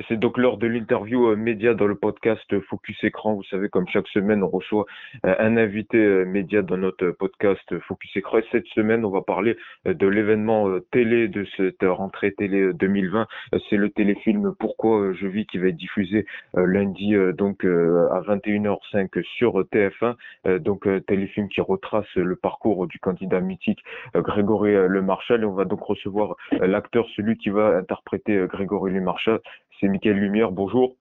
C'est 0.07 0.17
donc 0.17 0.37
l'heure 0.37 0.57
de 0.57 0.67
l'interview 0.67 1.27
euh, 1.27 1.35
média 1.35 1.73
dans 1.73 1.87
le 1.87 1.95
podcast 1.95 2.59
Focus 2.61 3.03
Écran. 3.03 3.33
Vous 3.33 3.43
savez, 3.43 3.69
comme 3.69 3.87
chaque 3.87 4.07
semaine, 4.07 4.43
on 4.43 4.47
reçoit 4.47 4.85
euh, 5.25 5.35
un 5.39 5.57
invité 5.57 5.97
euh, 5.97 6.25
média 6.25 6.61
dans 6.61 6.77
notre 6.77 7.11
podcast 7.11 7.77
Focus 7.79 8.15
Écran. 8.15 8.39
Et 8.39 8.45
cette 8.51 8.67
semaine, 8.67 9.03
on 9.05 9.09
va 9.09 9.21
parler 9.21 9.57
de 9.85 10.07
l'événement 10.07 10.67
télé 10.91 11.27
de 11.27 11.45
cette 11.57 11.83
rentrée 11.83 12.33
télé 12.33 12.73
2020. 12.73 13.27
C'est 13.69 13.77
le 13.77 13.89
téléfilm 13.89 14.53
Pourquoi 14.57 15.13
je 15.13 15.27
vis 15.27 15.45
qui 15.45 15.57
va 15.57 15.67
être 15.67 15.75
diffusé 15.75 16.25
lundi 16.53 17.15
donc 17.33 17.63
à 17.65 18.21
21h05 18.21 19.23
sur 19.37 19.61
TF1. 19.61 20.59
Donc 20.59 20.87
téléfilm 21.07 21.49
qui 21.49 21.61
retrace 21.61 22.13
le 22.15 22.35
parcours 22.35 22.87
du 22.87 22.99
candidat 22.99 23.41
mythique 23.41 23.83
Grégory 24.15 24.73
Le 24.87 25.01
Marchal. 25.01 25.41
Et 25.41 25.45
on 25.45 25.53
va 25.53 25.65
donc 25.65 25.81
recevoir 25.81 26.35
l'acteur, 26.51 27.07
celui 27.15 27.37
qui 27.37 27.49
va 27.49 27.77
interpréter 27.77 28.45
Grégory 28.47 28.91
Le 28.91 29.01
Marchal 29.01 29.39
c'est 29.81 29.87
Mickaël 29.87 30.17
Lumière. 30.17 30.51
Bonjour. 30.51 30.95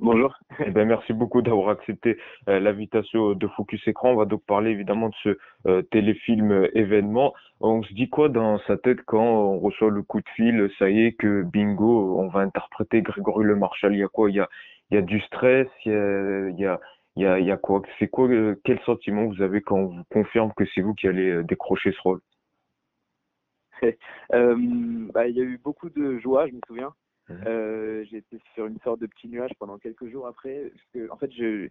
Bonjour. 0.00 0.36
Eh 0.64 0.70
ben, 0.70 0.86
merci 0.86 1.12
beaucoup 1.12 1.42
d'avoir 1.42 1.70
accepté 1.70 2.18
euh, 2.48 2.60
l'invitation 2.60 3.34
de 3.34 3.46
Focus 3.48 3.86
Écran. 3.88 4.10
On 4.12 4.16
va 4.16 4.26
donc 4.26 4.44
parler 4.44 4.70
évidemment 4.70 5.08
de 5.08 5.14
ce 5.22 5.38
euh, 5.66 5.82
téléfilm 5.82 6.52
euh, 6.52 6.78
événement. 6.78 7.34
On 7.60 7.82
se 7.82 7.92
dit 7.94 8.08
quoi 8.08 8.28
dans 8.28 8.58
sa 8.66 8.76
tête 8.76 9.02
quand 9.06 9.24
on 9.24 9.58
reçoit 9.58 9.90
le 9.90 10.02
coup 10.02 10.20
de 10.20 10.28
fil? 10.36 10.70
Ça 10.78 10.88
y 10.90 11.06
est 11.06 11.12
que 11.14 11.42
bingo, 11.42 12.16
on 12.18 12.28
va 12.28 12.40
interpréter 12.40 13.02
Grégory 13.02 13.44
Le 13.44 13.56
Marchal. 13.56 13.92
Il 13.94 13.98
y 13.98 14.04
a 14.04 14.08
quoi? 14.08 14.30
Il 14.30 14.36
y 14.36 14.40
a, 14.40 14.48
il 14.90 14.94
y 14.94 14.98
a 14.98 15.02
du 15.02 15.20
stress? 15.20 15.68
Il 15.84 15.92
y 15.92 15.94
a, 15.94 16.48
il 16.50 16.60
y 16.60 16.66
a, 16.66 16.80
il 17.16 17.22
y 17.22 17.26
a, 17.26 17.38
il 17.40 17.46
y 17.46 17.50
a 17.50 17.56
quoi? 17.56 17.82
C'est 17.98 18.08
quoi 18.08 18.28
Quel 18.64 18.78
sentiment 18.80 19.26
vous 19.26 19.42
avez 19.42 19.62
quand 19.62 19.78
on 19.78 19.86
vous 19.86 20.04
confirme 20.10 20.52
que 20.56 20.64
c'est 20.74 20.80
vous 20.80 20.94
qui 20.94 21.08
allez 21.08 21.42
décrocher 21.42 21.90
ce 21.92 22.00
rôle? 22.02 22.20
Bah, 25.12 25.26
Il 25.26 25.36
y 25.36 25.40
a 25.40 25.44
eu 25.44 25.58
beaucoup 25.58 25.90
de 25.90 26.18
joie, 26.18 26.46
je 26.46 26.52
me 26.52 26.60
souviens. 26.68 26.94
Mhm. 27.28 27.44
Euh, 27.46 28.04
J'étais 28.10 28.38
sur 28.54 28.66
une 28.66 28.78
sorte 28.80 29.00
de 29.00 29.06
petit 29.06 29.28
nuage 29.28 29.52
pendant 29.58 29.78
quelques 29.78 30.08
jours 30.08 30.26
après. 30.26 30.70
Parce 30.70 30.84
que, 30.92 31.10
en 31.12 31.16
fait, 31.16 31.30
je, 31.32 31.68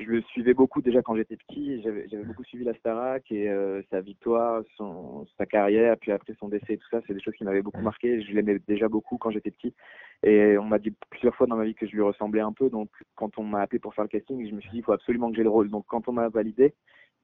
je 0.00 0.06
le 0.06 0.22
suivais 0.22 0.54
beaucoup 0.54 0.82
déjà 0.82 1.02
quand 1.02 1.16
j'étais 1.16 1.36
petit. 1.36 1.82
J'avais 1.82 2.24
beaucoup 2.24 2.44
suivi 2.44 2.64
la 2.64 2.74
Starac 2.74 3.30
et 3.30 3.48
euh, 3.48 3.82
sa 3.90 4.00
victoire, 4.00 4.62
son, 4.76 5.26
sa 5.38 5.46
carrière, 5.46 5.96
puis 5.98 6.12
après 6.12 6.34
son 6.38 6.48
décès 6.48 6.74
et 6.74 6.78
tout 6.78 6.88
ça. 6.90 7.00
C'est 7.06 7.14
des 7.14 7.20
choses 7.20 7.34
qui 7.34 7.44
m'avaient 7.44 7.62
beaucoup 7.62 7.78
mhm. 7.78 7.84
marqué. 7.84 8.22
Je 8.22 8.32
l'aimais 8.32 8.58
déjà 8.66 8.88
beaucoup 8.88 9.18
quand 9.18 9.30
j'étais 9.30 9.50
petit. 9.50 9.74
Et 10.22 10.58
on 10.58 10.64
m'a 10.64 10.78
dit 10.78 10.92
plusieurs 11.10 11.34
fois 11.34 11.46
dans 11.46 11.56
ma 11.56 11.64
vie 11.64 11.74
que 11.74 11.86
je 11.86 11.92
lui 11.92 12.02
ressemblais 12.02 12.40
un 12.40 12.52
peu. 12.52 12.70
Donc, 12.70 12.90
quand 13.14 13.38
on 13.38 13.44
m'a 13.44 13.60
appelé 13.60 13.78
pour 13.78 13.94
faire 13.94 14.04
le 14.04 14.08
casting, 14.08 14.48
je 14.48 14.54
me 14.54 14.60
suis 14.60 14.70
dit, 14.70 14.78
il 14.78 14.84
faut 14.84 14.92
absolument 14.92 15.30
que 15.30 15.36
j'ai 15.36 15.42
le 15.42 15.50
rôle. 15.50 15.70
Donc, 15.70 15.84
quand 15.86 16.08
on 16.08 16.12
m'a 16.12 16.28
validé, 16.28 16.74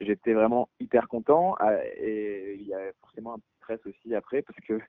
j'étais 0.01 0.33
vraiment 0.33 0.69
hyper 0.81 1.09
content. 1.09 1.57
Ah, 1.59 1.77
et 1.97 2.57
il 2.59 2.67
y 2.67 2.75
a 2.75 2.93
forcément 3.01 3.35
un 3.35 3.41
stress 3.59 3.81
aussi 3.87 4.15
après 4.15 4.43
parce 4.43 4.59
que 4.61 4.81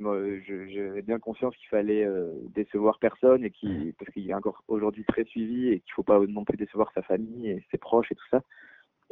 j'avais 0.00 1.02
bien 1.02 1.18
conscience 1.18 1.56
qu'il 1.56 1.68
fallait 1.68 2.06
décevoir 2.54 2.98
personne 2.98 3.44
et 3.44 3.50
qui 3.50 3.94
parce 3.98 4.10
qu'il 4.12 4.28
est 4.28 4.34
encore 4.34 4.62
aujourd'hui 4.68 5.04
très 5.04 5.24
suivi 5.24 5.68
et 5.68 5.80
qu'il 5.80 5.92
faut 5.94 6.02
pas 6.02 6.18
non 6.20 6.44
plus 6.44 6.56
décevoir 6.56 6.90
sa 6.94 7.02
famille 7.02 7.50
et 7.50 7.64
ses 7.70 7.78
proches 7.78 8.10
et 8.10 8.14
tout 8.14 8.28
ça 8.30 8.42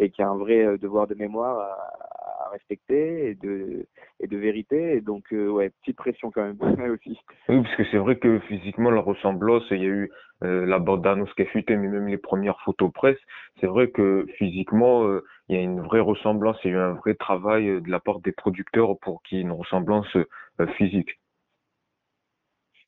et 0.01 0.11
qu'il 0.11 0.23
y 0.25 0.27
a 0.27 0.31
un 0.31 0.37
vrai 0.37 0.79
devoir 0.79 1.07
de 1.07 1.15
mémoire 1.15 1.59
à, 1.59 2.51
respecter 2.51 3.31
et 3.31 3.35
de, 3.37 3.87
et 4.19 4.27
de 4.27 4.37
vérité. 4.37 4.97
Et 4.97 5.01
donc, 5.01 5.33
euh, 5.33 5.49
ouais, 5.49 5.71
petite 5.83 5.97
pression 5.97 6.33
quand 6.33 6.43
même 6.43 6.59
aussi. 6.93 7.17
Oui, 7.49 7.63
parce 7.63 7.77
que 7.77 7.85
c'est 7.93 7.99
vrai 7.99 8.17
que 8.17 8.41
physiquement, 8.41 8.91
la 8.91 9.01
ressemblance, 9.01 9.63
il 9.71 9.79
y 9.79 9.85
a 9.85 9.89
eu 9.89 10.11
euh, 10.43 10.67
la 10.67 10.81
bande-annonce 10.81 11.33
qui 11.35 11.43
a 11.43 11.47
fuité, 11.47 11.77
mais 11.77 11.87
même 11.87 12.09
les 12.09 12.19
premières 12.19 12.61
photos 12.63 12.91
presse, 12.93 13.19
c'est 13.61 13.69
vrai 13.69 13.91
que 13.91 14.27
physiquement, 14.37 15.07
euh, 15.07 15.25
il 15.49 15.57
y 15.57 15.59
a 15.59 15.63
une 15.63 15.81
vraie 15.81 16.01
ressemblance, 16.01 16.57
il 16.65 16.73
y 16.73 16.75
a 16.75 16.77
eu 16.77 16.81
un 16.81 16.95
vrai 16.95 17.15
travail 17.15 17.81
de 17.81 17.91
la 17.91 18.01
part 18.01 18.21
des 18.21 18.33
producteurs 18.33 18.99
pour 18.99 19.23
qu'il 19.23 19.39
y 19.39 19.41
ait 19.41 19.45
une 19.45 19.53
ressemblance 19.53 20.17
physique. 20.77 21.11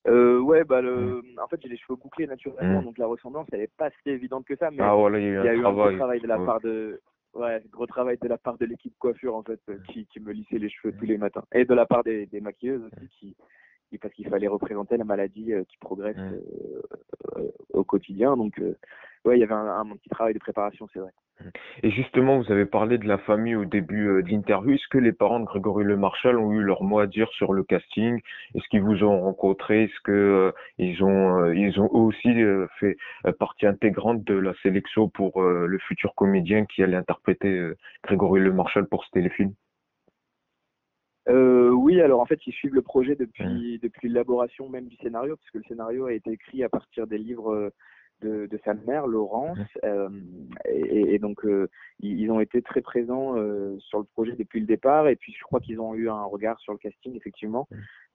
Euh, 0.09 0.41
ouais, 0.41 0.65
bah 0.65 0.81
le... 0.81 1.23
en 1.41 1.47
fait 1.47 1.61
j'ai 1.63 1.69
les 1.69 1.77
cheveux 1.77 1.97
bouclés 1.97 2.27
naturellement, 2.27 2.81
mmh. 2.81 2.85
donc 2.85 2.99
la 2.99 3.07
ressemblance 3.07 3.47
elle 3.53 3.61
est 3.61 3.77
pas 3.77 3.89
si 4.03 4.11
évidente 4.11 4.45
que 4.45 4.57
ça, 4.57 4.73
mais 4.73 4.83
ah, 4.83 4.95
voilà, 4.95 5.21
il 5.21 5.25
y 5.25 5.29
a 5.29 5.55
eu, 5.55 5.59
un, 5.59 5.63
travail. 5.63 5.95
un 5.95 5.99
travail 5.99 6.21
de 6.21 6.27
la 6.27 6.39
part 6.39 6.61
de, 6.61 7.01
Ouais, 7.35 7.63
gros 7.71 7.87
travail 7.87 8.19
de 8.21 8.29
la 8.29 8.37
part 8.37 8.59
de 8.59 8.67
l'équipe 8.67 8.95
coiffure 8.99 9.35
en 9.35 9.43
fait, 9.43 9.61
qui, 9.89 10.07
qui, 10.07 10.21
me 10.21 10.33
lissait 10.33 10.59
les 10.59 10.69
cheveux 10.69 10.95
tous 10.95 11.07
les 11.07 11.17
matins. 11.17 11.45
Et 11.53 11.65
de 11.65 11.75
la 11.75 11.87
part 11.87 12.05
des, 12.05 12.27
des 12.27 12.43
maquilleuses 12.43 12.85
aussi, 12.85 13.09
qui, 13.09 13.37
qui 13.89 13.99
parce 13.99 14.13
qu'il 14.13 14.29
fallait 14.29 14.49
représenter 14.49 14.99
la 14.99 15.05
maladie 15.05 15.53
euh, 15.53 15.65
qui 15.65 15.79
progresse 15.79 16.17
euh, 16.19 16.83
euh, 17.39 17.51
au 17.73 17.85
quotidien. 17.85 18.37
Donc, 18.37 18.61
ouais, 19.25 19.37
il 19.37 19.41
y 19.41 19.45
avait 19.45 19.55
un, 19.55 19.81
un, 19.81 19.97
petit 19.97 20.09
travail 20.09 20.35
de 20.35 20.39
préparation, 20.39 20.87
c'est 20.93 21.01
vrai. 21.01 21.13
Et 21.83 21.91
justement, 21.91 22.41
vous 22.41 22.53
avez 22.53 22.67
parlé 22.67 22.99
de 22.99 23.07
la 23.07 23.19
famille 23.19 23.57
au 23.57 23.65
début 23.65 24.09
euh, 24.09 24.23
de 24.23 24.29
l'interview. 24.29 24.75
Est-ce 24.75 24.89
que 24.91 24.99
les 24.99 25.13
parents 25.13 25.41
de 25.41 25.45
Grégory 25.45 25.85
Le 25.85 25.97
Marchal 25.97 26.39
ont 26.39 26.53
eu 26.53 26.63
leur 26.63 26.83
mot 26.83 27.01
à 27.01 27.07
dire 27.07 27.29
sur 27.31 27.53
le 27.53 27.65
casting? 27.65 28.21
Est-ce 28.55 28.69
qu'ils 28.69 28.83
vous 28.83 29.03
ont 29.03 29.21
rencontré? 29.21 29.85
Est-ce 29.85 30.01
que 30.05 30.13
euh, 30.13 30.53
ils 30.79 31.03
ont 31.03 31.41
euh, 31.41 31.55
ils 31.55 31.81
ont 31.81 31.93
aussi 31.93 32.31
fait 32.79 32.97
partie 33.39 33.67
intégrante 33.67 34.25
de 34.25 34.35
la 34.35 34.55
sélection 34.63 35.09
pour 35.09 35.43
le 35.43 35.79
futur 35.79 36.15
comédien 36.15 36.65
qui 36.67 36.83
allait 36.83 36.97
interpréter 36.97 37.73
Grégory 38.03 38.41
Le 38.41 38.53
Marchal 38.53 38.87
pour 38.87 39.05
ce 39.05 39.11
téléfilm 39.11 39.53
oui, 41.29 42.01
alors 42.01 42.21
en 42.21 42.27
fait, 42.27 42.39
ils 42.47 42.53
suivent 42.53 42.75
le 42.75 42.83
projet 42.83 43.17
depuis, 43.17 43.45
mmh. 43.45 43.79
depuis 43.83 44.09
l'élaboration 44.09 44.69
même 44.69 44.87
du 44.87 44.97
scénario, 44.97 45.37
puisque 45.37 45.55
le 45.55 45.63
scénario 45.65 46.07
a 46.07 46.13
été 46.13 46.31
écrit 46.31 46.63
à 46.63 46.69
partir 46.69 47.07
des 47.07 47.19
livres 47.19 47.73
de, 48.23 48.47
de, 48.47 48.61
sa 48.65 48.75
mère, 48.75 49.07
Laurence. 49.07 49.59
Euh, 49.85 50.09
et, 50.65 51.15
et, 51.15 51.19
donc, 51.19 51.45
euh, 51.45 51.69
ils, 52.01 52.31
ont 52.31 52.41
été 52.41 52.63
très 52.63 52.81
présents 52.81 53.37
euh, 53.37 53.79
sur 53.79 53.99
le 53.99 54.05
projet 54.05 54.33
depuis 54.33 54.61
le 54.61 54.67
départ. 54.67 55.09
Et 55.09 55.17
puis, 55.17 55.35
je 55.37 55.43
crois 55.43 55.61
qu'ils 55.61 55.81
ont 55.81 55.95
eu 55.95 56.09
un 56.09 56.25
regard 56.25 56.59
sur 56.61 56.73
le 56.73 56.79
casting, 56.79 57.17
effectivement. 57.17 57.69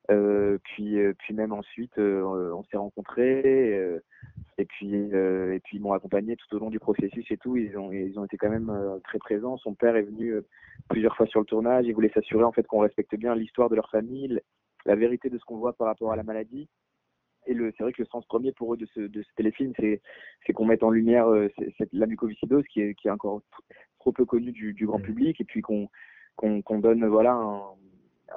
Euh, 0.09 0.57
puis, 0.63 0.97
puis 1.19 1.33
même 1.33 1.51
ensuite, 1.51 1.97
on 1.97 2.63
s'est 2.63 2.77
rencontrés. 2.77 3.99
et 4.57 4.65
puis, 4.65 4.93
et 4.93 5.59
puis 5.63 5.77
ils 5.77 5.81
m'ont 5.81 5.93
accompagné 5.93 6.35
tout 6.37 6.55
au 6.55 6.59
long 6.59 6.69
du 6.69 6.79
processus 6.79 7.29
et 7.29 7.37
tout. 7.37 7.57
Ils 7.57 7.77
ont, 7.77 7.91
ils 7.91 8.17
ont 8.17 8.25
été 8.25 8.37
quand 8.37 8.49
même 8.49 8.71
très 9.03 9.19
présents. 9.19 9.57
Son 9.57 9.73
père 9.73 9.95
est 9.95 10.03
venu 10.03 10.33
plusieurs 10.89 11.15
fois 11.15 11.27
sur 11.27 11.41
le 11.41 11.45
tournage. 11.45 11.85
Il 11.87 11.93
voulait 11.93 12.11
s'assurer 12.13 12.43
en 12.43 12.51
fait 12.51 12.65
qu'on 12.65 12.79
respecte 12.79 13.15
bien 13.15 13.35
l'histoire 13.35 13.69
de 13.69 13.75
leur 13.75 13.89
famille, 13.89 14.39
la 14.85 14.95
vérité 14.95 15.29
de 15.29 15.37
ce 15.37 15.43
qu'on 15.43 15.57
voit 15.57 15.73
par 15.73 15.87
rapport 15.87 16.13
à 16.13 16.15
la 16.15 16.23
maladie 16.23 16.69
et 17.47 17.55
c'est 17.55 17.83
vrai 17.83 17.93
que 17.93 18.01
le 18.01 18.07
sens 18.07 18.25
premier 18.25 18.51
pour 18.51 18.73
eux 18.73 18.77
de 18.77 18.85
ce, 18.93 18.99
de 18.99 19.23
ce 19.23 19.29
téléfilm, 19.35 19.73
c'est, 19.77 20.01
qu'on 20.53 20.65
mette 20.65 20.83
en 20.83 20.89
lumière 20.89 21.27
euh, 21.27 21.49
la 21.93 22.05
mucoviscidose 22.05 22.65
qui 22.67 22.81
est, 22.81 22.95
qui 22.95 23.07
est 23.07 23.11
encore 23.11 23.41
trop 23.99 24.11
peu 24.11 24.25
connue 24.25 24.51
du, 24.51 24.73
du 24.73 24.85
grand 24.85 24.99
mmh. 24.99 25.03
public, 25.03 25.41
et 25.41 25.45
puis 25.45 25.61
qu'on, 25.61 25.89
donne 26.79 27.05
voilà 27.07 27.33
un, 27.33 27.61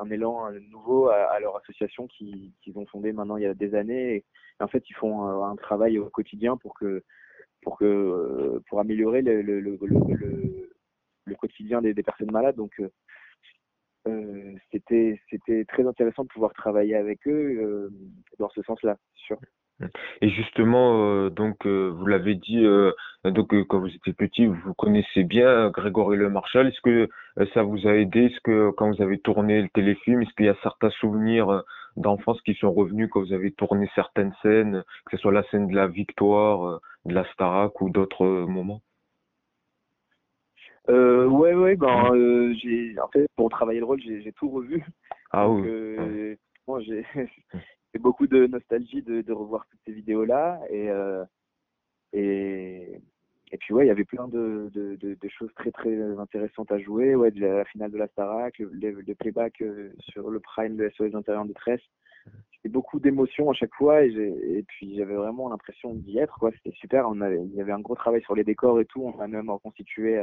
un 0.00 0.10
élan 0.10 0.50
nouveau 0.70 1.08
à, 1.08 1.38
leur 1.40 1.56
association 1.56 2.06
qui, 2.06 2.54
qu'ils 2.62 2.78
ont 2.78 2.86
fondée 2.86 3.12
maintenant 3.12 3.36
il 3.36 3.42
y 3.42 3.46
a 3.46 3.54
des 3.54 3.74
années. 3.74 4.16
Et, 4.16 4.24
en 4.60 4.68
fait, 4.68 4.88
ils 4.88 4.94
font 4.94 5.44
un, 5.44 5.56
travail 5.56 5.98
au 5.98 6.08
quotidien 6.10 6.56
pour 6.56 6.74
que 6.74 7.02
pour 7.62 7.78
que 7.78 7.84
euh, 7.84 8.60
pour 8.68 8.80
améliorer 8.80 9.22
le, 9.22 9.42
le, 9.42 9.60
le, 9.60 9.78
le, 9.80 10.70
le 11.24 11.34
quotidien 11.34 11.82
des, 11.82 11.94
des, 11.94 12.02
personnes 12.02 12.30
malades. 12.30 12.56
Donc 12.56 12.72
euh, 12.80 12.90
euh, 14.08 14.29
c'était 14.72 15.20
c'était 15.30 15.64
très 15.64 15.86
intéressant 15.86 16.24
de 16.24 16.28
pouvoir 16.28 16.52
travailler 16.52 16.94
avec 16.94 17.26
eux 17.26 17.30
euh, 17.30 17.90
dans 18.38 18.48
ce 18.50 18.62
sens-là, 18.62 18.96
sûr. 19.14 19.38
Et 20.20 20.28
justement, 20.28 21.06
euh, 21.06 21.30
donc 21.30 21.66
vous 21.66 22.06
l'avez 22.06 22.34
dit, 22.34 22.66
donc 23.24 23.54
quand 23.68 23.80
vous 23.80 23.88
étiez 23.88 24.12
petit, 24.12 24.44
vous 24.44 24.74
connaissez 24.74 25.24
bien 25.24 25.70
Grégory 25.70 26.18
Le 26.18 26.28
Marchal. 26.28 26.68
Est-ce 26.68 26.80
que 26.82 27.08
ça 27.54 27.62
vous 27.62 27.88
a 27.88 27.94
aidé? 27.94 28.26
Est-ce 28.26 28.40
que 28.40 28.70
quand 28.72 28.90
vous 28.92 29.02
avez 29.02 29.18
tourné 29.18 29.62
le 29.62 29.70
téléfilm, 29.70 30.20
est-ce 30.20 30.34
qu'il 30.34 30.46
y 30.46 30.50
a 30.50 30.56
certains 30.62 30.90
souvenirs 30.90 31.62
d'enfance 31.96 32.42
qui 32.42 32.54
sont 32.54 32.72
revenus 32.72 33.08
quand 33.10 33.22
vous 33.22 33.32
avez 33.32 33.52
tourné 33.52 33.88
certaines 33.94 34.34
scènes, 34.42 34.84
que 35.06 35.16
ce 35.16 35.22
soit 35.22 35.32
la 35.32 35.44
scène 35.44 35.68
de 35.68 35.74
la 35.74 35.86
victoire, 35.86 36.80
de 37.06 37.14
la 37.14 37.24
Starac 37.32 37.80
ou 37.80 37.88
d'autres 37.88 38.26
moments? 38.26 38.82
Euh, 40.90 41.26
ouais, 41.26 41.54
ouais, 41.54 41.76
ben, 41.76 42.12
euh, 42.14 42.54
j'ai, 42.54 42.98
en 43.00 43.08
fait, 43.08 43.26
pour 43.36 43.48
travailler 43.50 43.80
le 43.80 43.86
rôle, 43.86 44.00
j'ai, 44.00 44.22
j'ai 44.22 44.32
tout 44.32 44.48
revu. 44.48 44.84
Ah 45.30 45.46
Donc, 45.46 45.62
oui. 45.62 45.70
Euh, 45.70 46.34
j'ai, 46.80 47.04
j'ai 47.94 48.00
beaucoup 48.00 48.26
de 48.26 48.46
nostalgie 48.46 49.02
de, 49.02 49.20
de 49.20 49.32
revoir 49.32 49.66
toutes 49.70 49.80
ces 49.86 49.92
vidéos-là. 49.92 50.60
Et, 50.70 50.90
euh, 50.90 51.24
et, 52.12 53.00
et 53.52 53.56
puis, 53.58 53.74
ouais, 53.74 53.84
il 53.84 53.88
y 53.88 53.92
avait 53.92 54.04
plein 54.04 54.28
de, 54.28 54.70
de, 54.72 54.96
de, 54.96 55.14
de, 55.14 55.28
choses 55.28 55.52
très, 55.54 55.70
très 55.70 55.96
intéressantes 56.18 56.72
à 56.72 56.78
jouer. 56.78 57.14
Ouais, 57.14 57.30
de 57.30 57.40
la, 57.40 57.64
finale 57.66 57.92
de 57.92 57.98
la 57.98 58.08
Starac, 58.08 58.58
le, 58.58 58.70
le, 58.72 59.14
playback 59.14 59.62
sur 60.00 60.30
le 60.30 60.40
Prime 60.40 60.76
de 60.76 60.88
SOS 60.96 61.14
Intérieur 61.14 61.42
en 61.42 61.46
détresse. 61.46 61.82
C'était 62.54 62.68
beaucoup 62.68 63.00
d'émotions 63.00 63.50
à 63.50 63.54
chaque 63.54 63.74
fois 63.74 64.02
et, 64.02 64.12
j'ai, 64.12 64.58
et 64.58 64.62
puis 64.64 64.94
j'avais 64.96 65.14
vraiment 65.14 65.48
l'impression 65.48 65.94
d'y 65.94 66.18
être, 66.18 66.38
quoi. 66.38 66.50
C'était 66.52 66.76
super. 66.76 67.08
On 67.08 67.20
avait, 67.20 67.42
il 67.42 67.54
y 67.54 67.60
avait 67.60 67.72
un 67.72 67.80
gros 67.80 67.94
travail 67.94 68.22
sur 68.22 68.34
les 68.34 68.44
décors 68.44 68.80
et 68.80 68.84
tout. 68.84 69.02
On 69.02 69.18
a 69.20 69.26
même 69.26 69.48
reconstitué 69.50 70.22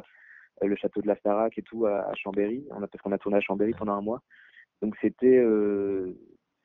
le 0.61 0.75
château 0.75 1.01
de 1.01 1.07
la 1.07 1.15
Starac 1.15 1.57
et 1.57 1.61
tout 1.61 1.85
à, 1.85 2.11
Chambéry. 2.15 2.65
On 2.71 2.81
a, 2.81 2.87
parce 2.87 3.01
qu'on 3.01 3.11
a 3.11 3.17
tourné 3.17 3.37
à 3.37 3.41
Chambéry 3.41 3.73
pendant 3.77 3.93
un 3.93 4.01
mois. 4.01 4.21
Donc 4.81 4.95
c'était 5.01 5.37
euh, 5.37 6.13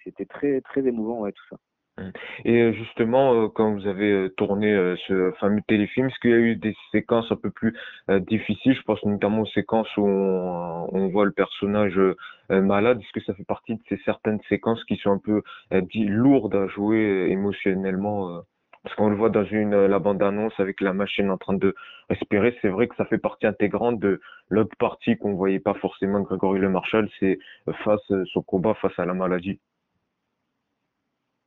c'était 0.04 0.26
très 0.26 0.60
très 0.60 0.86
émouvant 0.86 1.20
ouais, 1.20 1.32
tout 1.32 1.44
ça. 1.50 1.56
Mmh. 1.98 2.10
Et 2.46 2.62
euh, 2.62 2.72
justement, 2.72 3.34
euh, 3.34 3.48
quand 3.48 3.74
vous 3.74 3.86
avez 3.86 4.30
tourné 4.36 4.94
ce 5.06 5.32
fameux 5.40 5.60
téléfilm, 5.68 6.06
est-ce 6.06 6.18
qu'il 6.20 6.30
y 6.30 6.34
a 6.34 6.38
eu 6.38 6.56
des 6.56 6.74
séquences 6.90 7.30
un 7.30 7.36
peu 7.36 7.50
plus 7.50 7.76
difficiles? 8.08 8.74
Je 8.74 8.82
pense 8.82 9.02
notamment 9.04 9.42
aux 9.42 9.46
séquences 9.46 9.94
où 9.96 10.06
on, 10.06 11.08
voit 11.08 11.26
le 11.26 11.32
personnage 11.32 11.98
malade. 12.48 13.00
Est-ce 13.00 13.12
que 13.12 13.24
ça 13.24 13.34
fait 13.34 13.44
partie 13.44 13.74
de 13.74 13.82
ces 13.88 13.98
certaines 14.04 14.40
séquences 14.48 14.82
qui 14.84 14.96
sont 14.96 15.10
un 15.10 15.18
peu 15.18 15.42
dit, 15.70 16.06
lourdes 16.06 16.54
à 16.54 16.66
jouer 16.68 17.26
émotionnellement 17.30 18.42
parce 18.82 18.94
qu'on 18.96 19.08
le 19.10 19.16
voit 19.16 19.30
dans 19.30 19.44
une 19.44 19.86
la 19.86 19.98
bande 19.98 20.22
annonce 20.22 20.58
avec 20.58 20.80
la 20.80 20.92
machine 20.92 21.30
en 21.30 21.38
train 21.38 21.54
de 21.54 21.74
respirer, 22.10 22.56
c'est 22.62 22.68
vrai 22.68 22.88
que 22.88 22.96
ça 22.96 23.04
fait 23.04 23.18
partie 23.18 23.46
intégrante 23.46 23.98
de 24.00 24.20
l'autre 24.48 24.76
partie 24.78 25.16
qu'on 25.16 25.34
voyait 25.34 25.60
pas 25.60 25.74
forcément 25.74 26.20
Grégory 26.20 26.60
Le 26.60 26.68
Marchal, 26.68 27.08
c'est 27.20 27.38
face 27.84 28.12
son 28.32 28.42
combat 28.42 28.74
face 28.74 28.98
à 28.98 29.04
la 29.04 29.14
maladie. 29.14 29.60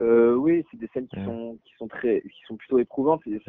Euh, 0.02 0.36
oui, 0.36 0.66
c'est 0.70 0.78
des 0.78 0.88
scènes 0.88 1.08
qui 1.08 1.24
sont 1.24 1.58
qui 1.64 1.74
sont 1.78 1.88
très 1.88 2.22
qui 2.22 2.42
sont 2.48 2.58
plutôt 2.58 2.80
éprouvantes. 2.80 3.22
C'est 3.24 3.32
des 3.32 3.40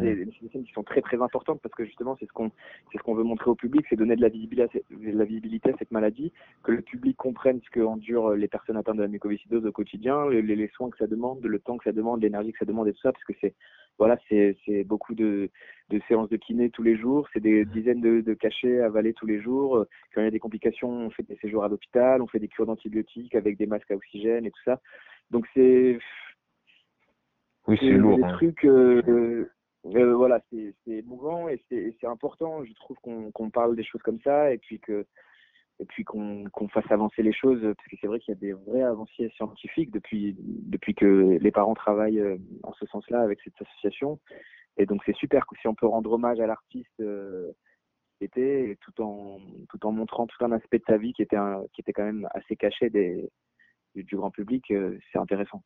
scènes 0.53 0.65
qui 0.65 0.73
sont 0.73 0.85
très 0.85 1.03
très 1.03 1.21
importantes 1.21 1.61
parce 1.61 1.75
que 1.75 1.85
justement 1.85 2.17
c'est 2.21 2.27
ce 2.27 2.33
qu'on 2.33 2.53
c'est 2.93 2.99
ce 2.99 3.03
qu'on 3.03 3.15
veut 3.15 3.25
montrer 3.25 3.51
au 3.51 3.57
public, 3.57 3.85
c'est 3.89 3.97
donner 3.97 4.15
de 4.15 4.21
la 4.21 4.29
visibilité 4.29 4.85
de 4.91 5.19
la 5.19 5.25
visibilité 5.25 5.71
à 5.71 5.77
cette 5.77 5.91
maladie, 5.91 6.33
que 6.63 6.71
le 6.71 6.83
public 6.83 7.17
comprenne 7.17 7.61
ce 7.65 7.71
que 7.71 7.81
endurent 7.81 8.35
les 8.35 8.47
personnes 8.47 8.77
atteintes 8.77 8.97
de 8.97 9.03
la 9.03 9.09
mucoviscidose 9.09 9.67
au 9.67 9.73
quotidien, 9.73 10.29
les, 10.31 10.41
les 10.41 10.69
soins 10.69 10.89
que 10.89 10.99
ça 10.99 11.09
demande, 11.09 11.45
le 11.45 11.59
temps 11.59 11.79
que 11.79 11.85
ça 11.85 11.93
demande, 11.93 12.23
l'énergie 12.23 12.53
que 12.53 12.59
ça 12.59 12.65
demande 12.65 12.87
et 12.87 12.93
tout 12.93 13.01
ça, 13.03 13.11
parce 13.11 13.25
que 13.25 13.33
c'est 13.41 13.55
voilà 13.99 14.17
c'est 14.29 14.57
c'est 14.65 14.85
beaucoup 14.85 15.17
de 15.17 15.51
de 15.91 16.01
séances 16.07 16.29
de 16.29 16.37
kiné 16.37 16.71
tous 16.71 16.85
les 16.85 16.97
jours, 16.97 17.29
c'est 17.33 17.41
des 17.41 17.65
dizaines 17.65 18.01
de, 18.01 18.21
de 18.21 18.35
cachets 18.35 18.81
avalés 18.81 19.15
tous 19.15 19.27
les 19.27 19.41
jours. 19.41 19.85
Quand 20.15 20.21
il 20.21 20.25
y 20.25 20.29
a 20.29 20.31
des 20.31 20.39
complications, 20.39 20.91
on 20.91 21.11
fait 21.11 21.25
des 21.25 21.37
séjours 21.39 21.65
à 21.65 21.69
l'hôpital, 21.69 22.23
on 22.23 22.29
fait 22.29 22.39
des 22.39 22.49
cures 22.49 22.67
d'antibiotiques 22.67 23.35
avec 23.35 23.57
des 23.57 23.67
masques 23.67 23.91
à 23.91 23.97
oxygène 23.97 24.47
et 24.47 24.53
tout 24.53 24.63
ça. 24.65 24.81
Donc 25.33 25.45
c'est 25.55 25.99
oui, 27.67 27.77
c'est 27.81 27.91
lourd. 27.91 28.17
Des 28.17 28.25
hein. 28.25 28.33
trucs, 28.35 28.65
euh, 28.65 29.49
euh, 29.95 30.15
voilà, 30.15 30.41
c'est 30.51 30.75
émouvant 30.87 31.49
et 31.49 31.61
c'est 31.69 32.07
important. 32.07 32.65
Je 32.65 32.73
trouve 32.75 32.97
qu'on 32.99 33.51
parle 33.51 33.77
des 33.77 33.85
choses 33.85 34.03
comme 34.03 34.21
ça 34.21 34.53
et 34.53 34.59
puis 34.59 34.81
que 34.81 35.07
et 35.79 35.85
puis 35.85 36.05
qu'on 36.05 36.49
fasse 36.73 36.91
avancer 36.91 37.23
les 37.23 37.35
choses 37.35 37.61
parce 37.61 37.89
que 37.89 37.97
c'est 38.01 38.07
vrai 38.07 38.19
qu'il 38.19 38.33
y 38.33 38.37
a 38.37 38.41
des 38.41 38.55
vrais 38.55 38.83
avancées 38.83 39.29
scientifiques 39.37 39.91
depuis 39.91 40.35
depuis 40.39 40.95
que 40.95 41.39
les 41.39 41.51
parents 41.51 41.75
travaillent 41.75 42.21
euh, 42.21 42.39
en 42.63 42.73
ce 42.75 42.87
sens-là 42.87 43.21
avec 43.21 43.41
cette 43.43 43.61
association. 43.61 44.19
Et 44.79 44.87
donc 44.87 45.03
c'est 45.05 45.17
super 45.17 45.47
que 45.47 45.57
si 45.61 45.69
on 45.69 45.75
peut 45.75 45.87
rendre 45.87 46.13
hommage 46.13 46.41
à 46.41 46.47
l'artiste 46.47 47.01
euh, 47.01 47.53
était 48.23 48.79
tout 48.81 49.03
en 49.03 49.39
tout 49.69 49.87
en 49.87 49.93
montrant 49.93 50.27
tout 50.27 50.43
un 50.45 50.53
aspect 50.53 50.79
de 50.79 50.85
sa 50.87 50.97
vie 50.97 51.13
qui 51.13 51.23
était 51.23 51.37
un, 51.37 51.63
qui 51.75 51.83
était 51.83 51.93
quand 51.93 52.05
même 52.05 52.27
assez 52.33 52.57
caché 52.57 52.89
des 52.89 53.29
du, 53.95 54.05
du 54.05 54.17
grand 54.17 54.31
public, 54.31 54.71
euh, 54.71 54.99
c'est 55.13 55.19
intéressant. 55.19 55.63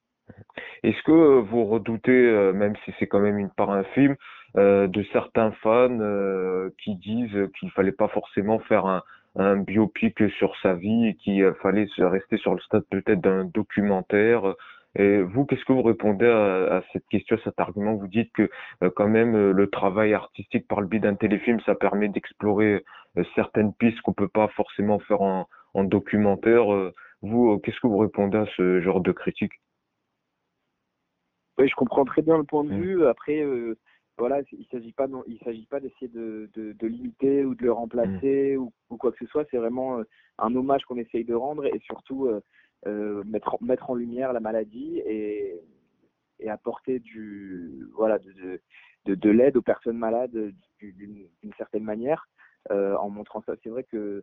Est-ce 0.83 1.03
que 1.03 1.41
vous 1.41 1.65
redoutez, 1.67 2.11
euh, 2.11 2.53
même 2.53 2.75
si 2.85 2.93
c'est 2.99 3.07
quand 3.07 3.21
même 3.21 3.39
une 3.39 3.51
part 3.51 3.71
infime, 3.71 4.17
euh, 4.57 4.87
de 4.89 5.03
certains 5.13 5.53
fans 5.63 6.01
euh, 6.01 6.71
qui 6.83 6.97
disent 6.97 7.49
qu'il 7.59 7.71
fallait 7.71 7.93
pas 7.93 8.09
forcément 8.09 8.59
faire 8.61 8.87
un, 8.87 9.03
biopic 9.59 10.29
sur 10.39 10.57
sa 10.61 10.75
vie 10.75 11.07
et 11.07 11.15
qu'il 11.15 11.53
fallait 11.63 11.87
rester 11.99 12.37
sur 12.37 12.55
le 12.55 12.61
stade 12.61 12.83
peut-être 12.91 13.21
d'un 13.21 13.45
documentaire? 13.45 14.55
Et 14.97 15.23
vous, 15.23 15.45
qu'est-ce 15.45 15.65
que 15.65 15.73
vous 15.73 15.83
répondez 15.83 16.27
à, 16.27 16.83
cette 16.93 17.07
question, 17.07 17.37
à 17.37 17.41
cet 17.45 17.61
argument? 17.61 17.95
Vous 17.95 18.09
dites 18.09 18.33
que 18.33 18.51
quand 18.97 19.07
même 19.07 19.53
le 19.53 19.67
travail 19.71 20.15
artistique 20.15 20.67
par 20.67 20.81
le 20.81 20.89
biais 20.89 20.99
d'un 20.99 21.15
téléfilm, 21.15 21.61
ça 21.61 21.77
permet 21.77 22.09
d'explorer 22.09 22.83
certaines 23.37 23.73
pistes 23.73 24.01
qu'on 24.01 24.15
peut 24.15 24.29
pas 24.29 24.49
forcément 24.49 24.99
faire 24.99 25.23
en, 25.23 25.47
en 25.75 25.85
documentaire. 25.85 26.65
Vous, 27.23 27.57
qu'est-ce 27.61 27.79
que 27.79 27.87
vous 27.87 27.99
répondez 27.99 28.39
à 28.39 28.47
ce 28.57 28.81
genre 28.81 29.01
de 29.01 29.13
critique? 29.13 29.53
Oui, 31.61 31.69
je 31.69 31.75
comprends 31.75 32.05
très 32.05 32.23
bien 32.23 32.39
le 32.39 32.45
point 32.45 32.65
de 32.65 32.71
mmh. 32.71 32.81
vue. 32.81 33.07
Après, 33.07 33.45
voilà, 34.21 34.43
il 34.53 34.67
s'agit 34.71 34.93
pas 34.93 35.07
il 35.27 35.39
s'agit 35.41 35.67
pas 35.67 35.81
d'essayer 35.81 36.09
de, 36.09 36.51
de, 36.55 36.87
limiter 36.87 37.45
ou 37.45 37.55
de 37.55 37.63
le 37.63 37.73
remplacer 37.73 38.57
mmh. 38.57 38.69
ou, 38.91 38.97
quoi 38.97 39.13
que 39.13 39.19
ce 39.19 39.27
soit. 39.27 39.47
C'est 39.51 39.57
vraiment 39.57 39.99
euh, 39.99 40.05
un 40.39 40.55
hommage 40.55 40.85
qu'on 40.85 40.99
essaye 40.99 41.25
de 41.25 41.35
rendre 41.35 41.65
et 41.65 41.79
surtout 41.81 42.27
euh, 42.27 42.41
euh, 42.87 43.25
mettre 43.25 43.57
mettre 43.63 43.91
en 43.91 43.95
lumière 43.95 44.33
la 44.33 44.41
maladie 44.41 44.99
et, 45.07 45.59
et 46.39 46.51
apporter 46.51 46.99
du 46.99 47.87
voilà 47.95 48.19
de, 48.19 48.61
de, 49.07 49.15
de 49.15 49.31
l'aide 49.31 49.57
aux 49.57 49.63
personnes 49.63 49.99
malades 49.99 50.53
d'une 50.81 51.55
certaine 51.57 51.85
manière 51.85 52.29
en 52.71 53.09
montrant 53.09 53.43
ça. 53.47 53.55
C'est 53.63 53.71
vrai 53.71 53.85
que 53.85 54.23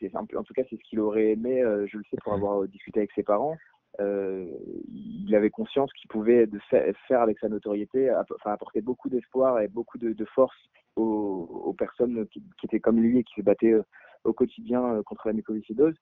c'est 0.00 0.14
en 0.16 0.26
tout 0.26 0.54
cas 0.54 0.62
c'est 0.70 0.76
ce 0.76 0.84
qu'il 0.84 1.00
aurait 1.00 1.32
aimé. 1.32 1.62
je 1.86 1.98
le 1.98 2.04
sais 2.10 2.16
pour 2.22 2.32
mmh. 2.32 2.36
avoir 2.36 2.68
discuté 2.68 3.00
avec 3.00 3.12
ses 3.12 3.22
parents. 3.22 3.56
Euh, 4.00 4.46
il 4.92 5.34
avait 5.34 5.50
conscience 5.50 5.92
qu'il 5.92 6.08
pouvait 6.08 6.48
faire 6.68 7.20
avec 7.20 7.38
sa 7.38 7.48
notoriété, 7.48 8.12
enfin, 8.34 8.52
apporter 8.52 8.80
beaucoup 8.80 9.08
d'espoir 9.08 9.60
et 9.60 9.68
beaucoup 9.68 9.98
de, 9.98 10.24
force 10.24 10.56
aux, 10.96 11.74
personnes 11.78 12.26
qui, 12.28 12.42
étaient 12.64 12.80
comme 12.80 13.00
lui 13.00 13.18
et 13.18 13.24
qui 13.24 13.34
se 13.36 13.42
battaient 13.42 13.72
euh, 13.72 13.84
au 14.24 14.32
quotidien 14.32 14.84
euh, 14.84 15.02
contre 15.02 15.28
la 15.28 15.34
mucoviscidose. 15.34 15.94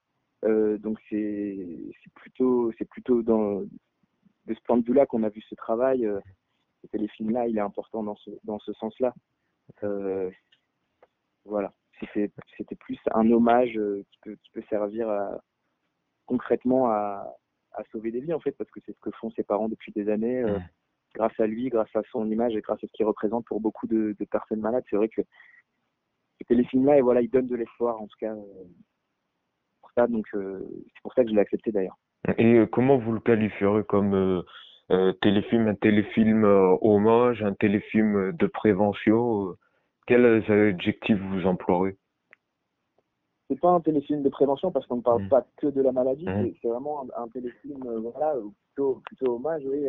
donc 0.42 0.98
c'est 1.10 1.92
plutôt 2.14 2.72
plutôt 2.90 3.22
de 3.22 4.54
ce 4.54 4.60
point 4.64 4.78
de 4.78 4.84
vue-là 4.84 5.06
qu'on 5.06 5.22
a 5.22 5.28
vu 5.28 5.42
ce 5.42 5.54
travail. 5.54 6.08
ce 6.82 6.86
téléfilm-là, 6.88 7.46
il 7.46 7.58
est 7.58 7.60
important 7.60 8.02
dans 8.02 8.16
ce 8.16 8.30
dans 8.44 8.58
ce 8.58 8.72
sens-là. 8.72 9.14
voilà, 11.44 11.72
c'était 12.00 12.76
plus 12.76 12.98
un 13.12 13.30
hommage 13.30 13.78
qui 14.22 14.50
peut 14.52 14.62
servir 14.70 15.08
concrètement 16.26 16.90
à, 16.90 17.36
à 17.74 17.82
sauver 17.90 18.10
des 18.10 18.20
vies 18.20 18.34
en 18.34 18.40
fait 18.40 18.52
parce 18.52 18.70
que 18.70 18.80
c'est 18.84 18.92
ce 18.92 19.00
que 19.00 19.10
font 19.12 19.30
ses 19.30 19.42
parents 19.42 19.68
depuis 19.68 19.92
des 19.92 20.08
années 20.08 20.42
euh, 20.42 20.58
grâce 21.14 21.38
à 21.38 21.46
lui 21.46 21.68
grâce 21.68 21.94
à 21.94 22.02
son 22.10 22.30
image 22.30 22.54
et 22.54 22.60
grâce 22.60 22.82
à 22.82 22.86
ce 22.86 22.92
qu'il 22.92 23.06
représente 23.06 23.44
pour 23.46 23.60
beaucoup 23.60 23.86
de, 23.86 24.16
personnes 24.30 24.60
malades. 24.60 24.84
C'est 24.90 24.96
vrai 24.96 25.08
que 25.08 25.22
ce 26.40 26.46
téléfilm 26.46 26.86
là 26.86 26.98
et 26.98 27.02
voilà 27.02 27.20
il 27.20 27.30
donne 27.30 27.46
de 27.46 27.56
l'espoir 27.56 28.00
en 28.00 28.06
tout 28.06 28.18
cas 28.18 28.32
euh, 28.32 28.64
pour 29.80 29.90
ça. 29.96 30.06
Donc 30.06 30.26
euh, 30.34 30.60
c'est 30.86 31.02
pour 31.02 31.14
ça 31.14 31.22
que 31.22 31.30
je 31.30 31.34
l'ai 31.34 31.40
accepté 31.40 31.72
d'ailleurs. 31.72 31.98
Et 32.38 32.64
comment 32.70 32.98
vous 32.98 33.12
le 33.12 33.20
qualifierez 33.20 33.82
comme 33.84 34.44
téléfilm 35.20 35.66
un 35.66 35.74
téléfilm 35.74 36.44
hommage 36.44 37.42
un 37.42 37.54
téléfilm 37.54 38.32
de 38.32 38.46
prévention 38.46 39.56
quels 40.06 40.50
adjectifs 40.50 41.18
vous 41.18 41.46
emploierez? 41.46 41.96
C'est 43.52 43.60
pas 43.60 43.70
un 43.70 43.80
téléfilm 43.80 44.22
de 44.22 44.28
prévention 44.28 44.70
parce 44.70 44.86
qu'on 44.86 44.96
ne 44.96 45.02
parle 45.02 45.24
mm. 45.24 45.28
pas 45.28 45.46
que 45.58 45.66
de 45.66 45.82
la 45.82 45.92
maladie, 45.92 46.26
mm. 46.26 46.54
c'est 46.60 46.68
vraiment 46.68 47.06
un, 47.16 47.28
téléfilm 47.28 47.82
euh, 47.86 48.00
voilà, 48.00 48.34
plutôt, 48.66 49.02
plutôt 49.04 49.36
hommage, 49.36 49.62
oui. 49.66 49.86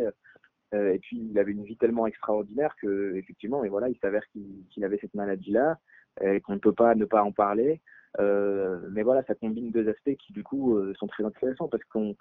Euh, 0.74 0.92
et 0.92 0.98
puis 0.98 1.28
il 1.30 1.38
avait 1.38 1.52
une 1.52 1.64
vie 1.64 1.76
tellement 1.76 2.06
extraordinaire 2.06 2.74
que 2.80 3.14
effectivement, 3.16 3.64
et 3.64 3.68
voilà, 3.68 3.88
il 3.88 3.96
s'avère 3.98 4.22
qu'il 4.32 4.84
avait 4.84 4.98
cette 4.98 5.14
maladie-là, 5.14 5.78
et 6.22 6.40
qu'on 6.40 6.54
ne 6.54 6.58
peut 6.58 6.72
pas 6.72 6.94
ne 6.94 7.04
pas 7.04 7.22
en 7.22 7.32
parler. 7.32 7.80
Euh, 8.20 8.80
mais 8.90 9.02
voilà, 9.02 9.22
ça 9.24 9.34
combine 9.34 9.70
deux 9.70 9.88
aspects 9.88 10.16
qui 10.16 10.32
du 10.32 10.42
coup 10.42 10.78
sont 10.94 11.06
très 11.06 11.24
intéressants 11.24 11.68
parce 11.68 11.84
qu'on 11.84 12.16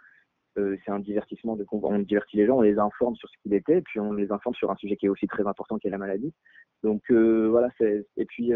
c'est 0.55 0.89
un 0.89 0.99
divertissement 0.99 1.55
de 1.55 1.65
on 1.71 1.99
divertit 1.99 2.37
les 2.37 2.45
gens, 2.45 2.57
on 2.57 2.61
les 2.61 2.77
informe 2.77 3.15
sur 3.15 3.27
ce 3.27 3.35
qu'il 3.41 3.55
était, 3.55 3.79
et 3.79 3.81
puis 3.81 3.99
on 3.99 4.13
les 4.13 4.31
informe 4.31 4.53
sur 4.53 4.69
un 4.69 4.75
sujet 4.75 4.97
qui 4.97 5.07
est 5.07 5.09
aussi 5.09 5.25
très 5.25 5.47
important 5.47 5.79
qui 5.79 5.87
est 5.87 5.91
la 5.91 5.97
maladie. 5.97 6.31
Donc 6.83 7.09
voilà, 7.09 7.69
et 7.81 8.25
puis 8.25 8.53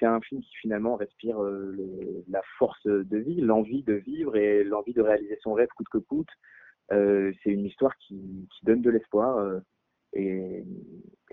c'est 0.00 0.06
un 0.06 0.20
film 0.20 0.40
qui 0.40 0.56
finalement 0.56 0.96
respire 0.96 1.40
euh, 1.42 2.24
la 2.28 2.40
force 2.58 2.84
de 2.86 3.18
vie, 3.18 3.40
l'envie 3.40 3.82
de 3.82 3.92
vivre 3.92 4.34
et 4.36 4.64
l'envie 4.64 4.94
de 4.94 5.02
réaliser 5.02 5.38
son 5.42 5.52
rêve 5.52 5.68
coûte 5.76 5.88
que 5.90 5.98
coûte. 5.98 6.28
Euh, 6.90 7.32
c'est 7.42 7.50
une 7.50 7.66
histoire 7.66 7.96
qui, 7.98 8.48
donne 8.64 8.82
de 8.82 8.90
l'espoir 8.90 9.38
euh, 9.38 9.60
et, 10.14 10.64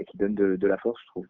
qui 0.07 0.17
donne 0.17 0.35
de, 0.35 0.67
la 0.67 0.77
force, 0.77 1.01
je 1.01 1.07
trouve. 1.07 1.25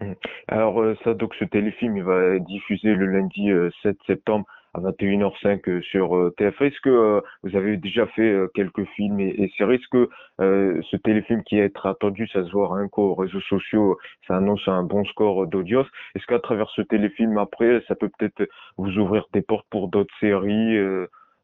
Mmh. 0.00 0.12
Alors 0.48 0.82
ça, 1.02 1.14
donc 1.14 1.34
ce 1.34 1.44
téléfilm, 1.44 1.96
il 1.96 2.04
va 2.04 2.38
diffusé 2.38 2.94
le 2.94 3.06
lundi 3.06 3.50
7 3.82 3.96
septembre 4.06 4.46
à 4.74 4.80
21h05 4.80 5.68
euh, 5.68 5.82
sur 5.82 6.16
euh, 6.16 6.34
TF1. 6.38 6.66
Est-ce 6.66 6.80
que 6.80 6.90
euh, 6.90 7.20
vous 7.42 7.56
avez 7.56 7.76
déjà 7.76 8.06
fait 8.08 8.34
quelques 8.54 8.84
films 8.96 9.20
et, 9.20 9.50
séries? 9.56 9.76
Est-ce 9.76 9.88
que 9.88 10.08
ce 10.38 10.96
téléfilm 10.96 11.42
qui 11.44 11.58
est 11.58 11.72
attendu, 11.84 12.26
ça 12.28 12.44
se 12.44 12.50
voit 12.50 12.74
rien 12.76 12.88
qu'aux 12.88 13.14
réseaux 13.14 13.40
sociaux, 13.42 13.98
ça 14.26 14.36
annonce 14.36 14.66
un 14.66 14.82
bon 14.82 15.04
score 15.04 15.46
d'audience. 15.46 15.86
Est-ce 16.14 16.26
qu'à 16.26 16.40
travers 16.40 16.68
ce 16.70 16.82
téléfilm, 16.82 17.38
après, 17.38 17.82
ça 17.88 17.94
peut 17.94 18.10
peut-être 18.18 18.48
vous 18.76 18.98
ouvrir 18.98 19.26
des 19.32 19.42
portes 19.42 19.66
pour 19.70 19.88
d'autres 19.88 20.14
séries 20.20 20.80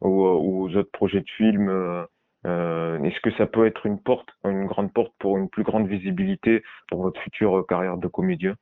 ou, 0.01 0.27
ou 0.27 0.69
autres 0.77 0.91
projets 0.93 1.21
de 1.21 1.31
films 1.37 1.71
Est-ce 2.45 3.21
que 3.21 3.31
ça 3.33 3.47
peut 3.47 3.67
être 3.67 3.87
une 3.87 4.01
porte, 4.01 4.29
une 4.45 4.67
grande 4.67 4.93
porte 4.93 5.13
pour 5.19 5.37
une 5.37 5.49
plus 5.49 5.65
grande 5.65 5.87
visibilité 5.87 6.63
pour 6.89 7.03
votre 7.03 7.21
future 7.21 7.65
carrière 7.69 7.99
de 7.99 8.09
comédien? 8.09 8.55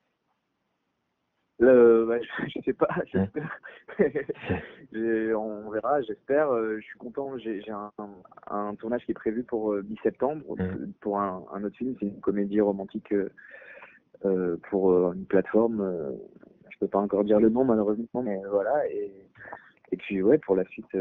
Euh, 1.62 2.06
bah, 2.06 2.18
je, 2.48 2.60
sais 2.64 2.72
pas, 2.74 2.88
on 5.34 5.70
verra, 5.70 6.02
j'espère. 6.02 6.50
Euh, 6.50 6.76
je 6.80 6.84
suis 6.84 6.98
content, 6.98 7.36
j'ai 7.38 7.62
un, 7.70 7.90
un, 8.48 8.74
tournage 8.74 9.04
qui 9.04 9.12
est 9.12 9.14
prévu 9.14 9.42
pour 9.42 9.72
euh, 9.72 9.82
mi-septembre 9.88 10.42
pour 11.00 11.20
un, 11.20 11.44
un, 11.52 11.64
autre 11.64 11.76
film, 11.76 11.94
c'est 11.98 12.06
une 12.06 12.20
comédie 12.20 12.60
romantique 12.60 13.12
euh, 14.24 14.56
pour 14.70 15.12
une 15.12 15.24
plateforme. 15.24 16.16
je 16.70 16.78
peux 16.78 16.88
pas 16.88 16.98
encore 16.98 17.24
dire 17.24 17.40
le 17.40 17.48
nom 17.48 17.64
malheureusement, 17.64 18.22
mais 18.22 18.38
voilà. 18.50 18.86
Et, 18.90 19.12
et 19.92 19.96
puis 19.96 20.22
ouais, 20.22 20.38
pour 20.38 20.56
la 20.56 20.64
suite, 20.66 20.94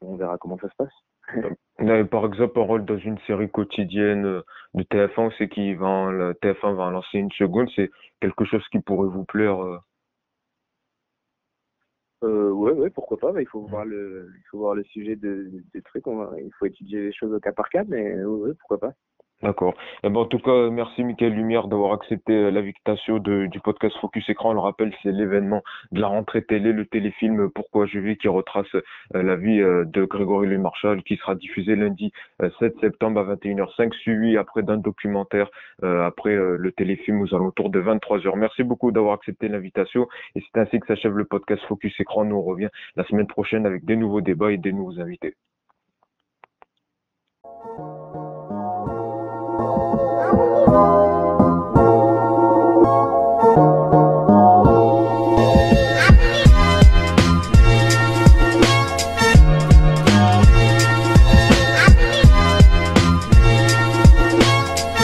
on 0.00 0.16
verra 0.16 0.38
comment 0.38 0.58
ça 0.58 0.68
se 0.70 0.76
passe. 0.76 0.94
par 2.10 2.24
exemple, 2.24 2.58
un 2.58 2.62
rôle 2.62 2.84
dans 2.86 2.98
une 2.98 3.18
série 3.26 3.50
quotidienne 3.50 4.22
de 4.22 4.82
TF1, 4.82 5.32
c'est 5.36 5.48
qui 5.48 5.74
va, 5.74 6.10
le 6.10 6.32
TF1 6.42 6.74
va 6.74 6.84
en 6.84 6.90
lancer 6.90 7.18
une 7.18 7.30
seconde, 7.32 7.68
c'est 7.76 7.90
quelque 8.20 8.44
chose 8.44 8.66
qui 8.70 8.80
pourrait 8.80 9.08
vous 9.08 9.24
plaire 9.24 9.80
euh, 12.22 12.50
ouais, 12.50 12.72
ouais, 12.72 12.90
pourquoi 12.90 13.18
pas. 13.18 13.40
il 13.40 13.46
faut 13.46 13.62
voir 13.62 13.84
le, 13.84 14.30
il 14.36 14.44
faut 14.50 14.58
voir 14.58 14.74
le 14.74 14.84
sujet 14.84 15.16
de, 15.16 15.50
des 15.72 15.82
trucs. 15.82 16.04
il 16.06 16.50
faut 16.58 16.66
étudier 16.66 17.00
les 17.00 17.12
choses 17.12 17.32
au 17.32 17.40
cas 17.40 17.52
par 17.52 17.68
cas, 17.68 17.84
mais 17.86 18.22
ouais, 18.24 18.54
pourquoi 18.54 18.78
pas. 18.78 18.94
D'accord. 19.42 19.72
Eh 20.04 20.10
ben, 20.10 20.20
en 20.20 20.26
tout 20.26 20.38
cas, 20.38 20.68
merci 20.68 21.02
Michael 21.02 21.32
Lumière 21.32 21.66
d'avoir 21.66 21.94
accepté 21.94 22.34
euh, 22.34 22.50
l'invitation 22.50 23.18
du 23.18 23.60
podcast 23.64 23.96
Focus 23.98 24.28
Écran. 24.28 24.50
On 24.50 24.52
le 24.52 24.60
rappelle, 24.60 24.94
c'est 25.02 25.12
l'événement 25.12 25.62
de 25.92 26.00
la 26.02 26.08
rentrée 26.08 26.44
télé, 26.44 26.74
le 26.74 26.84
téléfilm 26.84 27.48
Pourquoi 27.48 27.86
je 27.86 27.98
vis 28.00 28.18
qui 28.18 28.28
retrace 28.28 28.66
euh, 28.74 29.22
la 29.22 29.36
vie 29.36 29.62
euh, 29.62 29.86
de 29.86 30.04
Grégory 30.04 30.46
Louis 30.46 30.58
Marshall 30.58 31.02
qui 31.04 31.16
sera 31.16 31.36
diffusé 31.36 31.74
lundi 31.74 32.12
7 32.58 32.78
septembre 32.80 33.20
à 33.20 33.34
21h05, 33.34 33.94
suivi 33.94 34.36
après 34.36 34.62
d'un 34.62 34.76
documentaire 34.76 35.48
après 35.82 36.34
le 36.34 36.72
téléfilm 36.72 37.22
aux 37.22 37.34
alentours 37.34 37.70
de 37.70 37.80
23h. 37.80 38.36
Merci 38.36 38.62
beaucoup 38.62 38.92
d'avoir 38.92 39.14
accepté 39.14 39.48
l'invitation 39.48 40.06
et 40.34 40.40
c'est 40.40 40.60
ainsi 40.60 40.80
que 40.80 40.86
s'achève 40.86 41.16
le 41.16 41.24
podcast 41.24 41.62
Focus 41.66 41.98
Écran. 42.00 42.24
Nous 42.24 42.36
on 42.36 42.42
revient 42.42 42.68
la 42.96 43.04
semaine 43.04 43.26
prochaine 43.26 43.66
avec 43.66 43.84
des 43.84 43.96
nouveaux 43.96 44.20
débats 44.20 44.52
et 44.52 44.58
des 44.58 44.72
nouveaux 44.72 45.00
invités. 45.00 45.34